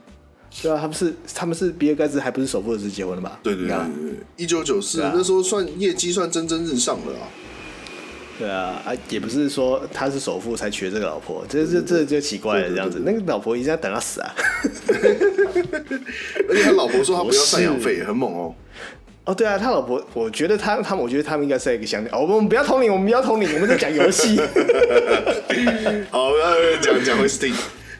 [0.62, 3.38] 对啊，他们是他们是比尔盖茨还不是首富的时候结婚的吧？
[3.42, 7.28] 对对对对对，一九九四那时候算业绩算蒸蒸日上了啊。
[8.38, 13.02] 对啊啊，也不是说他是首富才娶这个老婆，这这这就奇怪了这样子。
[13.04, 14.34] 那个老婆一定要等他死啊！
[16.48, 18.54] 而且他老婆说他不要赡养费， 很猛哦。
[19.26, 24.36] 哦，对啊，他老婆，我觉得他他们，我觉得他们应该是一个相哦，我们不要同领，我们不要同领，我们在讲游戏。
[26.10, 27.52] 好，那讲讲回 Steam，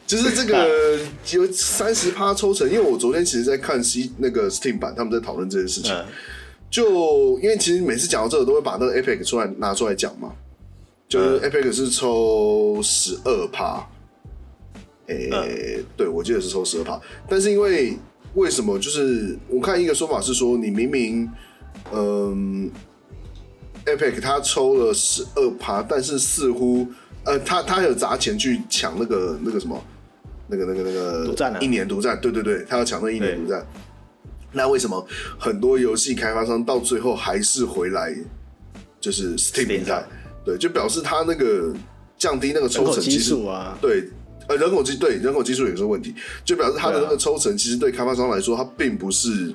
[0.07, 0.97] 就是这个
[1.33, 5.93] 有三十趴抽成，因为我昨天其实在看 C 那个 Steam 版，他们在讨论这件事情。
[5.93, 6.05] 嗯、
[6.70, 10.31] 就因为其实每次讲到这个，都会把那个 Epic 出来拿出来讲嘛，
[11.09, 13.85] 就是 Epic 是抽十二趴，
[15.09, 17.99] 诶、欸，对，我记得是抽十二趴，但是因为。
[18.37, 18.78] 为什么？
[18.78, 21.28] 就是我看一个说法是说，你明明，
[21.91, 22.70] 嗯
[23.87, 26.87] ，Epic 他抽了十二趴，但是似乎，
[27.24, 29.82] 呃，他他有砸钱去抢那个那个什么，
[30.49, 33.66] 那个那个那个独占啊，一年独占，对对对，他要抢那一年独占。
[34.53, 35.07] 那为什么
[35.39, 38.14] 很多游戏开发商到最后还是回来
[39.01, 40.05] 就是 Steam 平台？
[40.45, 41.74] 对，就表示他那个
[42.18, 44.11] 降低那个抽成基数啊，对。
[44.49, 49.53] 呃，人口基对人口基数也是问题，就表示他的那个抽成，其实对开发商来说，它并不是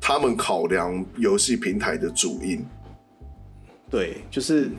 [0.00, 2.64] 他们考量游戏平台的主因。
[3.90, 4.70] 对，就是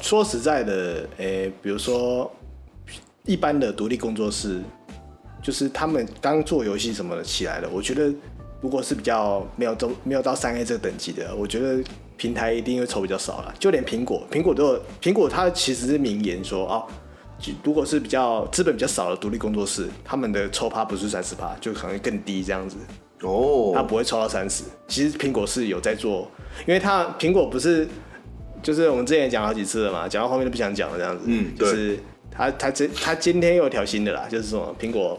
[0.00, 2.30] 说实在的，诶、欸，比如说
[3.24, 4.60] 一般的独立工作室，
[5.42, 8.12] 就是他们刚做游戏什么的起来的，我觉得
[8.60, 11.82] 如果是比较没有都没有到三 A 这个等级的，我觉得
[12.18, 13.54] 平台一定会抽比较少了。
[13.58, 16.84] 就连苹果，苹果都有，苹果它其实是明言说啊。
[17.40, 22.76] 哦如果是比较资本比较少的独立工作室，他们的抽趴不是三十趴，就可能更低这样子。
[23.22, 24.64] 哦、oh.，他不会抽到三十。
[24.88, 26.30] 其实苹果是有在做，
[26.66, 27.86] 因为他苹果不是，
[28.62, 31.24] 就是我们之前讲好几次了嘛，讲到后面都不想讲了这样子。
[31.26, 31.98] 嗯，就是
[32.30, 35.18] 他他这他今天又有条新的啦，就是说苹果。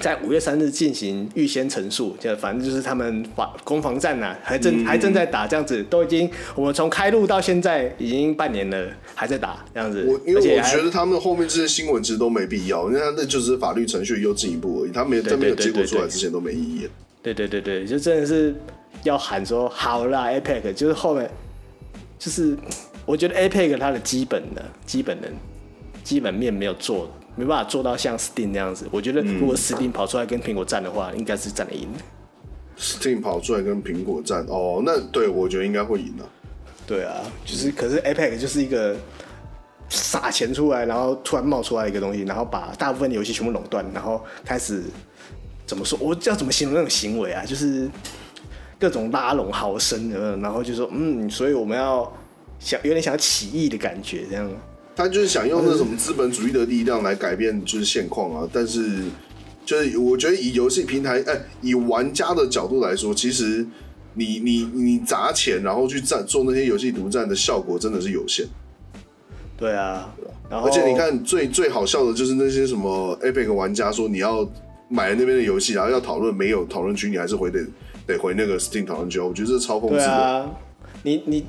[0.00, 10.04] 在五月三日进行预先陈述，就反正就是他们防攻防战呐、啊，还正、嗯、还正在打，这样子都已经，我们从开录到现在已经半年了，还在打这样子。
[10.06, 16.88] 我因为我觉得他们后面这些新闻其实都没必要，因为他那就是法律程序又进一步而已，他没在没有结果出来之前都没意义。
[17.22, 18.54] 对对对对，就真的是
[19.02, 21.28] 要喊说好啦 a p e c 就是后面
[22.18, 22.56] 就是
[23.04, 25.28] 我觉得 a p e c 它的基本的基本的
[26.04, 27.10] 基本面没有做。
[27.38, 32.00] 没办法做到像 Steam 那样子，我觉得如果 Steam 跑出来跟苹果战的话，嗯、应该是战得赢的。
[32.76, 36.24] Steam 跑出来跟苹果战，哦，那对我觉得应该会赢的。
[36.84, 37.14] 对啊，
[37.44, 38.96] 就是可是 APEC 就是一个
[39.88, 44.82] 撒钱出来，然后突然冒出来一个东西，然后把大部分的游戏全部垄断，然后开始
[45.64, 45.96] 怎么说？
[46.02, 47.44] 我要怎么形容那种行为啊？
[47.44, 47.88] 就是
[48.80, 50.10] 各种拉拢豪绅，
[50.42, 52.12] 然后就说嗯，所以我们要
[52.58, 54.50] 想有点想要起义的感觉，这样。
[54.98, 59.04] 他就是想用那什么资本主义的力量来改变就是现况啊，但是
[59.64, 63.64] 就是我觉得以游戏平台哎、欸，以玩家的角度来说，其实
[64.14, 68.44] 你你你砸钱然后去赚做那些游戏独占的效果真的是有限。
[69.56, 70.12] 对啊，
[70.50, 74.44] 然后而且你看最最好笑的就是那些什么 Epic 玩家说你要
[74.88, 77.64] 买了那边的游戏，然后要讨论没有讨论区，你还是回得
[78.04, 79.20] 得回那个 Steam 讨论区。
[79.20, 80.00] 我觉得这超讽刺的。
[80.00, 80.50] 对啊，
[81.04, 81.46] 你你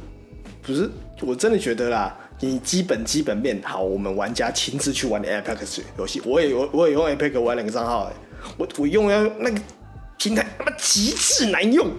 [0.61, 0.87] 不是
[1.21, 2.15] 我真的觉得啦。
[2.41, 8.13] 你基本基本面好，我们玩家亲自去玩的 Apex 游戏，我也我我也用 Apex 玩两个账号哎，
[8.57, 9.59] 我我用要那个
[10.17, 11.85] 平台他妈极致难用，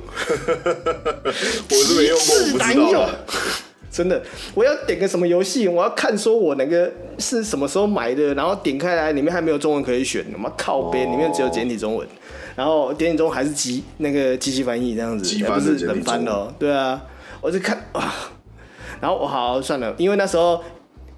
[1.68, 3.08] 我是没用过，极致难用，
[3.92, 4.22] 真的，
[4.54, 12.08] 我要点个什么游戏，我要看说我那个是什么时候买的，然后点开来里面还没有中文可以选，他妈靠边，里面只有简体中文，
[12.56, 17.02] 然后简体中文还是机那个机器翻译这样子，还不是人翻的哦，对啊，
[17.42, 18.32] 我就看啊。
[19.00, 20.62] 然后我好，好算了，因为那时候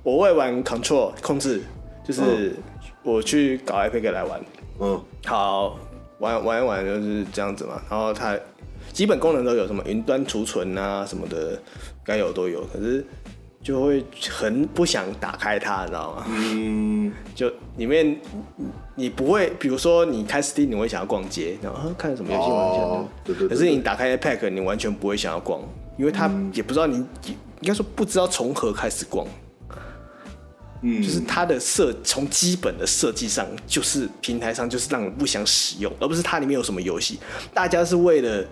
[0.03, 1.61] 我会玩 Control 控制，
[2.05, 2.55] 就是
[3.03, 4.41] 我去搞 Epic 来玩。
[4.80, 5.76] 嗯，好
[6.18, 7.83] 玩玩一玩就是这样子嘛。
[7.91, 8.39] 然后它
[8.93, 11.61] 基本功能都有什么云端储存啊什么的，
[12.05, 12.64] 该有都有。
[12.72, 13.05] 可是
[13.61, 16.24] 就会很不想打开它，你知道吗？
[16.28, 18.16] 嗯， 就里面
[18.95, 22.83] 你不会，比如说你开 Steam 你会想要逛街，然后看什么游戏玩一下。
[22.83, 23.57] 哦，对对对对。
[23.57, 25.61] 可是你打开 Epic 你完全不会想要逛，
[25.99, 27.05] 因为它也不知道你。
[27.63, 29.25] 应该说不知道从何开始逛，
[30.83, 37.21] 嗯，就是它的设从基本的设计上，就是平台上就是让人不想使用，而不是它里面有什么游戏。
[37.55, 38.45] 大家是为了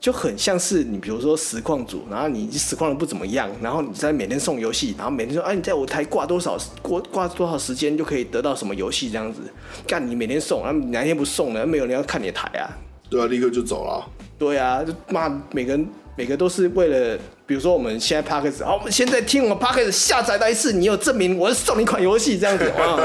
[0.00, 9.40] 就很像是你比如说实况组，然后你实况的不怎么样，然后你在每天送游戏，然后每天说哎、啊、你在我台挂多少挂挂多少时间就可以得到什么游戏这样子，
[9.86, 11.66] 干你每天送，然后哪天不送了？
[11.66, 12.72] 没有人要看你的台啊？
[13.10, 14.02] 对啊，立刻就走了。
[14.38, 15.86] 对啊，就骂每个人。
[16.18, 22.98] 每个都是为了，比如说我们现在 Podcast 好，我们现在听我们 Podcast 下载到一次，你有证明，我送你一款游戏这样子 啊？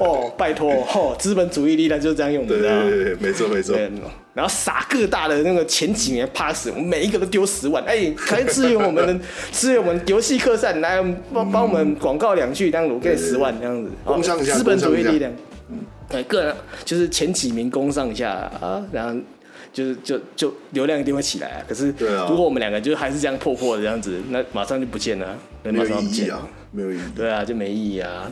[0.00, 3.76] 哦，拜托，哦，资本主义力量就是这样用的，对对对，没错没错。
[4.34, 11.00] 然后撒各大的那个前几年 Podcast，我们每一个都丢十万，哎，可以支援我们的， 支援我们游戏客栈，来
[11.32, 15.32] 帮帮我们广告两句，这样子我给十万这样子，工商一下，资本主义力量，
[16.08, 19.20] 对，个人就是前几名攻上一下啊，然后。
[19.78, 21.94] 就是就就流量一定会起来啊，可是
[22.28, 28.28] 如果我们两个就还是这样破破的这样子，那马上就不见了，马上不见啊，没有意义，对啊，就没意义啊。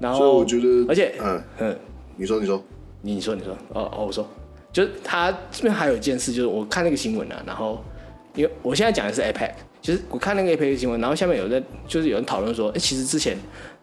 [0.00, 1.42] 然后所以我觉得，而且嗯。
[1.58, 1.78] 嗯，
[2.16, 2.64] 你说你说。
[3.02, 3.52] 你说你说。
[3.74, 4.26] 哦哦，我说，
[4.72, 7.84] 就是他这边还有一件事，就是我看那个新闻啊，然后
[8.34, 9.52] 因为我现在讲的是 iPad，
[9.82, 13.36] 就是我看那个 APEC 新闻，然后下面有人就是有人讨论说，哎，其实之前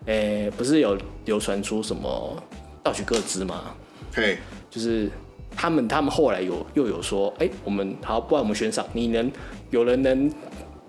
[0.07, 2.36] 哎不是有流传出什么
[2.82, 3.75] 盗取个资吗？
[4.13, 4.38] 嘿，
[4.71, 5.07] 就是。
[5.56, 9.32] 他们他们后来有又有说，哎、欸，我们好，不然我们悬赏，你能
[9.70, 10.32] 有人能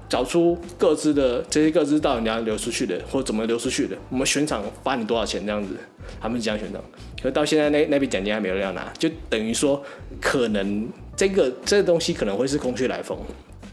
[0.08, 5.74] 找出各自的这些各自到底哪流出去的，或者怎么流出去的，我们悬赏发你多少钱这样子，
[6.20, 6.80] 他们是这样悬赏。
[7.16, 9.82] 可是到现在那那笔奖金还没有人要拿，就等于说
[10.20, 13.18] 可能这个这个东西可能会是空穴来风。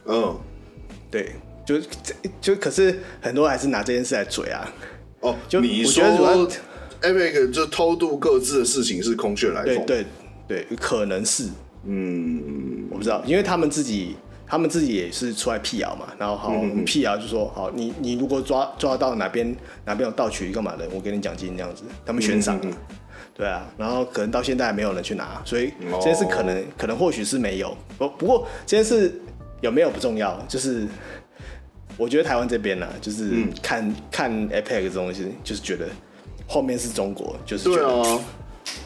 [0.05, 0.35] 嗯、oh.，
[1.11, 1.33] 对，
[1.65, 1.75] 就
[2.41, 4.71] 就可是很多人还是拿这件事来嘴啊。
[5.21, 6.03] 哦、oh,，就你说
[7.01, 10.05] Epic 就偷渡各自的事情是空穴来风，对对。
[10.49, 11.47] 对，可能是，
[11.85, 14.15] 嗯，我不知道，因为他们自己，
[14.47, 16.51] 他们自己也是出来辟谣嘛，然后好
[16.83, 22.59] 辟谣就说，好，你你如果抓抓到哪边哪边有盗取干嘛的，我给你奖金这样子，他们悬赏，
[23.35, 25.71] 对啊，然后可能到现在还没有人去拿，所以
[26.01, 29.21] 这件事可能可能或许是没有，不不过这件事
[29.61, 30.87] 有没有不重要，就是
[31.95, 35.85] 我觉得台湾这边呢，就是看、嗯、看 APEC 这东西，就是觉得
[36.47, 38.19] 后面是中国，就是对啊，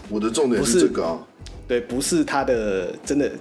[0.09, 1.17] 我的重点是这个啊。
[1.67, 3.31] 对，不是他的真的，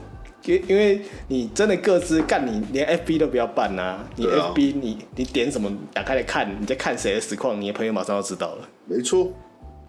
[0.45, 4.09] 因因为你真的各自干，你连 FB 都不要办呐、啊。
[4.17, 8.69] 你 FB 你你点什么打开来看，你在看谁的实况，你的朋友马上就知道了。
[8.87, 9.33] 没错。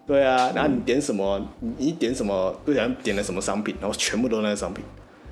[0.06, 1.40] 对啊，然后你点什么，
[1.78, 4.84] 你点什么，不想点了什么商品，然后全部都是那个商品，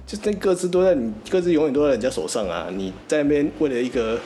[0.07, 2.68] 就那各自都在你各自永远都在人家手上啊。
[2.72, 4.18] 你在那边为了一个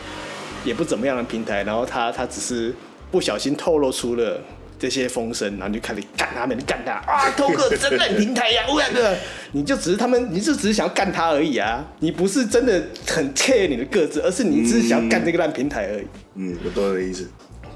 [0.64, 2.74] 也不怎么样的平台，然后他他只是
[3.10, 4.40] 不小心透露出了。
[4.78, 7.30] 这些风声，然后就开始干他们，干他啊！
[7.36, 9.16] 偷个真烂平台呀、啊，我两个，
[9.52, 11.84] 你就只是他们，你就只是想要干他而已啊！
[12.00, 16.06] 你不是真的很 care 你的个子，而是你只是想要干这个烂平台而已。
[16.34, 17.26] 嗯，我懂你的意思。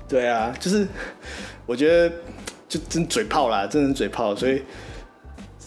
[0.06, 0.86] 对啊，就是
[1.64, 2.14] 我觉得
[2.68, 4.62] 就真嘴炮啦，真的嘴炮，所以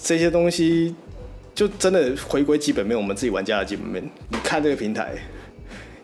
[0.04, 0.94] 这些东西
[1.56, 4.04] 就真的回归基本面，我们自己玩家的基本面。
[4.30, 5.14] 你看这个平台。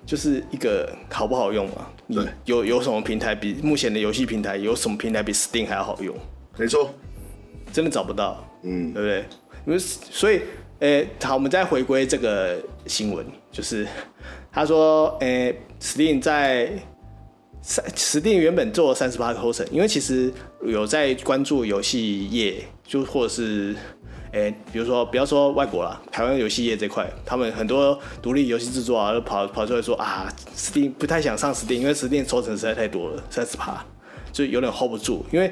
[0.10, 1.88] 就是一个好不好用嘛？
[2.12, 6.18] 对有有什么平台比目前的游戏平台有什么平台比 Steam 还要好用？
[6.58, 6.90] 没错，
[7.72, 9.24] 真的找不到，嗯，对不对？
[9.68, 10.42] 因为所以，
[10.80, 12.58] 诶、欸，好，我们再回归这个
[12.88, 13.86] 新闻，就是
[14.52, 16.72] 他说，诶、欸，Steam 在
[17.62, 20.34] 三，Steam 原本做了三十八个 host，因为其实
[20.66, 23.76] 有在关注游戏业，就或者是。
[24.32, 33.84] 哎、比如说不要说外国啦，台湾游戏业这块，他们很多独立游戏制作啊，都跑跑出来说啊，Steam 不太想上 Steam，因为 Steam 抽成实在太多了，三十趴，
[34.32, 35.26] 就有点 hold 不住。
[35.32, 35.52] 因为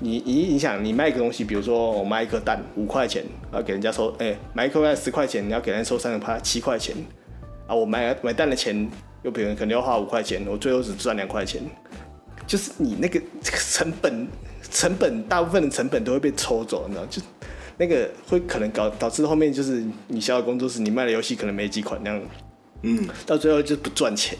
[0.00, 6.96] 你你你想，你卖一个东西，比如说我卖一颗蛋五块钱，要给人家收，哎、买一颗蛋十块钱，你要给人家收三十趴七块钱，
[7.68, 8.90] 啊，我买买蛋的钱
[9.22, 11.62] 又比如可能要花五块钱，我最后只赚两块钱，
[12.48, 14.26] 就是你那个这个成本。
[14.74, 17.06] 成本大部分的成本都会被抽走，你知道？
[17.06, 17.22] 就
[17.78, 22.20] 那个会可能搞导致后面就是你小小工作室，你卖的游戏可能没几款那样，
[22.82, 24.36] 嗯，到最后就不赚钱，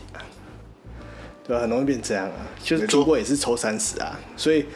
[1.46, 1.62] 对吧？
[1.62, 2.46] 很容易变这样啊。
[2.62, 4.66] 就是苹果也是抽三十啊，所以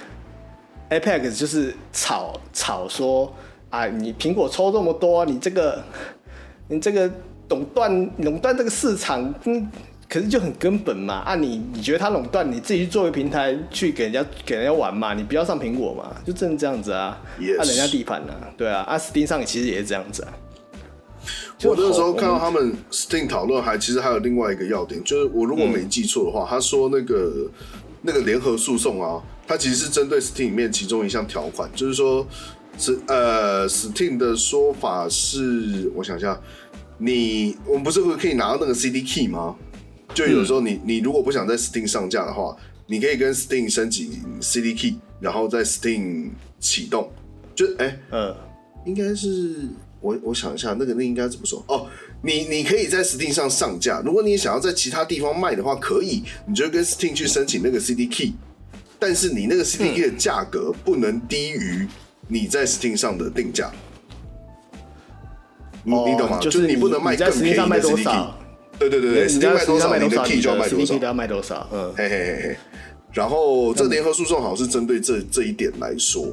[0.90, 3.34] Apex 就是炒炒说
[3.68, 5.82] 啊，你苹果抽这么多，你这个
[6.68, 7.10] 你这个
[7.48, 9.68] 垄断垄断这个市场，嗯。
[10.08, 17.68] 可是就很根本嘛，啊你你觉得他垄断，你自己去作为平台去给人家给人家玩嘛，你不要上苹果嘛，就真的这样子啊，按 Yes.
[17.68, 20.32] 人家地盘啊，对啊，啊 Steam 上其实也是这样子啊。
[21.64, 27.50] 我那个时候看到他们 Steam 讨论，还其实还有另外一个要点，就是我如果没记错的话，嗯、他说那个
[28.00, 32.26] 那个联合诉讼啊，他其实是针对 Steam 里面其中一项条款，就是说
[32.78, 36.40] 是呃 Steam 的说法是，我想一下，
[36.96, 39.54] 你我们不是会可以拿到那个 CD key 吗？
[40.14, 42.56] 就有时候你你如果不想在 Steam 上架的话，
[42.86, 47.10] 你可以跟 Steam 申请 CD key，然后在 Steam 启动。
[47.54, 48.36] 就哎，欸、嗯，
[48.86, 49.68] 应该是
[50.00, 51.62] 我我想一下，那个那应该怎么说？
[51.68, 51.86] 哦，
[52.22, 58.34] 你你可以在 Steam 上上架，如果你想要在其他地方卖的话，可以，你就跟 Steam 去申请那个 CD key，
[58.98, 61.86] 但是你那个 CD key 的价格不能低于
[62.28, 63.70] 你在 Steam 上的定价。
[65.84, 66.38] 你你懂吗？
[66.40, 68.26] 就是你不能卖更便宜的 CD key。
[68.78, 70.94] 对对对对，Steam 卖多少，你的 key 就要卖多少。
[70.98, 71.68] 要卖多少？
[71.72, 72.56] 嗯，嘿嘿嘿嘿。
[73.12, 76.26] 然后这联合诉讼好像是针对这这一点来说，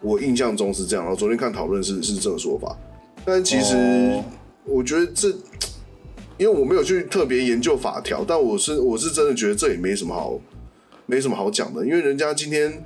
[0.00, 1.04] 我印象中是这样。
[1.04, 2.76] 然后昨天看讨论是是这个说法，
[3.24, 4.20] 但其实
[4.64, 5.28] 我觉得这，
[6.38, 10.40] 因为我没有去特别研究法条，但我是我是真的觉得这也没什么好
[11.06, 12.82] 没什么好讲的，因为人家今天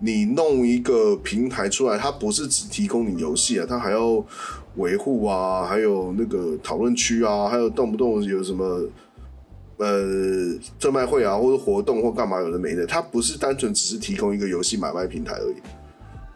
[0.00, 4.22] 你弄一个平台出来，它不是只提供你游戏啊，它还要。
[4.76, 8.82] 维护啊，还有那个讨论区啊，还有动不动有什么
[9.76, 10.02] 呃
[10.80, 15.56] 特卖会啊，或者活动或干嘛有的没的，它不是单纯只是提供一个游戏买卖平台而已。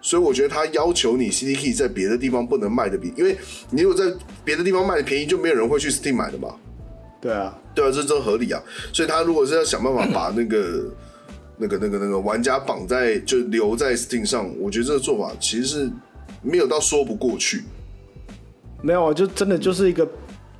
[0.03, 3.37] 所以我觉得他要求你 CD key 在别的地方不能卖的比，因为
[3.70, 4.14] 你如果在
[4.45, 6.55] 别的地方卖的便宜，就没有人会去 Steam 买的嘛。
[7.20, 8.62] 对啊，对啊，这这合理啊。
[8.93, 10.84] 所以他如果是要想办法把那个
[11.57, 15.91] 那个那个那个玩家绑在就留在 Steam 上，我觉得这个做法其实是
[16.41, 17.64] 没有到说不过去。
[18.87, 20.09] 没有啊，就真的就是一个，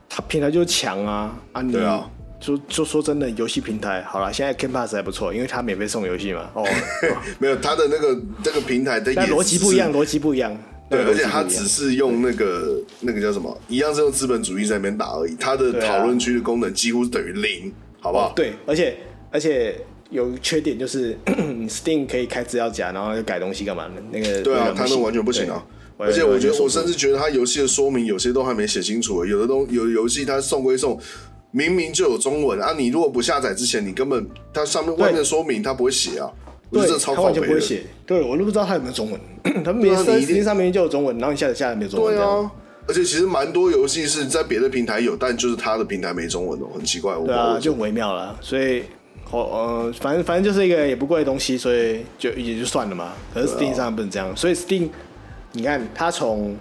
[0.09, 1.63] 它平台就是强啊啊！
[1.63, 2.11] 对啊，
[2.41, 6.51] 就就说真的，游戏平台好了，现在 Game Pass 还不错，因为它免费送游戏嘛。
[6.55, 6.67] 哦，
[7.39, 10.57] 没有，它的那个这个平台的但逻辑不一样，逻辑不一样。
[10.91, 15.37] 对，而且它只是用那个那个叫什么，一样是用资本主义在那边打而已。
[15.39, 18.33] 它的讨论区的功能几乎是等于零，好不好？
[18.35, 18.97] 对，而且
[19.31, 21.17] 而且有缺点就是
[21.69, 23.95] Steam 可以开资料夹，然后就改东西干嘛的？
[24.11, 25.65] 那个对啊，它那完全不行啊。
[25.99, 29.25] 而且我觉得，我甚至觉得他游戏的说明有些都还没写清楚。
[29.25, 30.99] 有的东有的游戏他送归送，
[31.51, 32.75] 明明就有中文啊！
[32.77, 36.31] 你如果不下载之前，你根本它上面外面的说明他不会写啊。
[36.71, 37.85] 对，他完全不会写。
[38.05, 39.21] 对，我都不知道他有没有中文。
[39.65, 42.15] 他明明实际上明明就有中文，然后你下载下来没有中文。
[42.15, 42.51] 对啊，
[42.89, 47.15] 而且其实蛮多游戏是在别的平台有，但就是他的平台没中文哦，很奇怪。
[47.25, 48.37] 对啊，就微妙了。
[48.43, 48.83] 所以，
[49.31, 53.15] 呃，反正反正就是一个也不贵的东西，所以就也就算了嘛。
[53.33, 54.91] 可是 Steam 上不能这样，所以 Steam。
[55.57, 56.55] 你看，它从，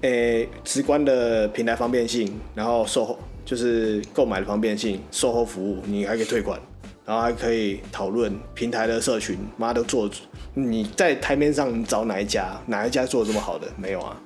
[0.00, 6.58] 诶，直观的平台方便性，然后售后就是购买的方便性，售后服务，你还可以退款，
[7.04, 10.08] 然后还可以讨论平台的社群，妈都做，
[10.54, 13.68] 你在台面上你找哪一家，哪一家做的这么好的？
[13.76, 14.18] 没有啊，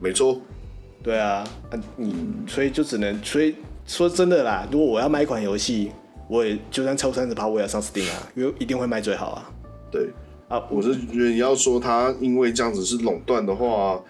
[0.00, 0.40] 没错，
[1.00, 1.44] 对啊，
[1.94, 2.12] 你
[2.48, 3.54] 所以就只能，所以
[3.86, 5.92] 说真的啦，如果我要卖一款游戏，
[6.26, 9.48] 我也就算抽三十趴，我也要上 Steam 啊，因为一定会卖最好啊，
[9.92, 10.08] 对。
[10.50, 14.02] 啊，我是觉得你要说他因为这样子是垄断的话，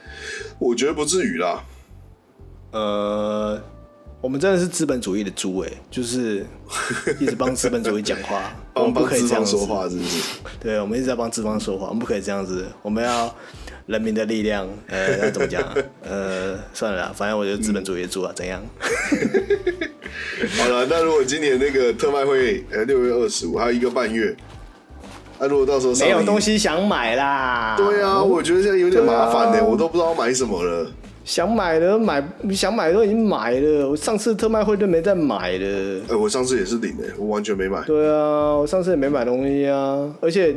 [0.59, 1.63] 我觉得不至于啦。
[2.73, 3.63] 呃，
[4.23, 6.47] 我们真的是资本主义的猪哎，就是
[7.21, 10.39] 一直帮资本主义讲话， 我们不可以这样说话，是不是？
[10.59, 13.35] 对，我们一直在帮资方说话，我们不可以这样子，我们要
[13.85, 14.67] 人民的力量。
[14.87, 15.75] 呃，要怎么讲啊？
[16.09, 18.65] 呃，算了啦，反正我就是资本主义的猪啊，怎样？
[20.57, 24.35] 好了，那如果今年那个特卖会，呃，六月二十五还有一个半月。
[25.41, 30.87] 那、啊、如果到时候没有东西想买啦，对啊，我觉得现在有点麻烦呢，啊、我都不知道买什么了。
[31.25, 32.23] 想买的买，
[32.53, 33.89] 想买的都已经买了。
[33.89, 35.99] 我上次特卖会都没再买了。
[36.09, 37.81] 哎、欸，我上次也是领的，我完全没买。
[37.87, 40.13] 对啊，我上次也没买东西啊。
[40.21, 40.55] 而且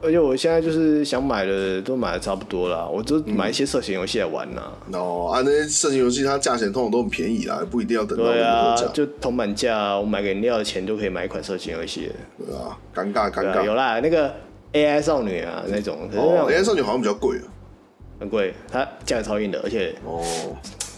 [0.00, 4.62] 而且我现在就是想买的都买的差不多了，我就买一些色情游戏来玩呐。
[4.92, 12.14] 哦啊，那些色情游戏它价钱通常都很便宜啦，不一定要等到对啊就铜板价，我买个饮料的钱就可以买一款色情游戏了。
[12.46, 13.64] 对啊，尴尬尴尬。
[13.64, 14.32] 有啦，那个
[14.72, 17.44] AI 少女啊那种，可是那哦，AI 少女好像比较贵啊。
[18.20, 20.22] 很贵，它价格超硬的，而且哦，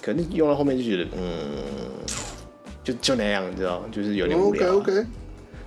[0.02, 1.50] 可能用到后面就觉得，嗯，
[2.84, 5.04] 就就那样，你知道，就是有点无聊啊、OK，对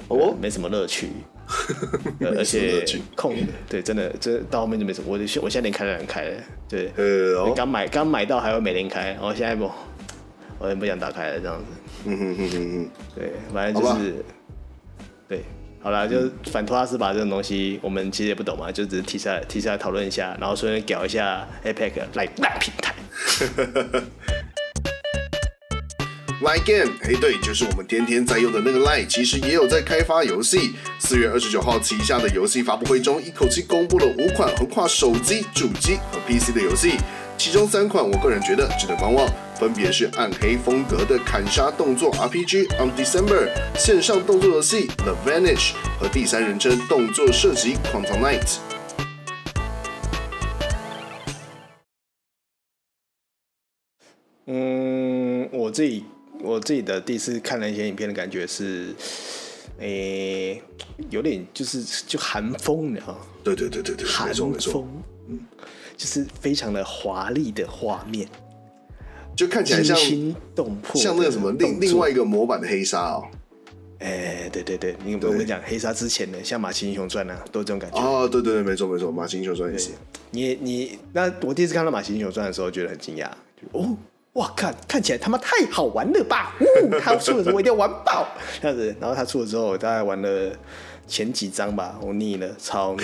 [0.09, 1.09] 哦，没什么乐趣。
[2.37, 3.35] 而且什么乐趣控
[3.69, 5.07] 对，真的，这到后面就没什么。
[5.09, 6.37] 我就我现在连开都懒开了，
[6.67, 9.69] 对，呃，哦，刚买刚买到还会每天开，然后现在不，
[10.59, 11.65] 我也不想打开了这样子。
[12.05, 14.15] 嗯哼哼哼哼，对，反正就是，
[15.27, 15.43] 对，
[15.81, 22.93] 好啦，就是反托拉斯把这种东西，我们其实也不懂嘛，就只是提出来提出来讨论一下，然后顺便搞一下 APEC 来烂平台。
[26.43, 30.73] Line Game，哎，对，就是我们天天在用的那个 Line，其实也有在开发游戏。
[30.99, 36.97] 四月二十九号旗下的游戏发布会中，一口气公布了五款横跨手机、主机和 PC 的游戏，
[37.37, 39.25] 其中三款我个人觉得值得观望，
[39.55, 48.57] 分别是暗黑风格的砍杀动作 RPG On December、线上动作游戏 The Vanish 和第三人称动作射击 Quantum Night。
[54.45, 56.03] 嗯，我自己
[56.43, 58.93] 我自己的第一次看了一些影片的感觉是，
[59.79, 60.61] 诶、
[61.09, 63.19] 有点就是就寒风，你知道吗？
[63.43, 65.39] 对对对对对，没韩错没错风，，嗯，
[65.95, 68.27] 就是非常的华丽的画面，
[69.35, 73.23] 就看起来像惊心动魄像那个什么另另外一个模板的黑沙哦。
[73.99, 77.97] 哎、对对对，你我对跟你讲，黑沙之前的像《马奇英雄传》啊，都有这种感觉。
[77.99, 79.91] 哦，对对对，没错没错，马奇英雄传也是。
[80.31, 83.95] 你你那我第一次看到《马奇英雄传》的时候，觉得很惊讶，就哦，
[84.33, 86.55] 哇，看看起来他妈太好玩了吧！
[86.59, 88.27] 呜，他出了之后我一定要玩爆，
[88.61, 88.95] 这样子。
[88.99, 90.51] 然后他出了之后，我大概玩了
[91.07, 93.03] 前几张吧，我腻了，超腻。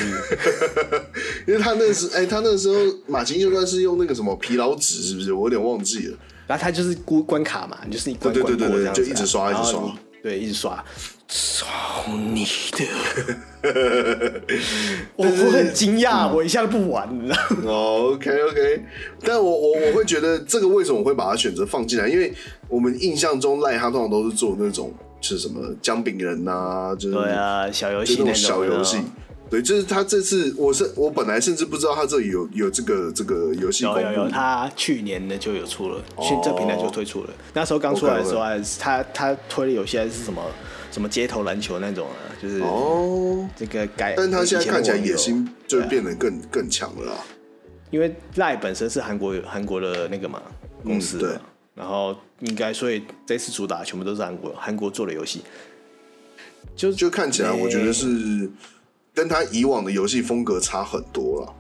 [1.48, 2.76] 因为他那时，哎、他那时候
[3.06, 5.32] 马琴就算是用那个什么疲劳纸，是不是？
[5.32, 6.18] 我有点忘记了。
[6.48, 10.84] 然后他就是关关卡嘛，就是一关关过这样子啊就一直刷一直刷对，一直刷，
[11.30, 12.86] 超腻的。
[15.16, 17.62] 我我很惊讶，我一下都不玩，你知道吗？
[17.68, 18.86] 哦，OK OK，
[19.22, 22.08] 但我我我会觉得这个为什么我会把它选择放进来？
[22.10, 22.34] 因为
[22.68, 28.98] 我们印象中赖他通常都是做那种就是什么姜饼人呐、啊，就是对啊，小游戏那种种小游戏。
[29.52, 33.84] 对，就是他这次，我是我本来甚至不知道他这里有有这个这个游戏。
[33.84, 37.30] 有有有，他去年的就有出了，哦去这平台就推出了。
[37.54, 40.42] 那时候刚出来的时候还是，他他推的游戏还是什么
[41.00, 44.16] 什么街头篮球那种啊，就是哦，这个改。
[44.18, 47.18] 但他现在看起来野心就变得更、更强了啦。
[47.90, 50.42] 因为赖本身是韩国韩国的那个嘛
[50.84, 51.38] 公司对
[51.74, 55.42] 然后应该所以这次主打全部都是韩国韩国做的游戏，
[56.76, 58.52] 就就看起来，我觉得欸是
[59.14, 61.56] 跟他以往的游戏风格差很多了。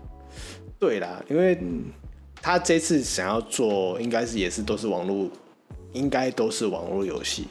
[0.77, 1.85] 对啦，因为嗯
[2.41, 5.29] 他这次想要做，应该是也是都是网络，
[5.93, 7.47] 应该都是网络游戏。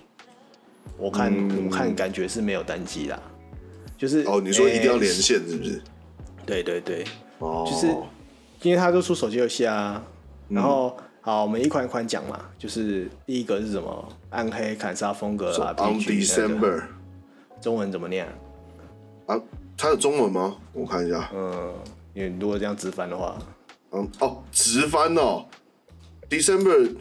[0.96, 1.32] 我看、
[1.64, 3.20] 我看感觉是没有单机啦，
[3.96, 5.80] 就是嗯哦，你说一定要欸连线是不是？
[6.46, 7.04] 对对对，
[7.38, 7.86] 哦，就是
[8.62, 10.02] 因为他都出手机游戏啊。
[10.48, 14.08] 嗯然后好，我们一款一款讲嘛，就是第一个是什么？
[14.30, 16.84] 暗黑砍杀风格啊 On December
[17.60, 18.26] 中文怎么念
[19.26, 19.36] 啊？
[19.36, 19.42] 啊，
[19.76, 20.56] 它有中文吗？
[20.72, 21.28] 我看一下。
[21.34, 21.74] 嗯，
[22.14, 23.38] 因为如果这样直翻的话，
[23.90, 25.44] 嗯，哦，直翻哦
[26.30, 26.94] ，December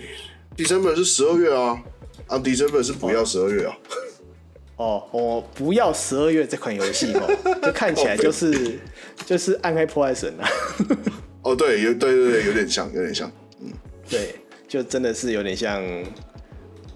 [0.57, 1.81] December 是十二月啊，
[2.27, 3.77] 啊，December 是不要十二月啊。
[4.77, 7.27] 哦，我不要十二月这款游戏哦，
[7.63, 8.77] 就看起来就是
[9.25, 10.47] 就是暗黑破坏神啊，
[11.41, 13.31] 哦，对，有对对对，有点像，有点像。
[13.59, 13.71] 嗯
[14.09, 14.35] 对，
[14.67, 15.83] 就真的是有点像，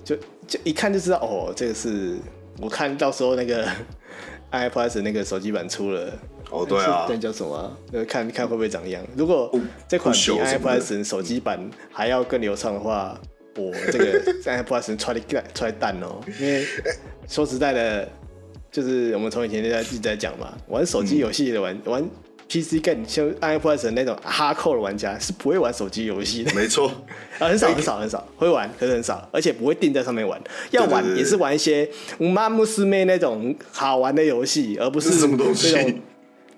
[0.03, 0.15] 就
[0.47, 2.17] 就一看就知道哦，这个是
[2.59, 3.67] 我看到时候那个
[4.51, 6.13] 暗黑破坏神那个手机版出了。
[6.51, 7.71] 哦，对啊那，叫什么啊？
[7.91, 9.01] 那看看会不会长一样。
[9.15, 9.49] 如果
[9.87, 11.59] 这款比不朽什么的 iPad 手机版
[11.91, 13.19] 还要更流畅的话，
[13.67, 16.19] 我这个 iPad 出来的出来蛋哦。
[16.39, 16.65] 因为
[17.27, 18.09] 说实在的，
[18.71, 22.03] 就是我们从以前就在一直在讲嘛，玩手机游戏的玩、玩
[22.49, 26.53] PC 更像 iPad 那种哈扣的玩家是不会玩手机游戏的。
[26.53, 26.87] 没错，
[27.39, 30.37] 啊，很少很少很少会玩，可是很少，而且不会定在上面玩。
[30.71, 31.89] 要玩也是玩一些
[32.19, 36.01] 五妈木师妹那种好玩的游戏，而不是什么东西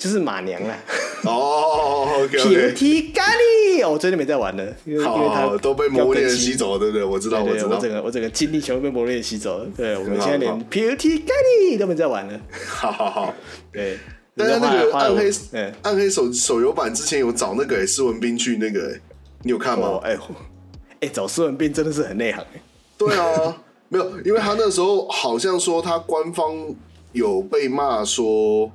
[0.04, 0.78] 就是马娘啦。
[1.24, 7.06] 哦，OK 皮 OK，提咖喱，哦我最近没在玩了，因为因为它好，都被魔物猎人吸走了，对不对？
[7.06, 7.90] 我知道，我知道我整。
[7.90, 9.68] 个我整个精力全部被魔猎人吸走了。
[9.78, 12.38] 对，我们现在连皮提咖喱都没在玩了。
[12.68, 13.34] 好好好。
[13.72, 13.98] 对，
[14.36, 19.02] 但是那个暗黑嗯，暗黑手手游版之前有找那个欸施文斌去那个欸，
[19.44, 19.88] 你有看吗？
[19.88, 20.18] 哦，哎，
[21.00, 22.62] 哎，找斯文斌真的是很内行哎。
[22.98, 26.54] 对啊，没有，因为他那时候好像说他官方
[27.14, 28.70] 有被骂说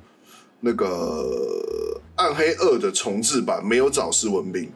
[0.61, 4.71] 那个暗黑二的重置版没有找施文斌。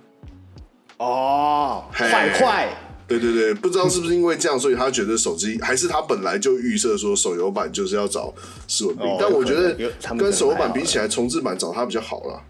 [0.99, 2.68] 哦，嘿坏坏。
[3.09, 8.33] 对对对，不知道是不是因为这样，所以他觉得手机还是他本来就预设说手游版就是要找
[8.66, 9.74] 施文斌，哦但我觉得
[10.16, 12.41] 跟手游版比起来，重置版找他比较好啦。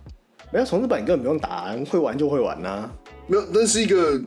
[0.52, 2.92] 没有重置版，你根本不用打，会玩就会玩呐、啊。
[3.26, 4.22] 没有，那是一个，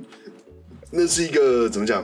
[0.92, 2.04] 那是一个怎么讲？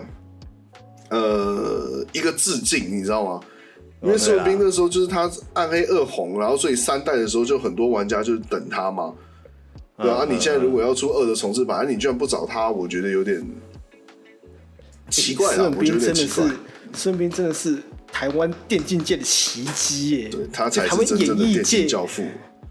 [1.10, 3.42] 呃，一个致敬，你知道吗？
[4.04, 9.14] 因为孙文斌那时候就是他暗黑二红，然后所以三代的时候就很多玩家就是等他嘛。
[9.98, 13.46] 对啊，你现在如果要出二的重置版，你居然不找他，我觉得有点
[15.10, 15.70] 奇怪了。
[15.70, 16.50] 我觉得有点奇怪。
[16.94, 17.78] 施文彬真的是
[18.12, 20.30] 台湾电竞界的奇迹耶！
[20.30, 22.24] 对，他才是真正的电竞教父。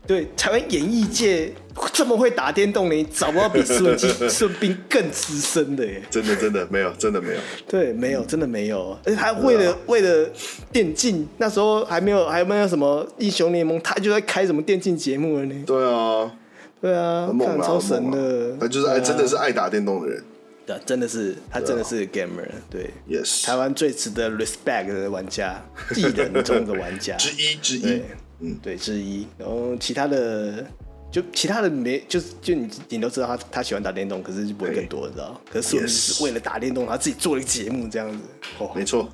[0.07, 1.55] 对，台湾演艺界
[2.01, 6.01] 这么会打电动的，你找不到比施文彬施文彬更资深的耶！
[6.09, 7.41] 真的，真的没有，真的没有。
[7.69, 8.99] 对，没有，真的没有。
[9.05, 10.31] 而且他为了、啊、为了
[10.73, 15.55] 电竞，那时候还没有还没有什么英雄联盟，他就在开什么电竞节目了呢？
[15.67, 16.33] 对啊，
[16.81, 18.57] 对啊，看超神的。
[18.59, 20.25] 他就是爱，啊、真的是爱打电动的人。
[20.65, 22.49] 对，真的是他真的是 gamer。
[22.71, 25.63] 对，yes，台湾最值得 respect 的玩家，
[25.95, 28.03] 艺人中的玩家之一之一。
[28.43, 29.27] 嗯，对，之一。
[29.37, 30.65] 然后其他的，
[31.11, 35.41] 就其他的没，就是就你你都知道他他喜欢打电动，可是就不会更多，你知道？
[35.51, 38.19] 可是我是为了打电动，他自己做了一个节目这样子。
[38.59, 39.09] 哦，没错，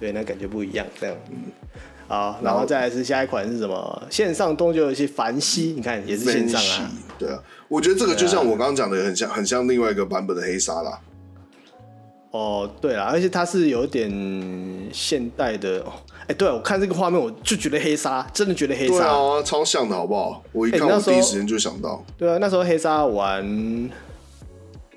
[0.00, 0.84] 对，那感觉不一样。
[1.00, 1.36] 这样，嗯，
[2.08, 4.02] 好，然后再来是下一款是什么？
[4.10, 6.90] 线上动作游戏《凡西》，你看也是线上啊。
[7.18, 11.00] 对啊，我觉得这个就像我刚刚讲的，很像很像另外一个版本的黑沙啦。
[12.32, 14.10] 哦，对了，而且它是有点
[14.92, 15.84] 现代的。
[16.28, 20.42] 哎、欸，对，我看这个画面，我就觉得黑沙真的觉得黑沙，对啊，超像的好不好？
[20.52, 22.14] 我一看，我第一时间就想到、欸。
[22.18, 23.90] 对啊，那时候黑沙玩，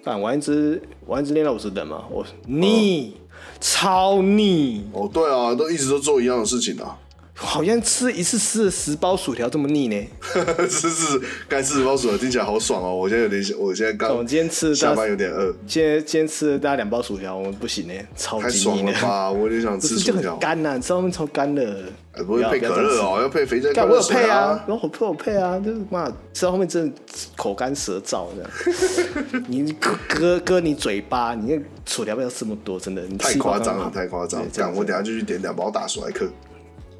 [0.04, 3.16] 反玩一只玩一只练到五十等嘛，我腻，
[3.62, 4.86] 超腻。
[4.92, 6.98] 哦，对啊，都一直都做一样的事情啊。
[7.44, 10.08] 好像吃一次吃了十包薯条这么腻呢？
[10.70, 11.20] 是是，
[11.50, 12.96] 该吃十包薯条听起来好爽哦！
[12.96, 15.52] 我现在有点，我现在刚，我今天吃下班有点饿。
[15.66, 19.32] 今天今天吃了大概两包薯条，我们不行呢，超级爽了吧！
[19.32, 20.36] 我有点想吃薯条。
[20.38, 21.84] 干呐，吃后面超干的。
[22.28, 23.88] 不会配可乐哦，要配肥宅可乐。
[23.88, 26.98] 我有配啊，然后我配我配啊，就是妈吃到后面真的
[27.36, 29.44] 口干舌燥这样。
[29.48, 29.72] 你
[30.08, 33.02] 割割你嘴巴，你那薯条不要吃那么多，真的。
[33.18, 34.44] 太夸张了，太夸张！
[34.52, 36.30] 这样我等下就去点两包大薯来嗑。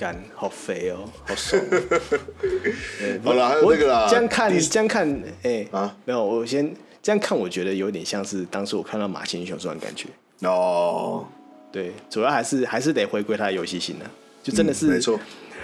[0.02, 1.62] 干，好肥哦，好爽。
[3.24, 4.08] 好了，还有那个啦。
[4.10, 5.08] 这样看，这样看，
[5.44, 6.74] 哎、欸、啊，没有，我先
[7.04, 10.08] 这样看，我觉得有点像是当时我看到《马戏英雄传》的感觉。
[10.40, 11.28] 哦，
[11.72, 14.06] 对，主要还是还是得回归它的游戏性呢，
[14.42, 15.20] 就真的是、嗯、没错。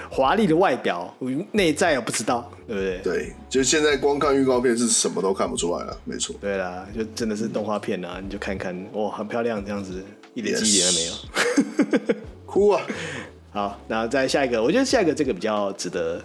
[0.07, 1.11] 华丽的外表，
[1.51, 2.99] 内在我不知道，对不对？
[3.01, 6.35] 对，就现在光看预告片是什么都看不出来了，没错。
[6.39, 12.15] 对啦，就真的是动画片啊，你就看看，哇，很漂亮，这样子一点记忆点都没有。
[12.45, 12.85] 哭啊！
[13.51, 16.21] 好，然后再下一个，我觉得下一个这个比较值得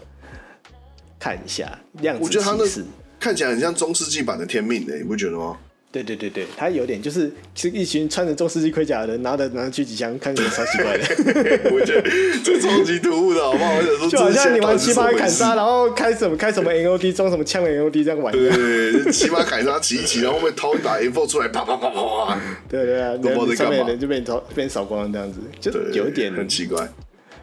[1.18, 1.78] 看一下。
[2.00, 2.84] 量子骑士，我觉得他那
[3.18, 5.56] 看起来很像中世纪版的天命的，你不觉得吗？
[5.92, 11.04] 对对对对，他有点就是是一群穿着中世纪盔甲的人，拿着拿着狙击枪，看起来超奇怪的。
[11.70, 12.10] 我觉得
[12.42, 13.74] 这超级突兀的，好不好？
[13.74, 18.32] 我想说，就好像你玩骑马砍杀， 然后开什么开什么 NOD 装什么枪 NOD 这样玩。
[18.32, 22.40] 对对对，骑马砍杀骑一骑，然后后面掏一把 M4 出来，啪啪啪啪啪。
[22.70, 23.12] 对对啊，
[23.54, 26.88] 上面的人就被你掏被你扫光了，这样子就有一点很奇怪。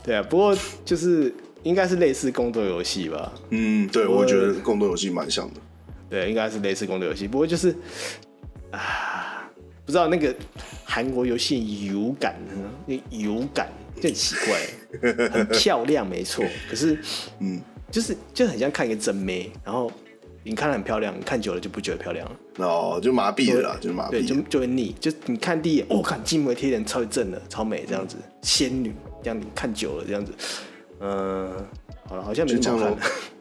[0.09, 1.31] 对啊，不过就是
[1.61, 3.31] 应该是类似宫斗游戏吧。
[3.51, 5.61] 嗯，对，我觉得宫斗游戏蛮像的。
[6.09, 7.75] 对，应该是类似宫斗游戏，不过就是
[8.71, 9.47] 啊，
[9.85, 10.35] 不知道那个
[10.83, 12.35] 韩国游戏油感，
[12.87, 16.97] 那油感就很奇怪，很漂亮没错，可是
[17.37, 19.91] 嗯，就是就很像看一个真妹，然后
[20.43, 22.65] 你看它很漂亮，你看久了就不觉得漂亮了。
[22.65, 24.95] 哦，就麻痹了啦，就麻痹，对，就就会腻。
[24.99, 28.91] 就你看第一眼，哦，看惊为天人，超正的，超美，这样子，仙女。
[29.23, 30.31] 这样你看久了，这样子，
[30.99, 31.65] 嗯、呃，
[32.07, 32.97] 好了，好像没什么好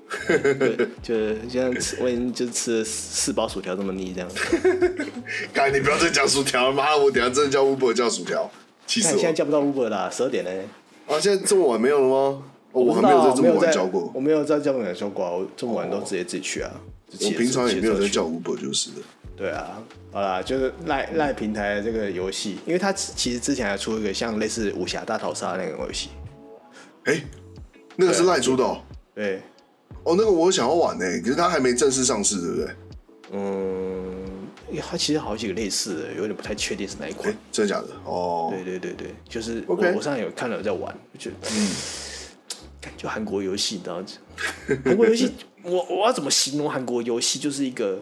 [0.08, 1.14] 看的， 就
[1.48, 4.38] 像我已经就吃了四包薯条这么腻这样子。
[5.52, 8.50] 干，你不要再讲薯条了，妈，我等下真的叫 Uber 叫薯条，
[8.86, 9.18] 气死我！
[9.18, 10.66] 现在叫不到 Uber 啦，十二点嘞。
[11.06, 12.42] 啊，现在这么晚没有了吗？
[12.72, 16.70] 哦，我还没有在这么晚叫过，我没有在这么晚叫过，我这么晚都直接自己去啊。
[17.10, 18.96] 我平常也没有在叫 Uber 就是的。
[19.38, 26.08] 对啊，好啦，就是赖赖平台的这个游戏，因为它其实之前还出一个像类似武侠大逃杀那个游戏。
[27.04, 27.22] 哎、欸，
[27.94, 28.82] 那个是赖出的、喔。
[29.14, 29.40] 对。
[30.02, 32.68] 哦，那个我想要玩呢、欸，可是它还没正式上市，对不对？
[33.30, 34.48] 嗯，
[34.80, 37.38] 它其实好几个类似的，有点不太确定是哪一款、欸。
[37.52, 37.86] 真的假的？
[38.04, 38.48] 哦。
[38.50, 41.70] 对对对对，就是我.我上次有看了在玩，就嗯，
[42.80, 44.06] 感觉韩国游戏，你知道吗？
[44.84, 45.32] 韩国游戏，
[45.62, 47.38] 我我要怎么形容韩国游戏？
[47.38, 48.00] 就是一个。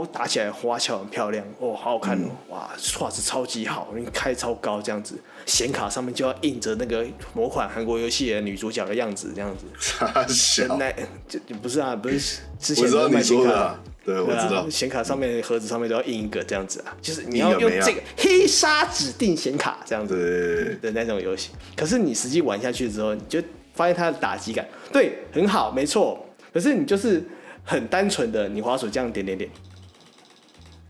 [0.00, 9.66] 哦，打起来花俏很漂亮，哦，好好看哦，嗯、哇，画质超级好，你开超高这样子，显卡上面就要印着那个某款韩国游戏的女主角的样子，这样子。
[9.78, 10.90] 傻小，那
[11.28, 21.50] 就不是啊，不是 之前的卖显卡，对，我知道，显、啊、卡上面盒子上面都要印一个这样子啊，就是你要用这个黑沙指定显卡这样子的那种游戏。
[21.76, 23.38] 可是你实际玩下去之后，你就
[23.74, 26.26] 发现它的打击感，对，很好，没错。
[26.54, 27.22] 可是你就是
[27.64, 29.50] 很单纯的，你滑鼠这样点点点。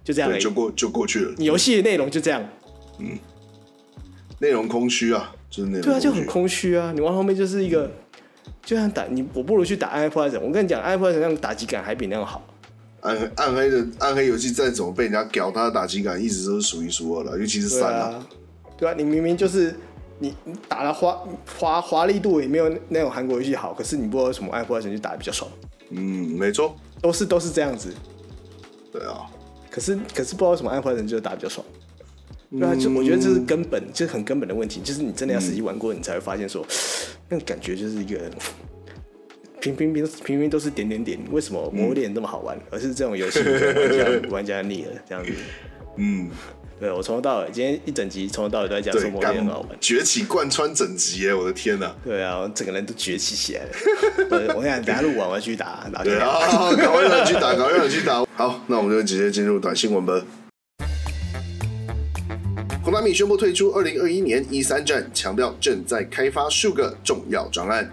[0.02, 1.34] 就这样，就过就过去了。
[1.36, 2.42] 你游戏的内容就这样，
[2.98, 3.18] 嗯，
[4.38, 5.82] 内容空虚啊，就是那容。
[5.82, 6.92] 对啊，就很空虚啊。
[6.94, 7.90] 你玩后面就是一个，
[8.64, 10.42] 就像打你，我不如去打暗黑破坏神。
[10.42, 12.42] 我跟你讲，暗黑破坏神那种打击感还比那样好。
[13.02, 18.26] 暗暗黑的暗黑游戏再怎么被人家屌，它的打击感一直都是数一数二的，尤其是三啊。
[18.76, 19.74] 对啊，你明明就是
[20.18, 21.22] 你你打的华
[21.58, 25.50] 华华丽度也没有那种韩国游戏好，可是你不知道为什么暗黑破坏神就打的比较爽。
[25.90, 27.92] 嗯，没错，都是都是这样子。
[28.92, 29.26] 对啊。
[29.70, 31.64] 可是，可是不知道为什么暗坏人就打比较爽，
[32.50, 36.66] 对啊，就我觉得这是根本，就是很根本的问题，就是你真的要实际玩过，你才会发现说，
[37.28, 38.18] 那个感觉就是一个
[39.60, 42.58] 平平平平平都是点点点，为什么魔点这么好玩？
[42.70, 45.32] 而是这种游戏玩家 玩家腻了这样子，
[45.96, 46.28] 嗯。
[46.80, 51.94] 对，我从头到尾，今天一整集从头到尾都在讲说魔猎很好玩，崛起贯穿整集哎，我的天哪！
[52.02, 54.54] 对啊，我整个人都崛起起来了。
[54.56, 58.24] 我想等下录完我要去打，打对啊，赶快让去打，赶快让去打。
[58.34, 60.22] 好，那我们就直接进入短新闻吧。
[62.82, 67.90] Konami 宣布退出二零二一年一三展，强调正在开发数个重要专案。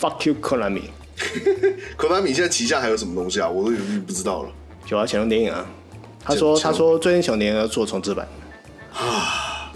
[0.00, 0.82] Fuck you, Konami。
[1.96, 3.48] Konami 现在旗下还有什么东西啊？
[3.48, 4.50] 我都已经不知道了。
[4.88, 5.64] 有啊，潜龙谍影啊。
[6.24, 8.26] 他说：“他说最近小年要做重置版。”
[8.94, 9.72] 啊，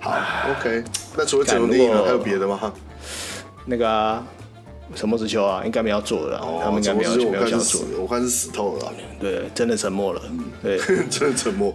[0.00, 0.14] 好
[0.50, 0.84] ，OK。
[1.16, 2.72] 那除了潜龙谍影还有别的吗？
[3.64, 4.22] 那个啊，
[4.94, 6.40] 沉默之丘啊，应该没有做了。
[6.62, 7.80] 他们应该没有没有想做。
[7.98, 8.92] 我看是死透了。
[9.18, 10.20] 对，真的沉默了。
[10.62, 10.78] 对，
[11.10, 11.74] 真的沉默。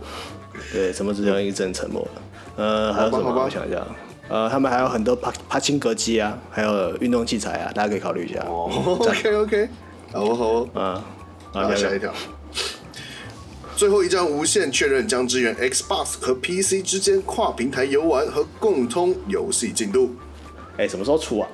[0.72, 2.22] 对，沉默之丘应该真沉默了。
[2.58, 3.44] 呃，还有什么？
[3.44, 3.82] 我想一下。
[4.30, 8.40] 呃，他们还有很多帕帕金格机啊，还有运动器材啊，大家可以考虑一下。
[8.48, 8.70] 哦
[9.00, 9.68] ，OK，OK。
[10.14, 11.02] 好，好，嗯，
[11.52, 12.14] 好，下一条。
[13.82, 20.12] 最后一张无线确认将支援 Xbox 和 PC 之间跨平台游玩和共通游戏进度。
[20.74, 21.48] 哎、欸，什么时候出啊？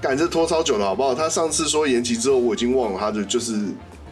[0.00, 1.12] 赶这拖超久了，好不好？
[1.12, 3.60] 他上次说延期之后，我已经忘了他的就是。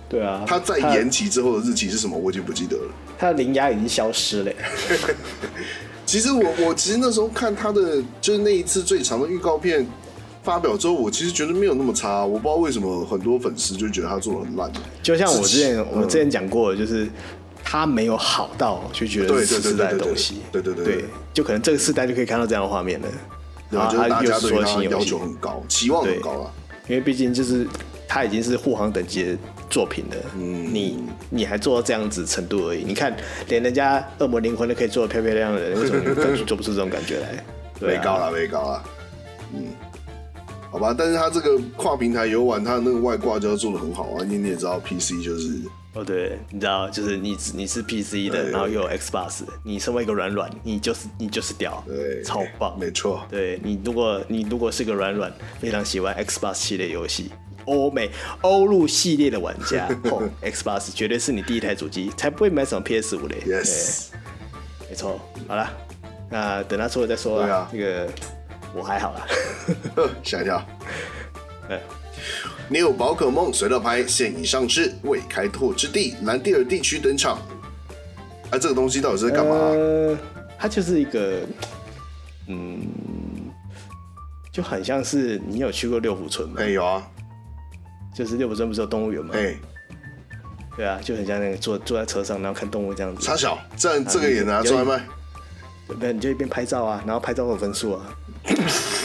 [0.08, 0.44] 对啊。
[0.48, 2.18] 他在延期之后的日期是什么？
[2.18, 2.90] 我已经不记得了。
[3.16, 4.52] 他的灵压已经消失了。
[6.04, 9.86] 其实我我其实那时候看他的就是那一次最长的预告片
[10.42, 12.26] 发表之后，我其实觉得没有那么差。
[12.26, 14.68] 我不知道为什么很多粉丝就觉得他做的很烂。
[15.04, 17.08] 就像我之前我之前讲过的，就是。
[17.70, 23.06] 他没有好到就觉得是次世代的东西，对对对对，就可能这个世代就可以看到这样的画面了。
[23.70, 26.50] 然后他又说新要求很高，期望很高啊。
[26.88, 27.64] 因为毕竟就是
[28.08, 29.38] 他已经是护航等级的
[29.70, 32.82] 作品了，嗯，你你还做到这样子程度而已。
[32.82, 33.16] 你看，
[33.46, 36.02] 连人家恶魔灵魂都可以做的漂漂亮亮的人，为什么
[36.34, 37.44] 你做不出这种感觉来？
[37.78, 38.82] 没高了，没高了。
[39.54, 39.66] 嗯，
[40.72, 44.24] 好吧，但是他这个跨平台游玩，他的那个外挂就要做的很好啊。
[44.26, 45.60] 你你也知道，PC 就是。
[45.92, 53.26] 哦，对，你知道，就是你你是 PC 的，然后又有 Xbox，你身为一个软软，你就是你就是屌，对，超棒，没错。
[53.28, 57.32] 对你，如果你如果是个软软，非常喜欢 Xbox 系列游戏，
[57.64, 58.08] 欧美
[58.42, 63.38] 欧陆系列的玩家， 哦，Xbox 绝对是你第一台主机，才不会买什么 PS 五嘞。
[63.44, 64.10] Yes，
[64.88, 65.20] 没错。
[65.48, 65.68] 好了，
[66.30, 67.68] 那等他出了再说了。
[67.72, 68.08] 这个
[68.72, 69.26] 我还好啦。
[70.22, 70.64] 吓一跳。
[71.68, 71.80] 对。
[72.70, 77.38] Neo 宝可梦随乐拍现已上市，未开拓之地蓝蒂尔地区登场。
[78.50, 79.54] 啊，这个东西到底是在干嘛？
[79.54, 80.16] 呃，
[80.58, 81.40] 它就是一个，
[82.48, 82.80] 嗯，
[84.52, 86.56] 就很像是你有去过六福村吗？
[86.58, 87.02] 哎，有啊，
[88.14, 89.34] 就是六福村不是有动物园吗？
[89.34, 89.56] 哎，
[90.76, 93.22] 对啊，就很像那个坐坐在车上，然后看动物这样子。
[93.22, 95.00] 差小，这这个也拿出来卖？
[95.98, 98.16] 对，你就一边拍照啊，然后拍照有分数啊。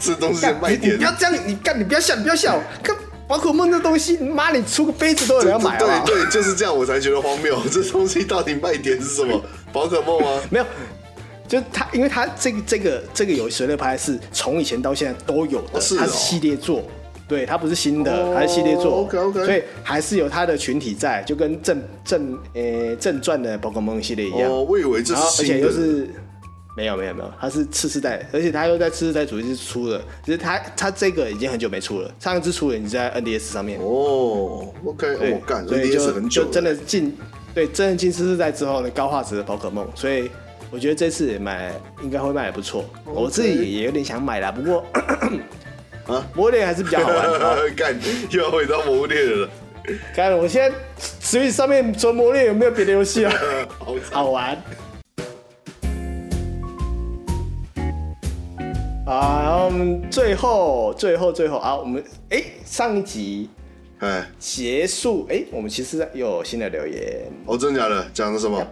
[0.00, 2.60] 这东西卖点，你不要这样，你干，你不要笑，你不要笑。
[2.82, 2.96] 看
[3.28, 6.02] 宝可梦这东西，妈，你出个杯子都有人要买啊！
[6.04, 7.56] 对对， 就是这样，我才觉得荒谬。
[7.70, 9.40] 这东西到底卖点是什么？
[9.72, 10.42] 宝可梦吗？
[10.50, 10.66] 没有，
[11.46, 16.82] 就它，因为它这个这个这个游戏随乐拍是从以前到现在都有的，它是系列作，
[17.28, 19.02] 对，它不是新的，它是系列作。
[19.02, 24.50] OK OK，所以还是有它的群体在，就跟正正呃正传的宝可梦系列一样。
[24.50, 26.08] 哦，我以为这是新的，而且又是。
[26.80, 33.78] 没有没有没有，它是次世代，而且它又在次世代主机出了，其实它它这个已经很久没出了，上一次出了已经在 NDS 上面。
[33.78, 37.14] 哦，OK，我干，所以就就真的进，
[37.54, 40.30] 对，真的进次世代之后呢高画质的宝可梦，所以
[40.70, 41.70] 我觉得这次买
[42.02, 44.82] 应该会卖得不错，我自己也有点想买啦，不过
[46.06, 47.70] 啊， 魔猎还是比较好玩的。
[47.76, 47.94] 干，
[48.30, 49.46] 又要回到魔猎了。
[50.16, 50.74] 干，我现在
[51.20, 53.32] Switch 上面除了魔猎有没有别的游戏啊？
[53.78, 54.56] 好惨好玩。
[59.10, 63.50] 啊，然后我们最后、最后、最后啊，我们哎、欸、上一集
[63.98, 67.28] 哎，结束，哎、欸，我们其实又有新的留言。
[67.44, 68.08] 哦，真的假的？
[68.14, 68.64] 讲的什么？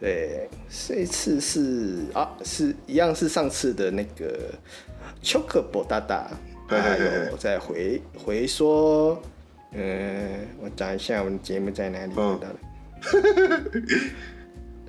[0.00, 0.48] 对，
[0.88, 4.50] 这一次是啊，是一样是上次的那个
[5.22, 6.30] Chocobo 大大，
[6.68, 9.20] 还有在回回说，
[9.72, 12.48] 嗯，我找一下我们节目在哪里看到的。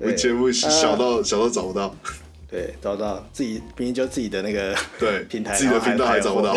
[0.00, 1.94] 我节目小到小到找不到。
[2.50, 6.56] 对，找到自己明明就自己的那个对 平台，自己的频道还找不到，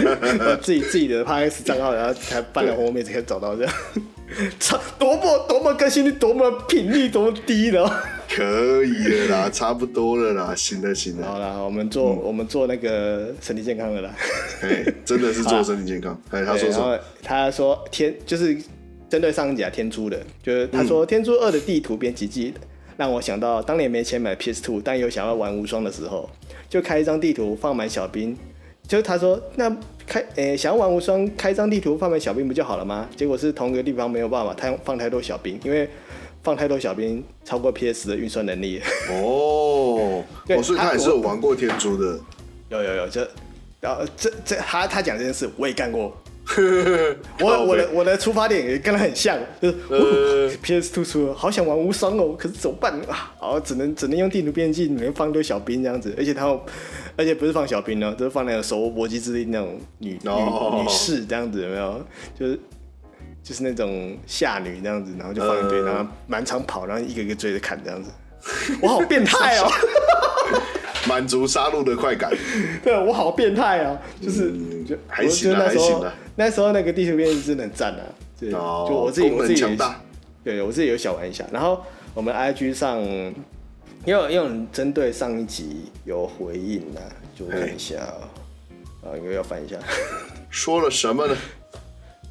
[0.62, 3.74] 自己自己的 Podcast 账号，然后才搬到后面才可以找到这样，
[4.58, 7.84] 差多么多么更新率多么频率多么低的，
[8.30, 14.14] 可以了啦，差不多了啦，行了行了，好了，我们做、嗯、我们做那个身体健康的啦，
[15.04, 16.98] 真的是做身体健康，哎，他说什么？
[17.22, 18.56] 他说天就是
[19.10, 22.54] 针对上一集啊，天珠的，就是他说天珠二的地图编辑器。
[22.96, 26.28] 让我想到当年没钱买 PS2，但又想要玩无双的时候，
[26.68, 28.36] 就开一张地图放满小兵。
[28.88, 29.68] 就他说，那
[30.06, 33.08] 开诶、欸、想要玩无双，开一张地图放满小兵不就好了吗？
[33.16, 35.88] 结果是同一个地方没有办法太放太多小兵，因为
[36.44, 38.80] 放太多小兵超过 PS 的运算能力。
[39.10, 42.18] 哦， 对，所以他也是有玩过天珠的。
[42.68, 43.28] 有有有，这
[43.80, 46.16] 然后这这他他讲这件事，我也干过。
[47.40, 53.34] 我我的我的出发点也跟他很像，就是、呃、PS Two 出了，好想玩无双哦，可是怎么办啊？
[53.38, 56.46] 好，只能只能用地图编辑里面放一堆小兵这样子，而且他
[57.16, 62.06] 而且不是放小兵呢，就是放那个手握搏击之力那种女、哦、女女士这样子，有没有？
[62.38, 62.60] 就是
[63.42, 68.10] 就是那种下女这样子，然后就放一堆，然后满场跑，然后一个一个追着砍这样子，
[68.80, 69.68] 我好变态哦！
[71.08, 72.30] 满足杀戮的快感，
[72.82, 74.00] 对我好变态啊！
[74.20, 76.12] 就是、嗯、就还行啊，还行啊。
[76.36, 78.02] 那时候那个地图编辑真的很赞啊！
[78.38, 80.00] 就就我自己我自己大，
[80.44, 81.44] 对我自己有小玩一下。
[81.50, 81.80] 然后
[82.12, 83.00] 我们 IG 上，
[84.04, 87.00] 因为因为针对上一集有回应啊，
[87.34, 87.96] 就看一下
[89.02, 89.76] 啊，因为要翻一下，
[90.50, 91.36] 说了什么呢？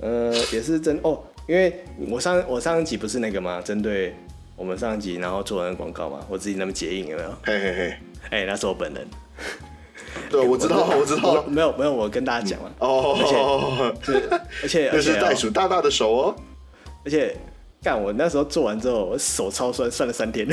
[0.01, 3.61] 呃，也是真哦，因为我上我上一集不是那个吗？
[3.61, 4.13] 针对
[4.55, 7.29] 我们上一集，然后做完广告嘛，我自己那么结印有没有？
[7.43, 7.97] 嘿嘿嘿。
[8.29, 9.05] 哎、欸，那是我本人。
[10.31, 11.43] 对，我知道， 我知道。
[11.47, 12.71] 没有，没有，我跟大家讲了。
[12.79, 13.17] 哦、
[13.77, 13.93] 嗯。
[14.63, 16.35] 而且， 而且，这是袋鼠大大的手哦。
[17.03, 17.35] 而且，
[17.83, 20.47] 干我那时候做完之后，我手超酸，酸了三天。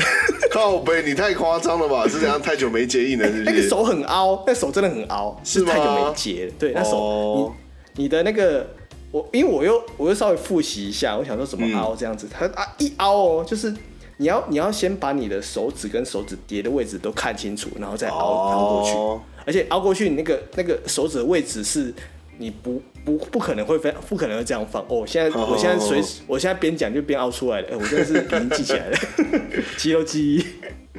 [0.51, 2.05] 靠背，你太夸张了吧？
[2.07, 3.43] 是这样，太久没结印了是不是？
[3.45, 6.51] 那个手很凹，那手真的很凹，是太久没结了。
[6.59, 7.53] 对，那手，哦、
[7.95, 8.67] 你你的那个，
[9.11, 13.73] 我因为我又我又稍微复习一下，我想说怎么凹这样子，它、嗯、啊一凹哦，就是。
[14.17, 19.23] 你要你要先把你的手指跟手指叠的位置都看清楚，然后再凹凹过去。
[19.45, 21.93] 而且凹过去，你那个那个手指的位置是，
[22.37, 24.81] 你不不不可能会分不可能会这样放。
[24.87, 27.67] 哦，现在我现在随时我现在边讲就边凹出来了。
[27.71, 28.97] 哎，我真的是已经记起来了，
[29.77, 30.45] 肌肉记忆。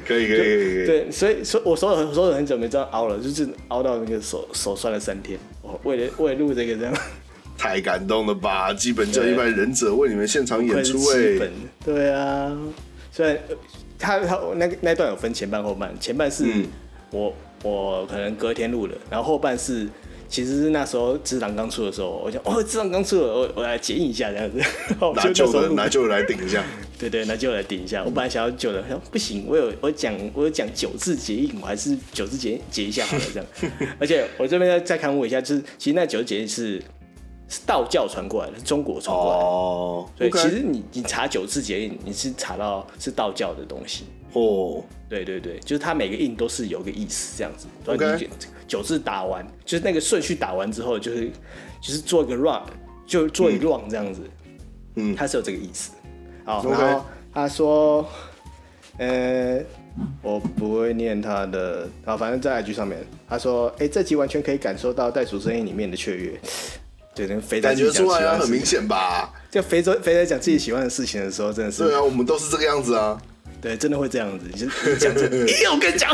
[0.05, 0.85] 可以可以可以。
[0.85, 5.39] 对，所以说我手指手指很久没这样凹了，就是凹到那个手手酸了三天。
[5.63, 6.93] 我为了为了录这个这样。
[7.57, 8.73] 太感动了吧！
[8.73, 11.17] 基本教一般忍者为你们现场演出哎。
[11.17, 11.51] 基本
[11.83, 12.55] 对啊。
[13.15, 13.39] 虽然
[13.97, 16.43] 他他那个那段有分前半后半，前半是
[17.11, 17.33] 我、嗯、
[17.63, 19.87] 我可能隔天录的，然后后半是
[20.27, 24.59] 其实是那时候只狼刚出的时候，我想哦只狼刚出了，我我来剪一下这样子，
[25.15, 26.61] 拿旧的拿旧的来顶一下，
[26.99, 28.03] 对对，拿旧的来顶一下。
[28.03, 33.47] 我本来想要旧的，想不行，我有我讲我有讲九字结印，我还是九字结结一下好了这样。
[33.97, 36.83] 而且我这边再再看过一下，就是其实那九字结印是。
[37.47, 39.45] 是道教传过来的，是中国传过来的。
[39.45, 44.05] 哦，所以其实你你查九字结印，你是查到是道教的东西。
[44.33, 47.67] 哦，对对对，就是它每个印都是有个意思这样子。
[47.85, 48.27] OK，
[48.67, 51.31] 九字打完，就是那个顺序打完之后，就是
[51.79, 52.61] 就是做一个 run，
[53.05, 54.21] 就做一个 run 这样子。
[54.95, 55.91] 嗯，它是有这个意思。
[56.43, 56.69] 好，okay.
[56.69, 58.05] 然后他说，
[58.97, 59.61] 呃，
[60.21, 66.39] 我不会念他的，好，反正在 IG 上面，他说，哎、欸，这集完全可以感受到袋鼠声音里面的雀跃。
[67.15, 69.31] 对，那个肥仔感觉出来啊，很明显吧？
[69.49, 71.83] 就肥仔肥仔讲自己喜欢的事情的时候，真的是。
[71.85, 73.17] 对啊，我们都是这个样子啊。
[73.61, 74.45] 对，真的会这样子。
[74.51, 74.67] 你就
[74.97, 76.11] 讲着， 哎，我跟你讲。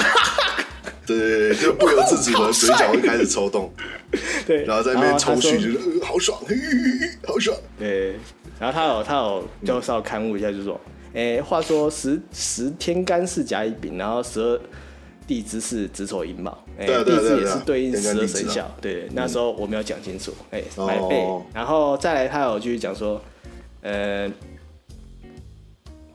[1.06, 3.74] 对对对，就不由自主的嘴角会开始抽动。
[4.46, 6.40] 对，然后在那边抽蓄，觉得呃，好爽，
[7.26, 7.58] 好爽。
[7.80, 8.16] 对，
[8.60, 10.80] 然后他有他有就稍微勘误一下，就说，
[11.16, 14.62] 哎，话说十十天干是甲乙丙，然后十二。
[15.32, 18.70] 地支是子丑寅卯，哎，地支也是对应十二生肖。
[18.82, 23.22] 对，对，那时候我没有讲清楚，哎、嗯，哎、欸，然后再来，他有继续讲说，
[23.82, 24.30] 呃，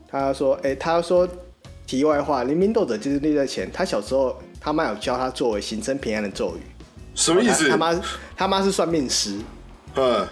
[0.07, 1.27] 他说，哎、欸，他说，
[1.87, 3.73] 题外话，灵明斗者就是立在前。
[3.73, 6.61] 他小时候，他妈有教他作为行身平安的咒语。
[7.15, 7.71] 什么意思？
[7.71, 7.99] 他妈，
[8.37, 9.39] 他妈是算命师。
[9.95, 10.29] 嗯。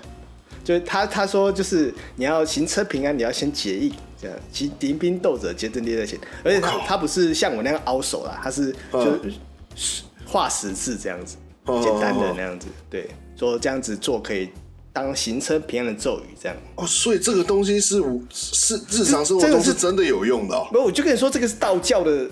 [0.62, 3.90] 就是他他说就是你要行车平安，你要先结印，
[4.25, 6.19] 这样骑临兵斗者，皆阵列在前。
[6.43, 9.31] 而且他他不是像我那样凹手啦，他是就
[9.77, 11.37] 是画十字这样子，
[11.83, 12.67] 简单的那样子。
[12.89, 14.49] 对，说这样子做可以
[14.93, 16.57] 当行车平安的咒语，这样。
[16.77, 20.57] 哦，所以这个东西是是日常生活中是真的有用的。
[20.73, 22.27] 没有，我就跟你说，这个是道教的，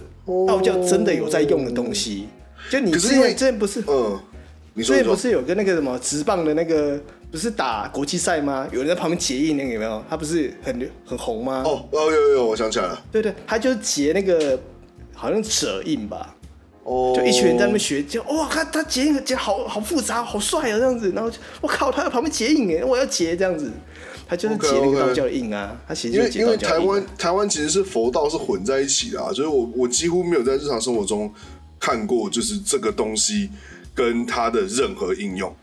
[0.48, 2.28] 道教真的有在用的东西。
[2.70, 4.18] 就你之前之前不是嗯。
[4.74, 6.98] 你之前不是有个那个什么直棒的那个，
[7.32, 8.68] 不是打国际赛吗？
[8.70, 10.04] 有人在旁边结印，那个有没有？
[10.08, 11.62] 他不是很很红吗？
[11.64, 13.02] 哦哦有有有，我想起来了。
[13.10, 14.60] 对对，他就结那个
[15.14, 16.36] 好像扯印吧。
[16.84, 17.14] 哦。
[17.16, 21.10] 就一群人在那边学，就哇，他他结印结好好复杂，好帅啊这样子。
[21.12, 21.32] 然后
[21.62, 23.72] 我靠，他在旁边结印哎，我要结这样子。
[24.28, 25.74] 他就是结那个道教的印啊。
[25.88, 31.32] 他其实因为因为台湾台湾其实是佛道是混在一起的啊，所以我我几乎没有在日常生活中
[31.80, 33.48] 看过就是这个东西。
[33.94, 35.54] 跟它的任何应用，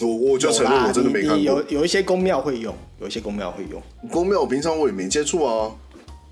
[0.00, 1.38] 我我就承认我真的没看过。
[1.38, 3.82] 有有一些宫庙会用，有一些宫庙会用。
[4.10, 5.70] 宫庙我平常我也没接触啊。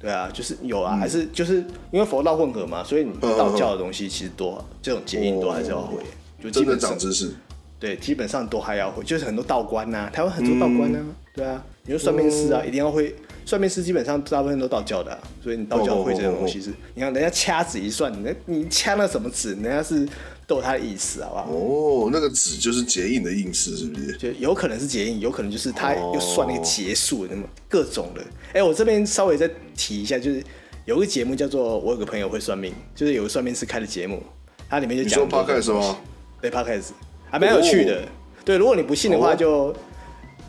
[0.01, 5.97] 对啊，就是有啊，嗯、还是就是因为佛道混合嘛，所以你道教的东西其实多，嗯、这种结印都还是要会。
[5.97, 6.05] 哦、
[6.43, 7.33] 就基本上长知识。
[7.79, 13.15] 对，基本上都还要会，就是很多道观呐、啊，台湾很多道观呐、啊，嗯、对啊，你说算命师啊，嗯、一定要会。
[13.45, 20.09] 算命师基本上大部分都道教的、啊，所以你道教会这种东西是，你看人家掐指一算，你你掐了什么指，人家是。
[20.47, 21.49] 都有他的意思，好不好？
[21.51, 24.17] 哦，那个纸就是结印的意思，是不是？
[24.17, 28.21] 就有可能是结印，有可能就是他又算那个结束，那么各种的。
[28.49, 30.43] 哎、欸，我这边稍微再提一下，就是
[30.85, 34.23] 有个节目叫做《我有个朋友会算命》，就是有个算命师开的节目，
[34.69, 35.25] 它里面就讲。
[35.25, 35.99] 你说 Podcast 吗？
[36.41, 36.89] 对 Podcast
[37.31, 38.01] 还蛮有趣的。
[38.01, 38.09] 哦、
[38.45, 39.75] 对，如果你不信的话，就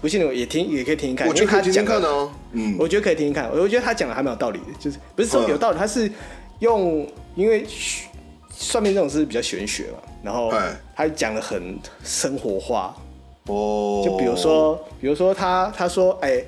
[0.02, 1.28] 不信的也听，也可以听一看。
[1.28, 2.32] 我觉得可以听听看哦。
[2.52, 3.50] 嗯，我觉得可以听听看。
[3.52, 6.12] 我觉得他讲的还蛮有道理的，就是不是说有道理，他是
[6.60, 7.66] 用因为。
[8.56, 10.54] 算命这种是比较玄学嘛，然后
[10.96, 12.96] 他讲的很生活化。
[13.48, 16.48] 哦，就比如说，比如说他他说，哎、欸，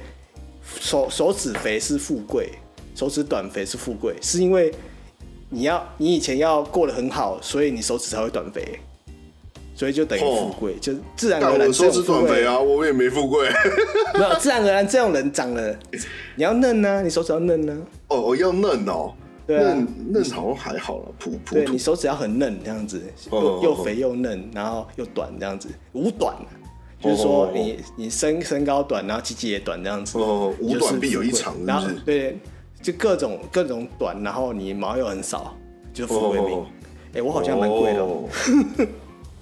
[0.80, 2.49] 手手指肥是富贵，
[2.95, 4.73] 手指短肥是富贵，是因为
[5.49, 8.80] 你要你以前要过得很好，所以你手指才会短肥，
[9.76, 11.73] 所以就等于富贵，哦、就自然而然。
[11.73, 13.49] 手指短肥啊，我们也没富贵，
[14.14, 15.77] 没有自然而然这种人长了，
[16.36, 19.11] 你要嫩呢、啊，你手指要嫩呢、啊，哦，我要嫩哦。
[19.47, 21.55] 对啊，嫩嫩好像还好了，普普。
[21.55, 23.01] 对，你手指要很嫩这样子，
[23.31, 26.35] 又又肥又嫩，然后又短这样子，五短，
[26.99, 30.17] 就是说你你身身高短，然后鸡鸡也短这样子。
[30.17, 32.39] 哦，五短必有一长，然后对，
[32.81, 35.55] 就各种各种短，然后你毛又很少，
[35.93, 36.65] 就富贵命。
[37.13, 38.23] 哎，我好像蛮贵的哦。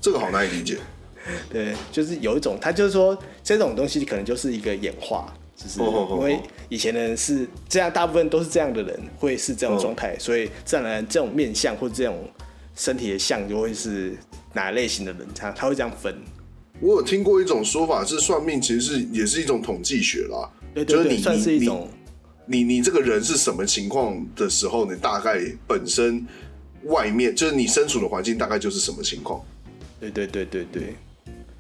[0.02, 0.78] 这个好难以理解。
[1.50, 5.34] 对，就是有一种，他就是说这种东西可能就是一个演化。
[5.64, 12.28] 就是因为以前的人是这样，大部分都是这样的人，会是这种状态，所以自然而然这种面相或者这种
[12.76, 14.14] 身体的相就会是
[14.54, 16.14] 哪类型的人，他他会这样分。
[16.82, 21.88] 我有听过一种说法是，算命其实是也是一种统计学啦，对对对，就是你算是一种，
[22.46, 26.26] 你你，你这个人是什么情况的时候，你大概本身
[26.86, 29.42] 外面就是你身处的环境大概就是什么情况。
[30.02, 30.96] 对对对对对。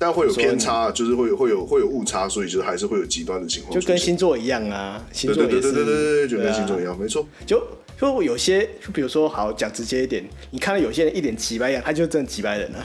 [0.04, 3.80] 但会有偏差，就是会有会有会有误差，所以就是还是会有极端的情况。
[3.80, 7.26] 就跟星座一样啊，星座也是，对对对对对对，就跟星座一样，没错。
[7.46, 7.66] 就
[7.98, 10.22] 就有些，就比如说，好讲直接一点，
[10.52, 12.84] 你看到有些人一脸奇白样，他就真的奇白人啊。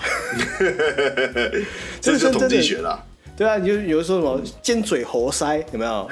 [2.00, 3.04] 这是统计学啦。
[3.36, 6.08] 对啊，你就有的说什么尖嘴猴腮，有没有？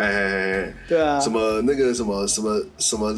[0.88, 3.14] 对啊，什么那个什么什么什么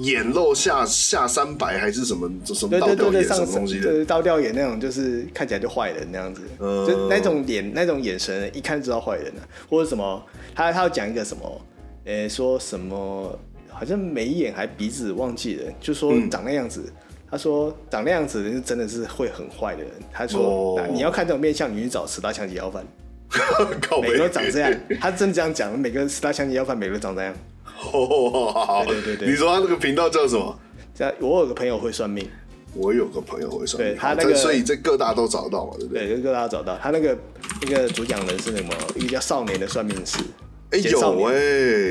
[0.00, 3.90] 眼露下下三白还是什么什么倒吊眼什么东西的？
[3.90, 9.48] 对，倒吊眼那种，就是看起来就坏人那样子，嗯、就那种脸那种眼神，一看就知道坏人了。
[9.68, 10.22] 或者什么，
[10.54, 11.60] 他他要讲一个什么？
[12.04, 13.38] 呃、欸，说什么？
[13.68, 16.84] 好像眉眼还鼻子忘记了，就说长那样子。
[16.86, 16.92] 嗯、
[17.30, 19.90] 他说长那样子人真的是会很坏的人。
[20.12, 22.84] 他说、哦、你要看这种面相，你去找十大强奸要犯。
[24.02, 27.34] 每个都长这样，他真这样讲，每个十大强奸要犯，每个都长这样。
[27.92, 30.58] 哦，对对对，你说他那个频道叫什么？
[30.94, 32.28] 叫我有个朋友会算命。
[32.74, 36.06] 我有个朋友会算命，对他那个，所以这各大都找到嘛，对不对？
[36.06, 36.74] 对，各大都找到。
[36.82, 37.18] 他那个
[37.60, 38.72] 那个主讲人是什么？
[38.96, 40.18] 一个叫少年的算命师。
[40.70, 41.32] 哎，有哎，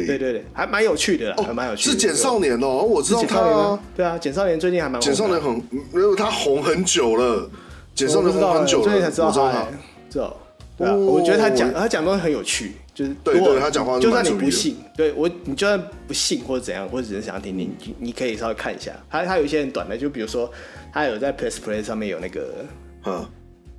[0.08, 1.92] 对对对，还蛮有趣的啦，还蛮有趣。
[1.92, 3.80] 是简少年哦，我知道他。
[3.96, 5.00] 对啊，简少年最近还蛮。
[5.00, 5.54] 简少年很
[5.94, 7.48] 没有他红很久了，
[7.94, 9.68] 简少年红很久了，最近才知道他，
[10.10, 10.36] 知道。
[10.80, 18.92] 啊我觉得他讲他讲东西很有趣，就是对对，他讲话就算你不信，对我你就算不信或者怎样，或者只是想要听听，你可以稍微看一下。
[19.10, 20.52] 他他有一些很短的，就比如说
[20.92, 22.66] 他有在 Press Play 上面有那个，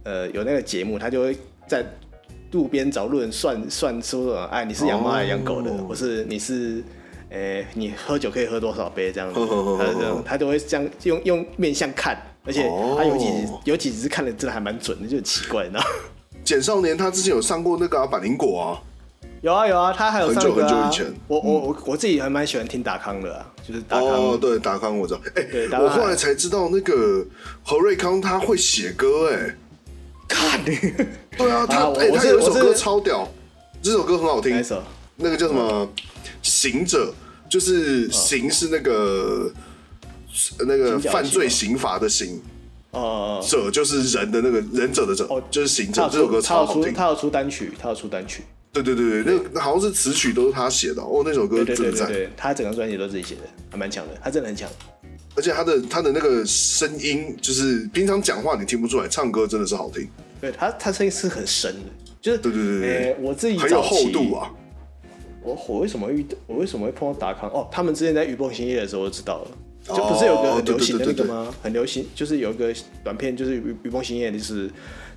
[0.04, 1.36] 呃，有那个节目，他就会
[1.66, 1.84] 在
[2.52, 6.82] 路边找路人算算说，哎，你是养猫还是养狗的，或是你是，
[7.30, 9.12] 哎，你喝酒可以喝多少杯？
[9.12, 9.40] 这样子，
[9.78, 12.62] 他这样他都会这样用用面相看，而且
[12.96, 13.26] 他有几
[13.64, 15.84] 有几只看的真的还蛮准的，就很奇怪，你知道。
[16.44, 18.82] 简少年他之前有上过那个百灵果啊，
[19.42, 20.28] 有啊有啊，他还有。
[20.28, 24.08] 很久很久以前我我我我自己还蛮喜欢听达康的啊，就是达康。
[24.08, 25.20] 哦，对，达康我知道。
[25.34, 25.44] 哎、
[25.80, 27.26] 我后来才知道那个
[27.64, 29.56] 何瑞康他会写歌，哎，
[30.28, 30.76] 看你。
[31.36, 33.28] 对啊， 他啊哎、他有一首歌超屌，
[33.82, 34.64] 这首歌很好听？
[35.16, 35.88] 那个叫什么？
[36.42, 37.12] 行者，
[37.48, 39.50] 就是行是那个、
[40.66, 42.40] 那个犯罪刑罚的刑，
[42.92, 46.08] 哦，者就是人的那个忍者的者，哦就是行者。
[46.10, 46.94] 这首歌超好听。
[46.94, 48.44] 他要出单曲，他要出单曲。
[48.72, 52.08] 对对对对，那个好像是词曲都是他写的哦，那首歌真的赞。
[52.08, 54.68] 对对对，他整个专辑都自己写的，还蛮强的，他真的很强。
[55.34, 60.08] 而且他的他的那个声音，就是平常讲话你听不出来，唱歌真的是好听，
[60.40, 61.90] 对他他声音是很深的，
[62.20, 64.34] 就是对对对对呃我自己很有厚度。
[64.34, 64.50] 啊。
[65.42, 67.50] 我我为什么会遇我为什么会碰到达康？
[67.50, 69.50] 哦，他们之前在雨崩星夜的时候我就知道了，
[69.94, 71.52] 就不是有个很流行的那个吗？
[71.62, 72.72] 很流行，就是有一个
[73.02, 74.70] 短片，就是雨雨崩星夜，就是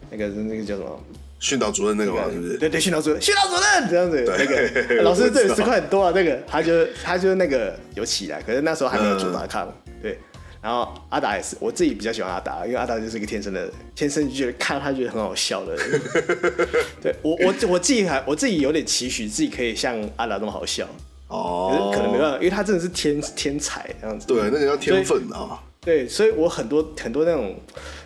[0.09, 0.99] 那个那个叫什么？
[1.45, 2.57] 训导主任那个嘛，是不是？
[2.57, 10.17] 对对，训导主任，训导主任这样子，那个 老师这里十块很多啊，那个他就他就那个有起来，可是那时候还没有做达康，对。
[10.59, 16.01] 然后阿达也是，我自己比较喜欢阿达，因为阿达就是一个天生的，天生就觉得看他觉得很好笑的人。
[16.99, 20.87] 对我我我自己还我自己有点期许自己可以像阿达那么好笑，
[21.29, 24.25] 可哦是，可能没办法，因为他真的是天天才这样子。
[24.25, 25.61] 对，那个叫天分啊。
[25.81, 27.55] 对，所以我很多很多那种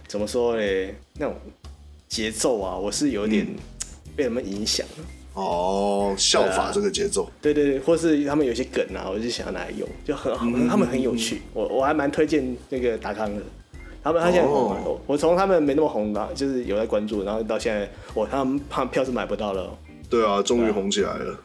[0.06, 1.38] 怎么说嘞，那种
[2.10, 3.48] 节奏啊，我是有点
[4.16, 4.86] 被他们影响。
[5.36, 7.30] 哦，效法这个节奏。
[7.40, 11.44] 对对对，或是他们有些梗啊，我就想要拿来用，就很好，他们很有趣。
[11.54, 13.42] 我我还蛮推荐那个达康的，
[14.04, 19.78] 他们他现在很红啊哦我从他们没那么红的，就是有在关注，然后到现在，我他们怕票是买不到了哦。
[20.10, 21.40] 对啊，终于红起来了，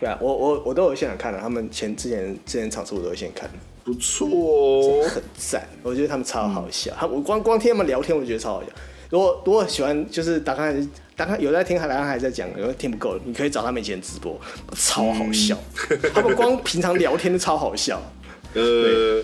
[0.00, 3.50] 对啊，我我我都有现场看了，他们前之前之前场次我都有现场看，
[3.84, 5.08] 不错哦。
[5.08, 5.66] 很赞。
[5.84, 8.68] 我觉得他们超好笑，他我光光听他们聊天，我觉得超好笑。
[9.10, 10.74] 如果如果喜欢就是打开
[11.16, 14.38] 打开有在听，达康还在讲，有的听不够，你可以找他们以前直播，
[14.76, 15.56] 超好笑。
[16.14, 18.00] 他们光平常聊天都超好笑。
[18.54, 19.22] 呃，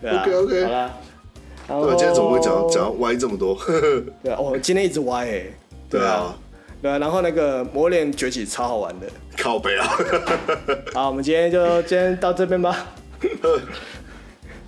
[0.00, 0.94] 对啊 OK，OK 好啦。
[1.68, 3.54] 然后对，今天怎么会讲讲歪这么多？
[4.22, 5.44] 对啊，哦，今天一直歪哎。
[5.88, 6.34] 对啊，
[6.82, 9.06] 对啊，然后那个魔链崛起超好玩的。
[9.36, 9.88] 靠背啊。
[10.94, 12.86] 好，我们今天就今天到这边吧。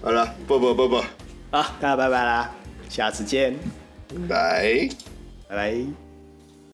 [0.03, 0.97] 好了，不不不不，
[1.51, 2.51] 好，大家拜拜啦，
[2.89, 3.59] 下次见，
[4.29, 4.89] 来。
[5.49, 6.02] 拜拜。